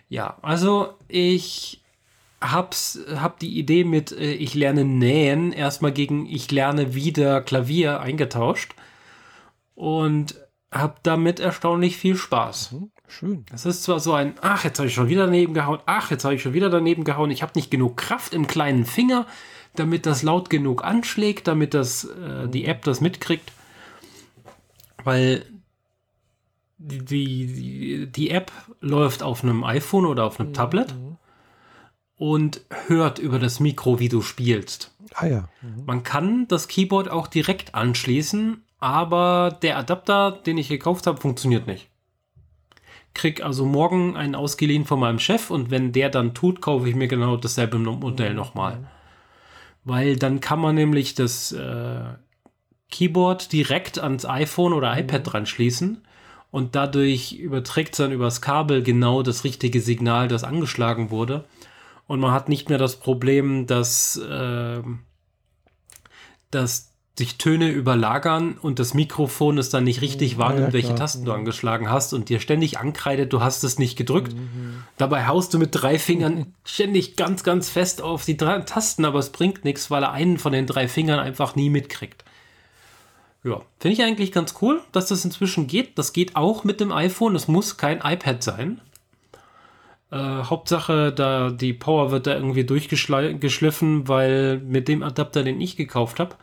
[0.09, 1.81] Ja, also ich
[2.41, 8.01] hab's, hab die Idee mit äh, ich lerne nähen erstmal gegen ich lerne wieder Klavier
[8.01, 8.73] eingetauscht
[9.75, 10.35] und
[10.71, 12.71] hab damit erstaunlich viel Spaß.
[12.71, 13.45] Mhm, schön.
[13.53, 16.23] Es ist zwar so ein, ach, jetzt habe ich schon wieder daneben gehauen, ach, jetzt
[16.23, 19.27] habe ich schon wieder daneben gehauen, ich habe nicht genug Kraft im kleinen Finger,
[19.75, 23.51] damit das laut genug anschlägt, damit das, äh, die App das mitkriegt.
[25.03, 25.45] Weil
[26.77, 30.95] die, die, die App läuft auf einem iPhone oder auf einem Tablet
[32.17, 34.95] und hört über das Mikro, wie du spielst.
[35.13, 35.49] Ah ja.
[35.85, 41.67] Man kann das Keyboard auch direkt anschließen, aber der Adapter, den ich gekauft habe, funktioniert
[41.67, 41.89] nicht.
[43.13, 46.95] Krieg also morgen einen ausgeliehen von meinem Chef und wenn der dann tut, kaufe ich
[46.95, 48.87] mir genau dasselbe Modell nochmal.
[49.83, 52.03] Weil dann kann man nämlich das äh,
[52.91, 56.03] Keyboard direkt ans iPhone oder iPad dran schließen
[56.51, 61.45] und dadurch überträgt es dann übers Kabel genau das richtige Signal, das angeschlagen wurde.
[62.07, 64.81] Und man hat nicht mehr das Problem, dass, äh,
[66.51, 70.95] dass sich Töne überlagern und das Mikrofon es dann nicht richtig wahrnimmt, ja, welche.
[70.95, 74.35] Tasten du angeschlagen hast und dir ständig ankreidet, du hast es nicht gedrückt.
[74.97, 79.19] Dabei haust du mit drei Fingern ständig ganz, ganz fest auf die drei Tasten, aber
[79.19, 82.25] es bringt nichts, weil er einen von den drei Fingern einfach nie mitkriegt.
[83.43, 85.97] Ja, finde ich eigentlich ganz cool, dass das inzwischen geht.
[85.97, 87.35] Das geht auch mit dem iPhone.
[87.35, 88.81] Es muss kein iPad sein.
[90.11, 95.75] Äh, Hauptsache, da die Power wird da irgendwie durchgeschliffen, weil mit dem Adapter, den ich
[95.75, 96.35] gekauft habe,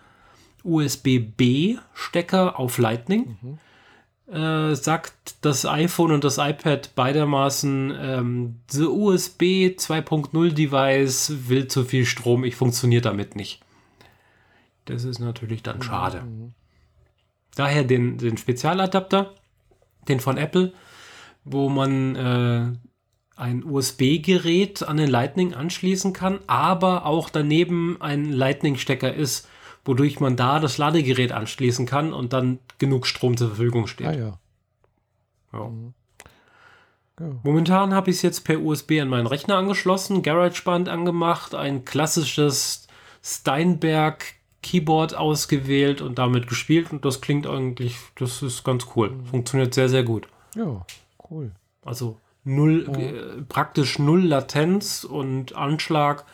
[0.65, 3.37] USB-B-Stecker auf Lightning,
[4.31, 11.85] äh, sagt das iPhone und das iPad beidermaßen, ähm, the USB 2.0 Device will zu
[11.85, 13.61] viel Strom, ich funktioniere damit nicht.
[14.87, 16.23] Das ist natürlich dann schade.
[17.59, 19.35] Daher den, den Spezialadapter,
[20.07, 20.73] den von Apple,
[21.43, 22.67] wo man äh,
[23.35, 29.49] ein USB-Gerät an den Lightning anschließen kann, aber auch daneben ein Lightning-Stecker ist,
[29.85, 34.07] wodurch man da das Ladegerät anschließen kann und dann genug Strom zur Verfügung steht.
[34.07, 34.39] Ah ja.
[35.53, 35.71] Ja.
[37.19, 37.41] Ja.
[37.43, 42.87] Momentan habe ich es jetzt per USB an meinen Rechner angeschlossen, GarageBand angemacht, ein klassisches
[43.21, 49.13] Steinberg Keyboard ausgewählt und damit gespielt und das klingt eigentlich, das ist ganz cool.
[49.31, 50.29] Funktioniert sehr, sehr gut.
[50.57, 50.85] Ja,
[51.31, 51.53] cool.
[51.85, 56.25] Also null, äh, praktisch null Latenz und Anschlag.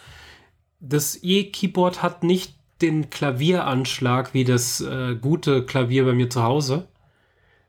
[0.81, 6.87] Das E-Keyboard hat nicht den Klavieranschlag wie das äh, gute Klavier bei mir zu Hause.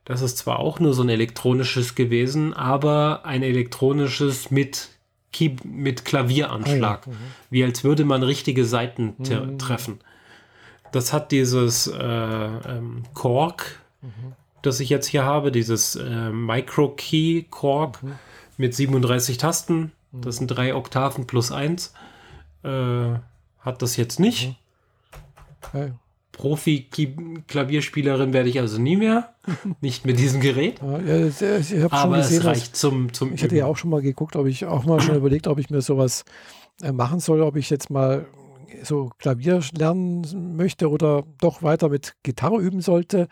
[0.03, 4.90] Das ist zwar auch nur so ein elektronisches gewesen, aber ein elektronisches mit,
[5.34, 7.07] Key mit Klavieranschlag.
[7.07, 7.18] Ah ja, mhm.
[7.49, 9.99] Wie als würde man richtige Saiten te- treffen.
[10.96, 13.82] Das hat dieses äh, ähm, Korg,
[14.62, 18.00] das ich jetzt hier habe, dieses äh, Micro Key Korg
[18.56, 19.92] mit 37 Tasten.
[20.14, 21.94] Das sind drei Oktaven plus eins.
[22.64, 23.16] Äh,
[23.60, 24.56] hat das jetzt nicht.
[25.74, 25.90] Ja,
[26.32, 29.36] Profi-Klavierspielerin werde ich also nie mehr.
[29.82, 30.80] nicht mit diesem Gerät.
[30.82, 33.76] ja, ich habe schon Aber gesehen, es dass, reicht zum, zum ich hatte ja auch
[33.76, 36.24] schon mal geguckt, ob ich auch mal schon überlegt, ob ich mir sowas
[36.82, 38.26] äh, machen soll, ob ich jetzt mal
[38.84, 43.27] so Klavier lernen möchte oder doch weiter mit Gitarre üben sollte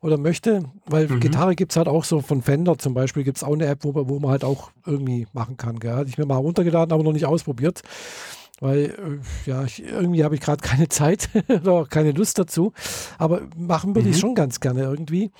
[0.00, 1.20] oder möchte, weil Mhm.
[1.20, 3.84] Gitarre gibt es halt auch so von Fender zum Beispiel, gibt es auch eine App,
[3.84, 5.78] wo, man- wo man halt auch irgendwie machen kann.
[5.78, 5.92] Gell?
[5.94, 7.82] Hatte ich mir mal runtergeladen, aber noch nicht ausprobiert.
[8.58, 12.72] Weil, äh, ja, ich, irgendwie habe ich gerade keine Zeit oder auch keine Lust dazu.
[13.18, 14.20] Aber machen würde ich Mhm.
[14.20, 15.30] schon ganz gerne irgendwie.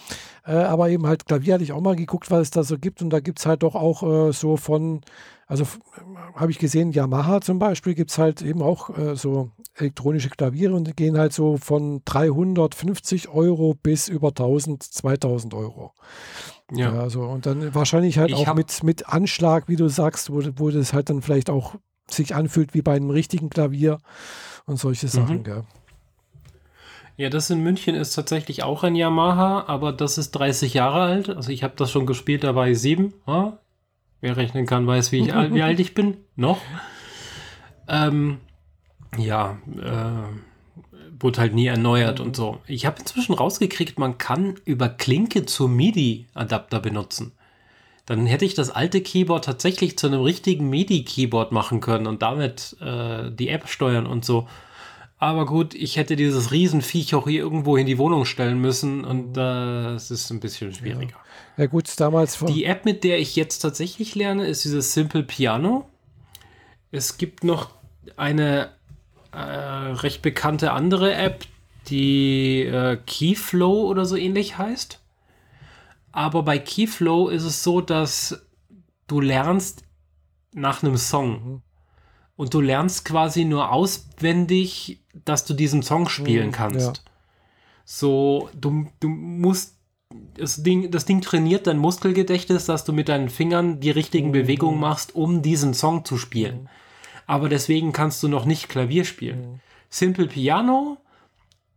[0.46, 3.00] Äh, aber eben halt Klavier hatte ich auch mal geguckt, was es da so gibt.
[3.00, 5.00] Und da gibt es halt doch auch äh, so von,
[5.46, 5.78] also f-
[6.34, 10.74] habe ich gesehen, Yamaha zum Beispiel gibt es halt eben auch äh, so elektronische Klaviere
[10.74, 15.92] und die gehen halt so von 350 Euro bis über 1000, 2000 Euro.
[16.72, 16.92] Ja.
[16.94, 17.00] Ja.
[17.00, 20.70] also und dann wahrscheinlich halt Ich auch mit, mit Anschlag, wie du sagst, wo, wo
[20.70, 21.76] das halt dann vielleicht auch
[22.10, 23.98] sich anfühlt wie bei einem richtigen Klavier
[24.66, 25.44] und solche Sachen, Mhm.
[25.44, 25.62] gell?
[27.18, 31.30] Ja, das in München ist tatsächlich auch ein Yamaha, aber das ist 30 Jahre alt.
[31.30, 33.14] Also ich habe das schon gespielt, da war ich sieben.
[33.26, 33.58] Ja?
[34.26, 36.16] Wer rechnen kann, weiß, wie, ich, wie alt ich bin.
[36.34, 36.60] Noch.
[37.86, 38.38] Ähm,
[39.16, 42.58] ja, äh, wurde halt nie erneuert und so.
[42.66, 47.34] Ich habe inzwischen rausgekriegt, man kann über Klinke zu MIDI-Adapter benutzen.
[48.04, 52.76] Dann hätte ich das alte Keyboard tatsächlich zu einem richtigen MIDI-Keyboard machen können und damit
[52.80, 54.48] äh, die App steuern und so.
[55.18, 59.32] Aber gut, ich hätte dieses Riesenviech auch hier irgendwo in die Wohnung stellen müssen und
[59.32, 61.16] das ist ein bisschen schwieriger.
[61.56, 62.38] Ja, ja gut, damals.
[62.40, 65.88] Die App, mit der ich jetzt tatsächlich lerne, ist dieses Simple Piano.
[66.90, 67.70] Es gibt noch
[68.16, 68.70] eine
[69.32, 71.46] äh, recht bekannte andere App,
[71.88, 75.00] die äh, Keyflow oder so ähnlich heißt.
[76.12, 78.46] Aber bei Keyflow ist es so, dass
[79.06, 79.84] du lernst
[80.52, 81.62] nach einem Song.
[82.36, 86.96] Und du lernst quasi nur auswendig, dass du diesen Song spielen mhm, kannst.
[86.96, 87.12] Ja.
[87.84, 89.76] So, du, du musst
[90.34, 94.32] das Ding, das Ding trainiert dein Muskelgedächtnis, dass du mit deinen Fingern die richtigen mhm.
[94.32, 96.62] Bewegungen machst, um diesen Song zu spielen.
[96.62, 96.68] Mhm.
[97.26, 99.40] Aber deswegen kannst du noch nicht Klavier spielen.
[99.40, 99.60] Mhm.
[99.88, 100.98] Simple Piano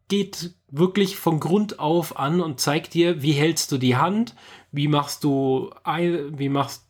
[0.08, 4.36] geht wirklich von Grund auf an und zeigt dir, wie hältst du die Hand,
[4.72, 6.84] wie machst du, wie machst,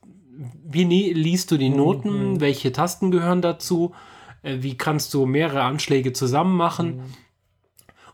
[0.64, 2.42] wie liest du die Noten, mhm.
[2.42, 3.94] welche Tasten gehören dazu,
[4.42, 7.04] äh, wie kannst du mehrere Anschläge zusammen machen mhm.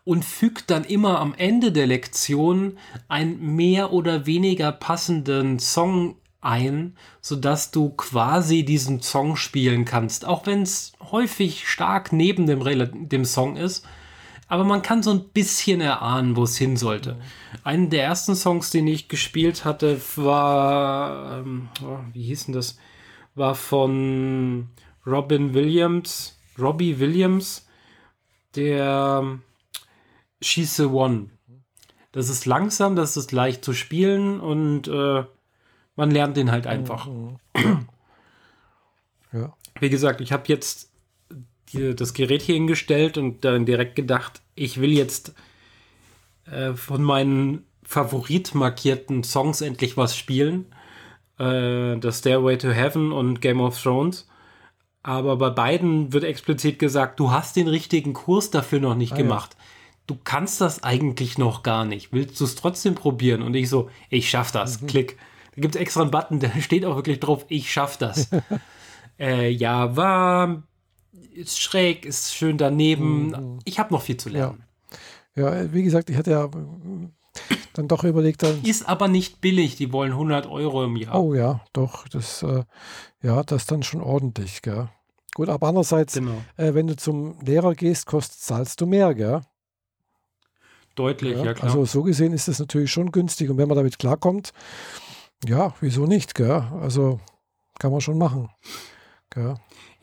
[0.03, 2.77] und fügt dann immer am Ende der Lektion
[3.07, 10.45] einen mehr oder weniger passenden Song ein, sodass du quasi diesen Song spielen kannst, auch
[10.45, 13.85] wenn es häufig stark neben dem, dem Song ist
[14.47, 17.13] aber man kann so ein bisschen erahnen, wo es hin sollte.
[17.13, 17.19] Mhm.
[17.63, 22.77] Einen der ersten Songs, den ich gespielt hatte, war, ähm, oh, wie hieß denn das?
[23.33, 24.69] War von
[25.05, 27.67] Robin Williams, Robbie Williams,
[28.55, 29.41] der ähm,
[30.41, 31.31] She's the One.
[32.11, 35.23] Das ist langsam, das ist leicht zu spielen und äh,
[35.95, 37.07] man lernt den halt einfach.
[37.07, 37.39] Mhm.
[39.33, 39.53] Ja.
[39.81, 40.94] Wie gesagt, ich habe jetzt
[41.73, 45.33] die, das Gerät hier hingestellt und dann direkt gedacht, ich will jetzt
[46.45, 50.65] äh, von meinen favorit markierten Songs endlich was spielen.
[51.39, 54.27] Äh, das Stairway to Heaven und Game of Thrones.
[55.03, 59.17] Aber bei beiden wird explizit gesagt, du hast den richtigen Kurs dafür noch nicht ah,
[59.17, 59.51] gemacht.
[59.53, 59.63] Ja.
[60.07, 62.11] Du kannst das eigentlich noch gar nicht.
[62.11, 63.41] Willst du es trotzdem probieren?
[63.41, 64.81] Und ich so, ich schaff das.
[64.81, 64.87] Mhm.
[64.87, 65.17] Klick.
[65.55, 68.29] Da gibt es extra einen Button, der steht auch wirklich drauf, ich schaff das.
[69.19, 70.63] äh, ja, war
[71.33, 73.27] ist schräg, ist schön daneben.
[73.27, 73.59] Mhm.
[73.65, 74.63] Ich habe noch viel zu lernen.
[75.35, 75.55] Ja.
[75.55, 75.73] ja.
[75.73, 78.43] wie gesagt, ich hatte ja äh, dann doch überlegt.
[78.43, 81.19] Dann, ist aber nicht billig, die wollen 100 Euro im Jahr.
[81.21, 82.63] Oh ja, doch, das, äh,
[83.21, 84.89] ja, das ist dann schon ordentlich, gell.
[85.33, 86.41] Gut, aber andererseits, genau.
[86.55, 89.41] äh, wenn du zum Lehrer gehst, kostet, zahlst du mehr, gell?
[90.95, 91.69] Deutlich, ja, ja klar.
[91.69, 94.53] Also so gesehen ist es natürlich schon günstig und wenn man damit klarkommt,
[95.45, 96.65] ja, wieso nicht, gell?
[96.81, 97.19] Also
[97.79, 98.49] kann man schon machen.
[99.29, 99.55] Gell?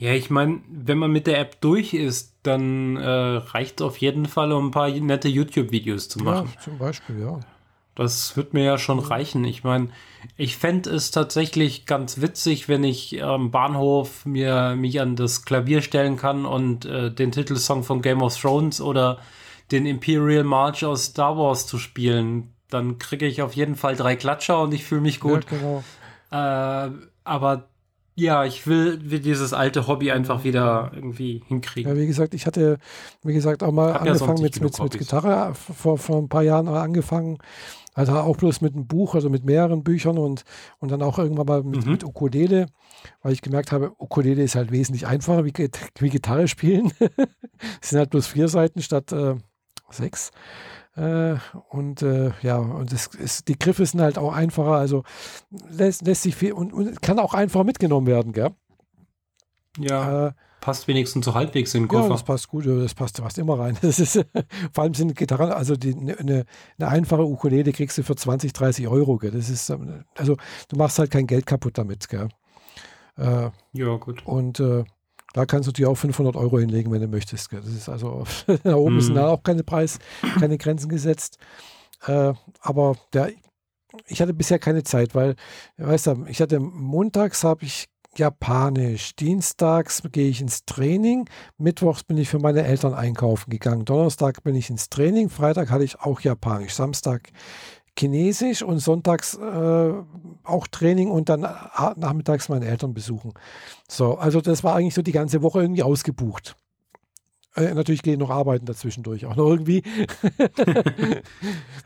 [0.02, 3.98] Ja, ich meine, wenn man mit der App durch ist, dann äh, reicht es auf
[3.98, 6.50] jeden Fall, um ein paar nette YouTube-Videos zu machen.
[6.52, 7.38] Ja, zum Beispiel, ja.
[7.94, 9.44] Das wird mir ja schon reichen.
[9.44, 9.90] Ich meine,
[10.36, 15.82] ich fände es tatsächlich ganz witzig, wenn ich am Bahnhof mir mich an das Klavier
[15.82, 19.20] stellen kann und äh, den Titelsong von Game of Thrones oder
[19.70, 22.52] den Imperial March aus Star Wars zu spielen.
[22.70, 25.46] Dann kriege ich auf jeden Fall drei Klatscher und ich fühle mich gut.
[25.48, 25.84] Ja, genau.
[26.32, 26.90] Äh,
[27.22, 27.68] aber
[28.14, 31.90] ja, ich will, will dieses alte Hobby einfach wieder irgendwie hinkriegen.
[31.90, 32.78] Ja, wie gesagt, ich hatte,
[33.22, 36.42] wie gesagt, auch mal Hab angefangen ja mit, mit, mit Gitarre, vor, vor ein paar
[36.42, 37.38] Jahren angefangen.
[37.94, 40.44] Also auch bloß mit einem Buch, also mit mehreren Büchern und,
[40.78, 41.92] und dann auch irgendwann mal mit, mhm.
[41.92, 42.66] mit Ukulele,
[43.22, 45.52] weil ich gemerkt habe, Ukulele ist halt wesentlich einfacher wie,
[45.98, 46.92] wie Gitarre spielen.
[47.82, 49.34] es sind halt bloß vier Seiten statt äh,
[49.90, 50.30] sechs.
[50.94, 51.36] Äh,
[51.70, 55.04] und äh, ja, und das ist, die Griffe sind halt auch einfacher, also
[55.70, 58.50] lässt, lässt sich viel und, und kann auch einfacher mitgenommen werden, gell?
[59.78, 60.28] Ja.
[60.28, 62.04] Äh, passt wenigstens so halbwegs in den Koffer.
[62.04, 63.76] Ja, das passt gut, das passt fast immer rein.
[63.82, 64.24] Das ist,
[64.72, 66.44] vor allem sind Gitarren, also die, eine,
[66.78, 69.16] eine einfache Ukulele kriegst du für 20, 30 Euro.
[69.16, 69.30] Gell?
[69.30, 69.70] Das ist,
[70.16, 70.36] also
[70.68, 72.08] du machst halt kein Geld kaputt damit.
[72.08, 72.28] Gell?
[73.16, 74.24] Äh, ja, gut.
[74.26, 74.84] Und äh,
[75.32, 77.52] da kannst du dir auch 500 Euro hinlegen, wenn du möchtest.
[77.52, 78.24] Das ist also,
[78.64, 79.98] da oben sind da auch keine Preis,
[80.38, 81.38] keine Grenzen gesetzt.
[82.06, 83.30] Äh, aber der,
[84.06, 85.36] ich hatte bisher keine Zeit, weil,
[85.76, 87.86] weißt du, ich hatte montags habe ich
[88.16, 94.42] Japanisch, dienstags gehe ich ins Training, mittwochs bin ich für meine Eltern einkaufen gegangen, Donnerstag
[94.42, 97.30] bin ich ins Training, Freitag hatte ich auch Japanisch, Samstag
[97.98, 99.92] Chinesisch und sonntags äh,
[100.44, 101.40] auch Training und dann
[101.96, 103.34] nachmittags meine Eltern besuchen.
[103.88, 106.56] So, also das war eigentlich so die ganze Woche irgendwie ausgebucht.
[107.54, 109.82] Äh, natürlich gehe ich noch arbeiten dazwischendurch auch noch irgendwie.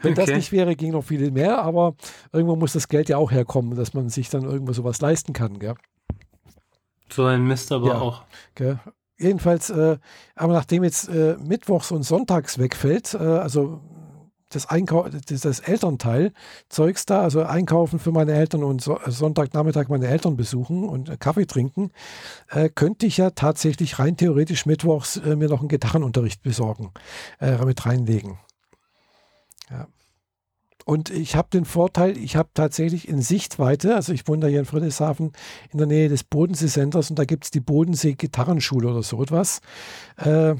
[0.00, 0.14] Wenn okay.
[0.14, 1.96] das nicht wäre, ging noch viel mehr, aber
[2.32, 5.58] irgendwo muss das Geld ja auch herkommen, dass man sich dann irgendwo sowas leisten kann,
[5.58, 5.74] gell?
[7.08, 8.22] So ein Mist aber ja, auch.
[8.54, 8.78] Gell?
[9.18, 9.98] jedenfalls, äh,
[10.34, 13.80] aber nachdem jetzt äh, Mittwochs und Sonntags wegfällt, äh, also
[14.50, 16.32] das, Einkau das, das Elternteil
[16.68, 21.16] Zeugs da, also einkaufen für meine Eltern und so, Sonntagnachmittag meine Eltern besuchen und äh,
[21.16, 21.90] Kaffee trinken,
[22.50, 26.92] äh, könnte ich ja tatsächlich rein theoretisch mittwochs äh, mir noch einen Gitarrenunterricht besorgen,
[27.40, 28.38] äh, mit reinlegen.
[29.70, 29.88] Ja.
[30.84, 34.60] Und ich habe den Vorteil, ich habe tatsächlich in Sichtweite, also ich wohne da hier
[34.60, 35.32] in Friedrichshafen
[35.72, 39.60] in der Nähe des Bodensee-Centers und da gibt es die Bodensee-Gitarrenschule oder so etwas.
[40.16, 40.54] Äh,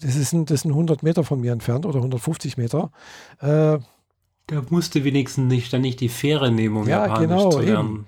[0.00, 2.90] das, ist ein, das sind 100 Meter von mir entfernt oder 150 Meter.
[3.40, 3.78] Äh,
[4.48, 8.06] da musste wenigstens nicht, dann nicht die Fähre nehmen, um ja, Japanisch genau, zu lernen.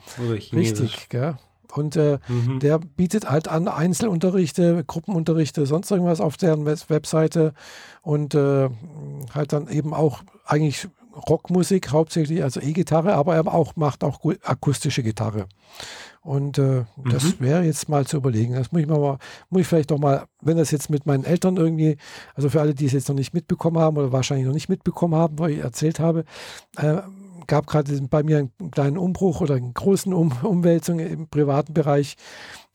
[0.53, 1.37] Richtig, gell?
[1.73, 2.59] Und äh, mhm.
[2.59, 7.55] der bietet halt an Einzelunterrichte, Gruppenunterrichte, sonst irgendwas auf deren Webseite
[8.03, 8.69] und äh,
[9.33, 10.89] halt dann eben auch eigentlich
[11.29, 15.47] Rockmusik hauptsächlich, also E-Gitarre, aber er auch, macht auch akustische Gitarre.
[16.23, 17.11] Und äh, mhm.
[17.11, 18.55] das wäre jetzt mal zu überlegen.
[18.55, 19.19] Das muss ich mal,
[19.49, 21.97] muss ich vielleicht doch mal, wenn das jetzt mit meinen Eltern irgendwie,
[22.35, 25.15] also für alle, die es jetzt noch nicht mitbekommen haben oder wahrscheinlich noch nicht mitbekommen
[25.15, 26.25] haben, weil ich erzählt habe,
[26.77, 26.99] äh,
[27.47, 32.17] gab gerade bei mir einen kleinen Umbruch oder eine großen um Umwälzung im privaten Bereich.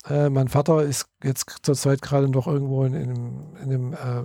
[0.10, 4.24] Äh, mein Vater ist jetzt zurzeit gerade noch irgendwo in, in einem, in einem äh,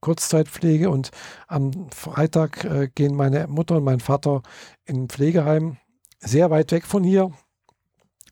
[0.00, 1.10] Kurzzeitpflege und
[1.46, 4.42] am Freitag äh, gehen meine Mutter und mein Vater
[4.84, 5.76] in ein Pflegeheim,
[6.20, 7.32] sehr weit weg von hier,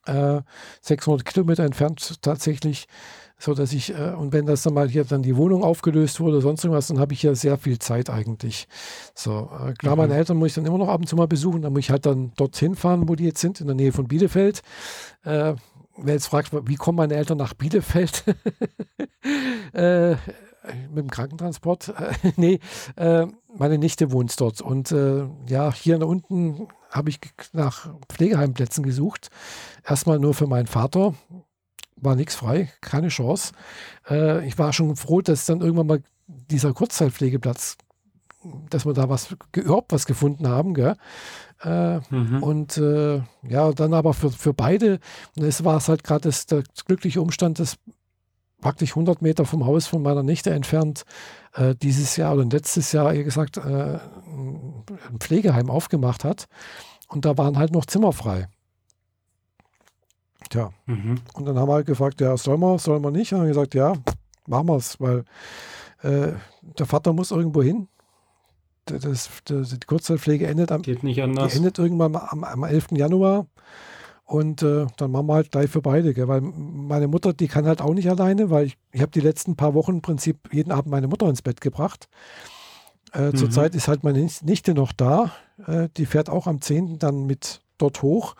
[0.09, 0.43] äh,
[0.82, 2.86] 600 Kilometer entfernt tatsächlich,
[3.39, 6.40] so dass ich, äh, und wenn das dann mal hier dann die Wohnung aufgelöst wurde,
[6.40, 8.66] sonst irgendwas, dann habe ich ja sehr viel Zeit eigentlich.
[9.14, 10.02] So, äh, klar, mhm.
[10.02, 11.90] meine Eltern muss ich dann immer noch ab und zu mal besuchen, dann muss ich
[11.90, 14.62] halt dann dorthin fahren, wo die jetzt sind, in der Nähe von Bielefeld.
[15.24, 15.55] Äh,
[15.97, 18.24] wer jetzt fragt, wie kommen meine Eltern nach Bielefeld?
[19.72, 20.16] äh,
[20.90, 21.89] mit dem Krankentransport.
[21.89, 22.60] Äh, nee,
[22.97, 23.26] äh,
[23.56, 24.60] meine Nichte wohnt dort.
[24.60, 27.20] Und äh, ja, hier unten habe ich
[27.52, 29.31] nach Pflegeheimplätzen gesucht.
[29.85, 31.15] Erstmal nur für meinen Vater.
[31.97, 33.52] War nichts frei, keine Chance.
[34.09, 37.77] Äh, ich war schon froh, dass dann irgendwann mal dieser Kurzzeitpflegeplatz,
[38.70, 40.74] dass wir da was überhaupt was gefunden haben.
[41.62, 42.43] Äh, mhm.
[42.43, 45.01] Und äh, ja, dann aber für, für beide,
[45.36, 47.78] es war es halt gerade der glückliche Umstand, dass
[48.60, 51.05] praktisch 100 Meter vom Haus von meiner Nichte entfernt
[51.55, 53.60] äh, dieses Jahr oder letztes Jahr, eher gesagt, äh,
[54.01, 56.47] ein Pflegeheim aufgemacht hat.
[57.09, 58.48] Und da waren halt noch Zimmer frei.
[60.51, 61.20] Tja, mhm.
[61.35, 63.32] und dann haben wir halt gefragt, ja, soll man, soll man nicht?
[63.32, 63.94] Und haben gesagt, ja,
[64.47, 65.24] machen wir es, weil
[66.02, 66.32] äh,
[66.78, 67.89] der Vater muss irgendwo hin.
[68.86, 71.55] Das, das, die Kurzzeitpflege endet, am, Geht nicht anders.
[71.55, 72.93] endet irgendwann am, am 11.
[72.93, 73.47] Januar.
[74.28, 76.28] Und äh, dann machen wir halt gleich für beide, gell?
[76.28, 79.56] weil meine Mutter, die kann halt auch nicht alleine, weil ich, ich habe die letzten
[79.56, 82.10] paar Wochen im Prinzip jeden Abend meine Mutter ins Bett gebracht.
[83.14, 83.36] Äh, mhm.
[83.36, 85.32] Zurzeit ist halt meine Nichte noch da.
[85.66, 86.98] Äh, die fährt auch am 10.
[86.98, 88.34] dann mit dort hoch,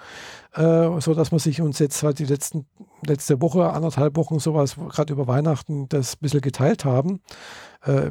[0.53, 2.67] äh, sodass wir sich uns jetzt halt die letzten,
[3.07, 7.23] letzte Woche, anderthalb Wochen sowas, gerade über Weihnachten, das ein bisschen geteilt haben.
[7.83, 8.11] Äh,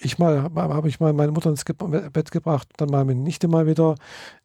[0.00, 3.66] ich mal, habe ich mal meine Mutter ins Bett gebracht, dann mal meine Nichte mal
[3.66, 3.96] wieder,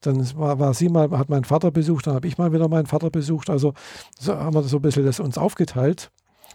[0.01, 2.87] dann war, war sie mal, hat meinen Vater besucht, dann habe ich mal wieder meinen
[2.87, 3.49] Vater besucht.
[3.49, 3.73] Also
[4.19, 6.11] so haben wir so ein bisschen das uns aufgeteilt.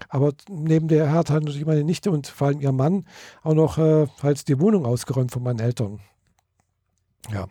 [0.07, 3.05] Aber neben der hat halt natürlich meine Nichte und vor allem ihr Mann
[3.43, 5.99] auch noch äh, halt die Wohnung ausgeräumt von meinen Eltern.
[7.33, 7.47] Ja,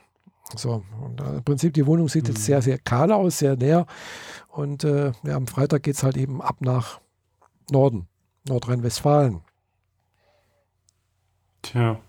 [0.57, 0.83] so.
[1.03, 2.31] Und, äh, Im Prinzip, die Wohnung sieht mhm.
[2.31, 3.87] jetzt sehr, sehr kahl aus, sehr leer.
[4.49, 7.01] Und äh, ja, am Freitag geht es halt eben ab nach
[7.71, 8.09] Norden,
[8.49, 9.43] Nordrhein-Westfalen.
[11.71, 12.01] Tja.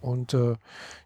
[0.00, 0.54] Und äh,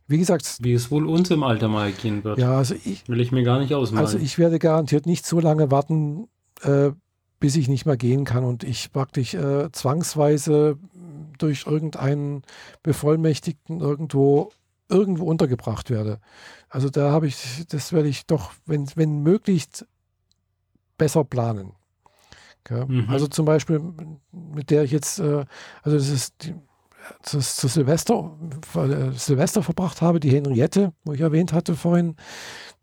[0.07, 0.59] wie gesagt.
[0.61, 2.39] Wie es wohl uns im Alter mal gehen wird.
[2.39, 3.07] Ja, also ich.
[3.09, 4.07] Will ich mir gar nicht ausmalen.
[4.07, 6.29] Also ich werde garantiert nicht so lange warten,
[6.63, 6.91] äh,
[7.39, 10.79] bis ich nicht mehr gehen kann und ich praktisch äh, zwangsweise
[11.39, 12.43] durch irgendeinen
[12.83, 14.51] Bevollmächtigten irgendwo
[14.89, 16.19] irgendwo untergebracht werde.
[16.69, 19.87] Also da habe ich, das werde ich doch, wenn, wenn möglichst,
[20.99, 21.73] besser planen.
[22.69, 23.07] Mhm.
[23.09, 23.81] Also zum Beispiel,
[24.33, 25.45] mit der ich jetzt, äh,
[25.83, 26.55] also das ist die,
[27.23, 28.37] zu, zu Silvester,
[28.75, 32.17] äh, Silvester verbracht habe, die Henriette, wo ich erwähnt hatte vorhin,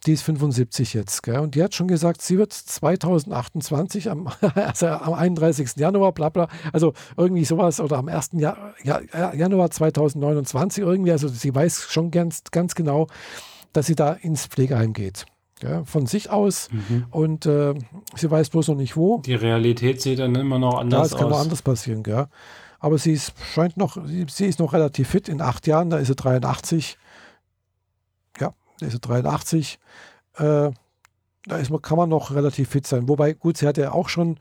[0.05, 1.23] die ist 75 jetzt.
[1.23, 1.39] Gell?
[1.39, 5.75] Und die hat schon gesagt, sie wird 2028, am, also am 31.
[5.77, 8.29] Januar, bla bla, also irgendwie sowas, oder am 1.
[8.33, 9.01] Ja, ja,
[9.33, 13.07] Januar 2029 irgendwie, also sie weiß schon ganz, ganz genau,
[13.73, 15.25] dass sie da ins Pflegeheim geht
[15.63, 17.05] ja, von sich aus mhm.
[17.11, 17.73] und äh,
[18.15, 19.21] sie weiß bloß noch nicht wo.
[19.25, 21.11] Die Realität sieht dann immer noch anders aus.
[21.11, 22.27] Ja, es kann noch anders passieren, gell.
[22.79, 25.29] Aber sie ist, scheint noch, sie, ist noch relativ fit.
[25.29, 26.97] In acht Jahren, da ist sie 83.
[28.39, 29.79] Ja, da ist sie 83.
[30.35, 30.71] Äh,
[31.47, 33.07] da ist, kann man noch relativ fit sein.
[33.07, 34.37] Wobei, gut, sie hatte ja auch schon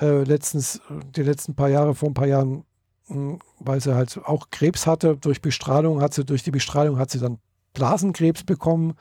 [0.00, 0.80] äh, letztens,
[1.16, 2.64] die letzten paar Jahre, vor ein paar Jahren,
[3.08, 6.98] mh, hm, weil sie halt auch Krebs hatte, durch Bestrahlung hat sie, durch die Bestrahlung
[6.98, 7.38] hat sie dann
[7.74, 8.94] Blasenkrebs bekommen.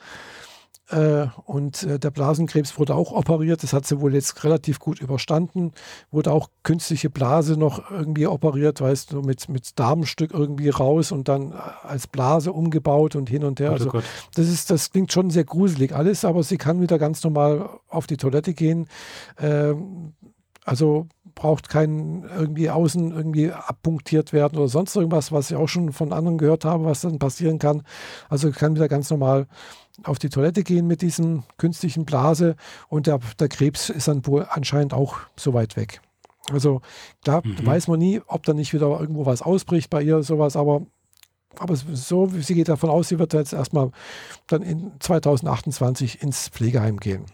[0.90, 3.61] Äh, und äh, der Blasenkrebs wurde auch operiert.
[3.64, 5.72] Das hat sie wohl jetzt relativ gut überstanden.
[6.11, 11.28] Wurde auch künstliche Blase noch irgendwie operiert, weißt du, mit, mit Darmstück irgendwie raus und
[11.28, 11.53] dann
[11.84, 13.72] als Blase umgebaut und hin und her.
[13.72, 13.91] Also,
[14.36, 18.07] das, ist, das klingt schon sehr gruselig alles, aber sie kann wieder ganz normal auf
[18.07, 18.88] die Toilette gehen.
[19.40, 20.14] Ähm,
[20.66, 21.07] also
[21.40, 26.11] braucht kein irgendwie außen irgendwie abpunktiert werden oder sonst irgendwas, was ich auch schon von
[26.11, 27.84] anderen gehört habe, was dann passieren kann.
[28.28, 29.48] Also kann wieder ganz normal
[30.03, 32.57] auf die Toilette gehen mit diesem künstlichen Blase
[32.90, 36.02] und der, der Krebs ist dann wohl anscheinend auch so weit weg.
[36.52, 36.82] Also
[37.24, 37.66] da mhm.
[37.66, 40.82] weiß man nie, ob da nicht wieder irgendwo was ausbricht bei ihr, sowas, aber,
[41.57, 43.91] aber so, sie geht davon aus, sie wird jetzt erstmal
[44.48, 47.28] dann in 2028 ins Pflegeheim gehen.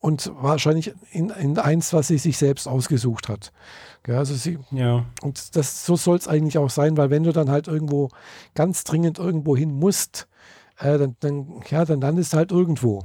[0.00, 3.52] Und wahrscheinlich in, in eins, was sie sich selbst ausgesucht hat.
[4.06, 5.04] Ja, also sie, ja.
[5.22, 8.08] Und das, so soll es eigentlich auch sein, weil wenn du dann halt irgendwo
[8.54, 10.28] ganz dringend irgendwo hin musst,
[10.78, 13.02] äh, dann, dann, ja, dann landest du halt irgendwo.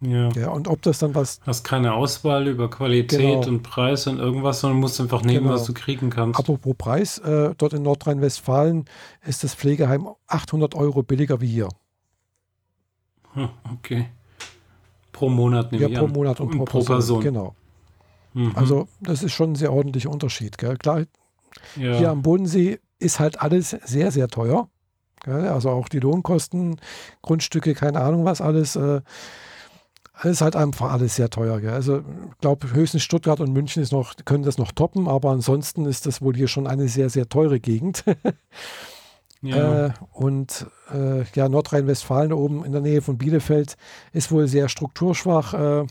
[0.00, 0.28] Ja.
[0.30, 0.48] ja.
[0.50, 1.40] Und ob das dann was.
[1.46, 3.46] Hast keine Auswahl über Qualität genau.
[3.46, 5.54] und Preis und irgendwas, sondern musst einfach nehmen, genau.
[5.54, 6.38] was du kriegen kannst.
[6.38, 8.84] Apropos Preis, äh, dort in Nordrhein-Westfalen
[9.24, 11.68] ist das Pflegeheim 800 Euro billiger wie hier.
[13.32, 14.06] Hm, okay.
[15.16, 16.12] Pro Monat nehme ja, ich pro an.
[16.12, 16.96] Monat und, und pro, pro Person.
[16.96, 17.20] Person.
[17.22, 17.54] Genau.
[18.34, 18.52] Mhm.
[18.54, 20.58] Also das ist schon ein sehr ordentlicher Unterschied.
[20.58, 20.76] Gell?
[20.76, 21.04] Klar,
[21.76, 21.96] ja.
[21.96, 24.68] hier am Bodensee ist halt alles sehr, sehr teuer.
[25.24, 26.78] Also auch die Lohnkosten,
[27.22, 28.76] Grundstücke, keine Ahnung was alles.
[28.76, 29.00] Äh,
[30.22, 31.60] ist halt einfach alles sehr teuer.
[31.60, 31.72] Gell?
[31.72, 35.86] Also ich glaube, höchstens Stuttgart und München ist noch, können das noch toppen, aber ansonsten
[35.86, 38.04] ist das wohl hier schon eine sehr, sehr teure Gegend.
[39.48, 39.86] ja.
[39.86, 43.76] äh, und äh, ja, Nordrhein-Westfalen oben in der Nähe von Bielefeld
[44.12, 45.54] ist wohl sehr strukturschwach.
[45.54, 45.86] Äh,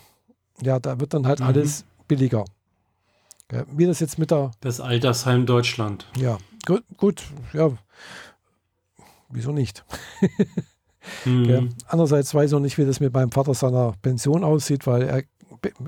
[0.61, 1.47] ja, da wird dann halt mhm.
[1.47, 2.45] alles billiger.
[3.71, 4.51] Wie das jetzt mit der.
[4.61, 6.07] Das Altersheim Deutschland.
[6.17, 7.23] Ja, gut, gut
[7.53, 7.71] ja,
[9.29, 9.85] wieso nicht?
[11.25, 11.45] mhm.
[11.45, 11.61] ja.
[11.87, 15.23] Andererseits weiß ich noch nicht, wie das mit meinem Vater seiner Pension aussieht, weil er,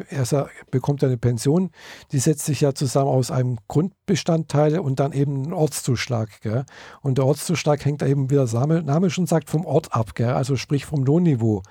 [0.09, 1.71] er bekommt eine Pension,
[2.11, 6.41] die setzt sich ja zusammen aus einem Grundbestandteil und dann eben einen Ortszuschlag.
[6.41, 6.65] Gell?
[7.01, 8.47] Und der Ortszuschlag hängt eben, wie der
[8.83, 10.29] Name schon sagt, vom Ort ab, gell?
[10.29, 11.63] also sprich vom Lohnniveau.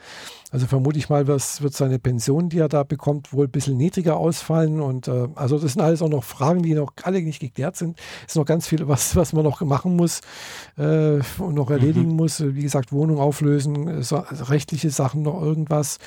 [0.53, 3.77] Also vermute ich mal, was wird seine Pension, die er da bekommt, wohl ein bisschen
[3.77, 4.81] niedriger ausfallen.
[4.81, 7.99] Und äh, also das sind alles auch noch Fragen, die noch alle nicht geklärt sind.
[8.23, 10.21] Es ist noch ganz viel, was, was man noch machen muss
[10.79, 12.17] äh, und noch erledigen mhm.
[12.17, 12.41] muss.
[12.41, 15.99] Wie gesagt, Wohnung auflösen, so, rechtliche Sachen noch irgendwas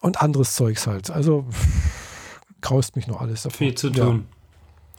[0.00, 1.10] und anderes Zeugs halt.
[1.10, 1.46] Also
[2.60, 3.56] graust mich noch alles davon.
[3.58, 4.26] Viel zu tun.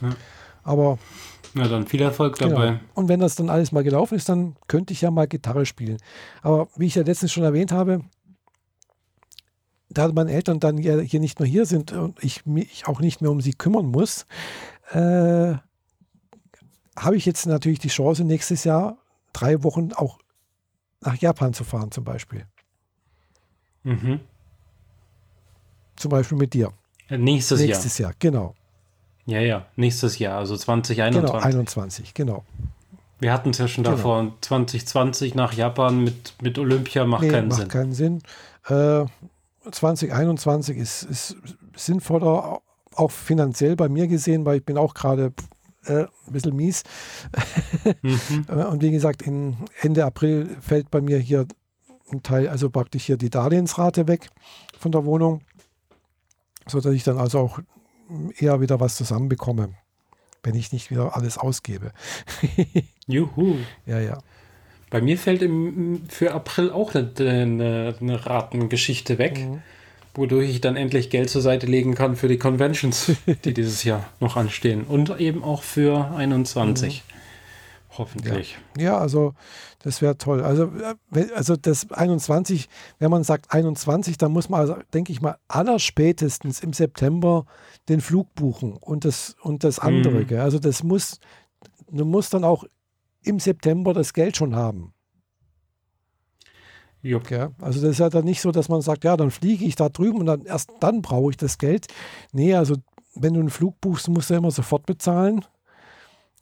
[0.01, 0.09] Ja.
[0.09, 0.15] Ja.
[0.63, 0.97] Aber
[1.53, 2.51] na dann viel Erfolg genau.
[2.51, 2.79] dabei.
[2.93, 5.97] Und wenn das dann alles mal gelaufen ist, dann könnte ich ja mal Gitarre spielen.
[6.41, 8.01] Aber wie ich ja letztens schon erwähnt habe,
[9.89, 13.21] da meine Eltern dann ja hier nicht mehr hier sind und ich mich auch nicht
[13.21, 14.27] mehr um sie kümmern muss,
[14.91, 15.55] äh,
[16.95, 18.97] habe ich jetzt natürlich die Chance, nächstes Jahr
[19.33, 20.19] drei Wochen auch
[21.01, 22.45] nach Japan zu fahren, zum Beispiel.
[23.83, 24.19] Mhm.
[25.99, 26.71] Zum Beispiel mit dir.
[27.09, 28.11] Nächstes, nächstes Jahr.
[28.11, 28.15] Jahr.
[28.19, 28.55] genau.
[29.25, 31.29] Ja, ja, nächstes Jahr, also 2021.
[31.29, 32.43] Genau, 21, genau.
[33.19, 33.97] Wir hatten es ja schon genau.
[33.97, 37.67] davor, 2020 nach Japan mit, mit Olympia macht nee, keinen macht Sinn.
[37.67, 38.21] Macht keinen Sinn.
[38.69, 39.05] Äh,
[39.69, 41.35] 2021 ist, ist
[41.75, 42.61] sinnvoller,
[42.95, 45.33] auch finanziell bei mir gesehen, weil ich bin auch gerade
[45.85, 46.83] äh, ein bisschen mies.
[48.01, 48.45] mhm.
[48.47, 51.45] Äh, und wie gesagt, in Ende April fällt bei mir hier
[52.09, 54.29] ein Teil, also praktisch hier die Darlehensrate weg
[54.79, 55.41] von der Wohnung,
[56.69, 57.59] sodass ich dann also auch
[58.37, 59.69] eher wieder was zusammenbekomme,
[60.43, 61.91] wenn ich nicht wieder alles ausgebe.
[63.07, 63.57] Juhu.
[63.85, 64.19] Ja, ja.
[64.89, 69.61] Bei mir fällt im, für April auch eine, eine, eine Ratengeschichte weg, mhm.
[70.15, 73.11] wodurch ich dann endlich Geld zur Seite legen kann für die Conventions,
[73.45, 74.83] die dieses Jahr noch anstehen.
[74.83, 77.03] Und eben auch für 21.
[77.07, 77.97] Mhm.
[77.97, 78.57] Hoffentlich.
[78.77, 79.35] Ja, ja also
[79.79, 80.41] das wäre toll.
[80.41, 80.71] Also,
[81.13, 82.69] äh, also das 21,
[82.99, 87.45] wenn man sagt 21, dann muss man, also, denke ich mal, allerspätestens im September
[87.87, 90.25] den Flug buchen und das, und das andere.
[90.25, 90.39] Mhm.
[90.39, 91.19] Also das muss,
[91.89, 92.65] du musst dann auch
[93.23, 94.93] im September das Geld schon haben.
[97.01, 97.31] Jupp.
[97.31, 99.75] Ja, also das ist ja dann nicht so, dass man sagt, ja, dann fliege ich
[99.75, 101.87] da drüben und dann erst dann brauche ich das Geld.
[102.33, 102.75] Nee, also
[103.15, 105.45] wenn du einen Flug buchst, musst du immer sofort bezahlen.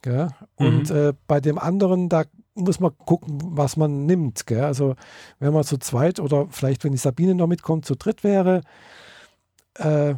[0.01, 0.29] Gell?
[0.55, 0.95] Und mhm.
[0.95, 2.23] äh, bei dem anderen, da
[2.57, 4.45] muss man gucken, was man nimmt.
[4.47, 4.63] Gell?
[4.63, 4.95] Also
[5.39, 8.61] wenn man zu zweit oder vielleicht, wenn die Sabine noch mitkommt, zu dritt wäre,
[9.75, 10.15] äh,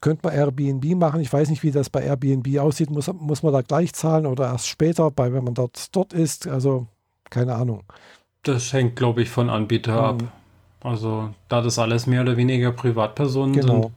[0.00, 1.20] könnte man Airbnb machen.
[1.20, 2.90] Ich weiß nicht, wie das bei Airbnb aussieht.
[2.90, 6.46] Muss, muss man da gleich zahlen oder erst später, bei, wenn man dort, dort ist?
[6.46, 6.86] Also,
[7.30, 7.82] keine Ahnung.
[8.42, 9.98] Das hängt, glaube ich, von Anbieter mhm.
[9.98, 10.22] ab.
[10.80, 13.90] Also, da das alles mehr oder weniger Privatpersonen genau.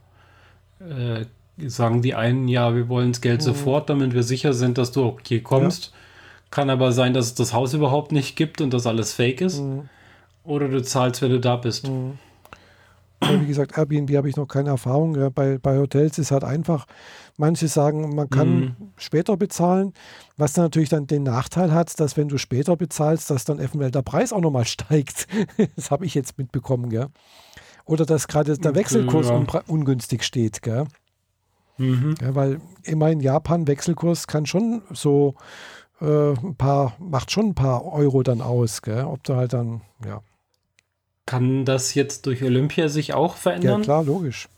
[0.79, 1.25] sind, äh,
[1.67, 3.45] sagen die einen, ja, wir wollen das Geld mhm.
[3.45, 5.87] sofort, damit wir sicher sind, dass du auch hier kommst.
[5.87, 5.91] Ja.
[6.51, 9.59] Kann aber sein, dass es das Haus überhaupt nicht gibt und das alles fake ist.
[9.59, 9.87] Mhm.
[10.43, 11.87] Oder du zahlst, wenn du da bist.
[11.87, 12.17] Mhm.
[13.21, 15.15] wie gesagt, Airbnb habe ich noch keine Erfahrung.
[15.15, 16.85] Ja, bei, bei Hotels ist halt einfach,
[17.37, 18.75] manche sagen, man kann Mhm.
[18.97, 19.93] später bezahlen,
[20.37, 23.91] was dann natürlich dann den Nachteil hat, dass wenn du später bezahlst, dass dann eventuell
[23.91, 25.27] der Preis auch nochmal steigt.
[25.75, 27.07] das habe ich jetzt mitbekommen, gell?
[27.85, 29.35] Oder dass gerade der Okay, Wechselkurs ja.
[29.35, 30.85] unpra- ungünstig steht, gell?
[31.77, 32.15] Mhm.
[32.21, 35.35] Ja, weil immer in Japan Wechselkurs kann schon so
[36.01, 39.03] äh, ein paar, macht schon ein paar Euro dann aus, gell?
[39.05, 40.21] Ob du halt dann, ja.
[41.25, 43.81] Kann das jetzt durch Olympia sich auch Ja, verändern?
[43.83, 44.49] klar, logisch.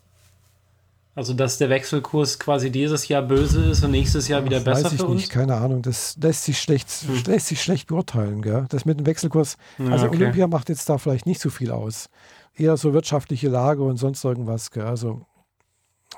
[1.14, 4.94] Also, dass der Wechselkurs quasi dieses Jahr böse ist und nächstes Jahr wieder besser Weiß
[4.94, 5.30] ich für nicht, uns?
[5.30, 5.82] keine Ahnung.
[5.82, 7.24] Das lässt sich schlecht, Hm.
[7.28, 8.66] lässt sich schlecht beurteilen, gell?
[8.70, 9.58] Das mit dem Wechselkurs.
[9.78, 10.16] Ja, also okay.
[10.16, 12.10] Olympia macht jetzt da vielleicht nicht so viel aus.
[12.56, 14.84] Eher so wirtschaftliche Lage und sonst irgendwas, gell?
[14.86, 15.26] Also,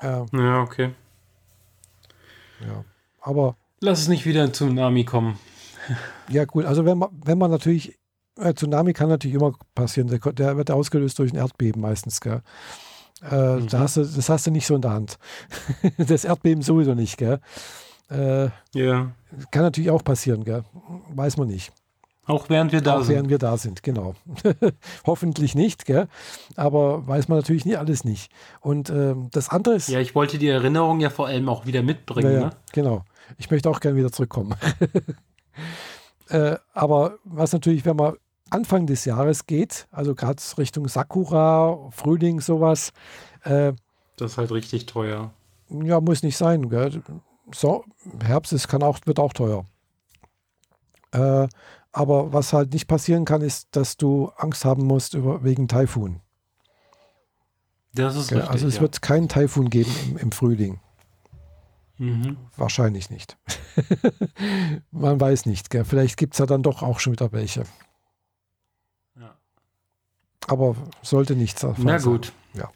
[0.00, 0.90] äh, Ja, okay.
[2.60, 2.84] ja.
[3.20, 5.38] Aber Lass es nicht wieder ein Tsunami kommen.
[6.28, 6.64] ja, gut.
[6.64, 7.98] Also wenn man, wenn man natürlich,
[8.38, 10.08] äh, Tsunami kann natürlich immer passieren.
[10.08, 12.42] Der, der wird ausgelöst durch ein Erdbeben meistens, gell?
[13.30, 13.68] Äh, Mhm.
[13.68, 15.18] da hast du, das hast du nicht so in der Hand.
[15.98, 17.40] das Erdbeben sowieso nicht, gell?
[18.10, 19.12] Äh, Ja.
[19.50, 20.64] kann natürlich auch passieren, gell?
[21.14, 21.72] Weiß man nicht.
[22.26, 23.14] Auch während wir da auch sind.
[23.16, 24.14] während wir da sind, genau.
[25.06, 26.08] Hoffentlich nicht, gell?
[26.56, 28.32] aber weiß man natürlich nie alles nicht.
[28.60, 31.82] Und ähm, das andere ist, Ja, ich wollte die Erinnerung ja vor allem auch wieder
[31.82, 32.32] mitbringen.
[32.32, 32.50] ja, ja, Ne?
[32.72, 33.04] genau.
[33.38, 34.54] Ich möchte auch gerne wieder zurückkommen.
[36.28, 38.14] äh, aber was natürlich, wenn man
[38.50, 42.92] Anfang des Jahres geht, also gerade Richtung Sakura, Frühling, sowas,
[43.42, 43.72] äh,
[44.16, 45.32] Das ist halt richtig teuer.
[45.68, 46.68] ja, muss nicht sein.
[46.68, 47.02] Gell?
[47.52, 47.84] So,
[48.22, 49.64] Herbst ist, kann auch, wird auch teuer.
[51.12, 51.48] Äh,
[51.92, 56.20] aber was halt nicht passieren kann, ist, dass du Angst haben musst über, wegen Taifun.
[57.94, 58.38] Das ist Gell?
[58.38, 58.52] richtig.
[58.52, 58.80] also es ja.
[58.82, 60.80] wird keinen Taifun geben im, im Frühling.
[61.98, 62.36] Mhm.
[62.56, 63.36] Wahrscheinlich nicht.
[64.90, 65.70] Man weiß nicht.
[65.70, 65.84] Gell?
[65.84, 67.64] Vielleicht gibt es ja dann doch auch schon wieder welche.
[69.18, 69.34] Ja.
[70.48, 72.12] Aber sollte nichts davon Na sein.
[72.12, 72.32] gut.
[72.54, 72.70] Ja.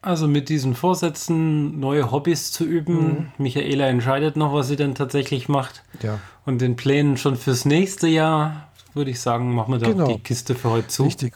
[0.00, 2.94] Also mit diesen Vorsätzen, neue Hobbys zu üben.
[3.06, 3.32] Mhm.
[3.38, 5.82] Michaela entscheidet noch, was sie denn tatsächlich macht.
[6.02, 10.06] Ja, Und den Plänen schon fürs nächste Jahr, würde ich sagen, machen wir doch Genau.
[10.06, 11.04] die Kiste für heute zu.
[11.04, 11.34] richtig.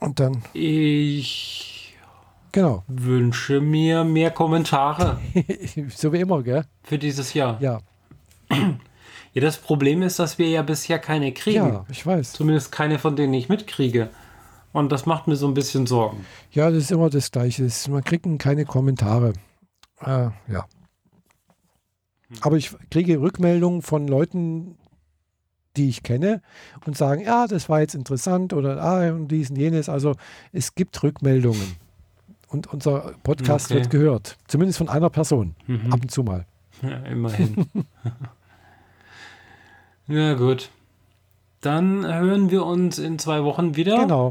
[0.00, 1.77] Und dann, Ich
[2.52, 5.18] genau, wünsche mir mehr Kommentare
[5.94, 6.64] so wie immer, gell?
[6.82, 7.60] für dieses Jahr.
[7.60, 7.80] Ja,
[9.34, 11.56] Ja, das Problem ist, dass wir ja bisher keine kriegen.
[11.58, 12.32] ja, ich weiß.
[12.32, 14.10] Zumindest keine, von denen ich mitkriege.
[14.72, 16.24] Und das macht mir so ein bisschen Sorgen.
[16.50, 17.68] Ja, das ist immer das Gleiche.
[17.88, 19.32] Man kriegt keine Kommentare.
[20.00, 20.66] Äh, ja.
[22.40, 24.76] Aber ich kriege Rückmeldungen von Leuten,
[25.76, 26.42] die ich kenne
[26.84, 29.88] und sagen, ja, das war jetzt interessant oder ah, und dies und jenes.
[29.88, 30.16] Also
[30.52, 31.76] es gibt Rückmeldungen.
[32.48, 33.80] Und unser Podcast Okay.
[33.80, 34.36] wird gehört.
[34.46, 35.54] Zumindest von einer Person.
[35.66, 35.92] Mhm.
[35.92, 36.46] Ab und zu mal.
[36.82, 37.66] Ja, immerhin.
[40.06, 40.70] ja, gut.
[41.60, 43.98] Dann hören wir uns in zwei Wochen wieder.
[43.98, 44.30] Genau.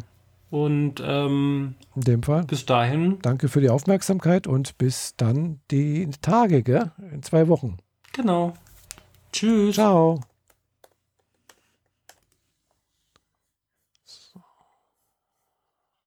[0.50, 2.46] Und ähm, In dem Fall.
[2.46, 6.92] bis dahin, Danke für die Aufmerksamkeit und bis dann die Tage, gell?
[7.12, 7.78] In zwei Wochen.
[8.14, 8.54] genau.
[9.34, 9.76] Tschüss.
[9.76, 10.22] Ciao.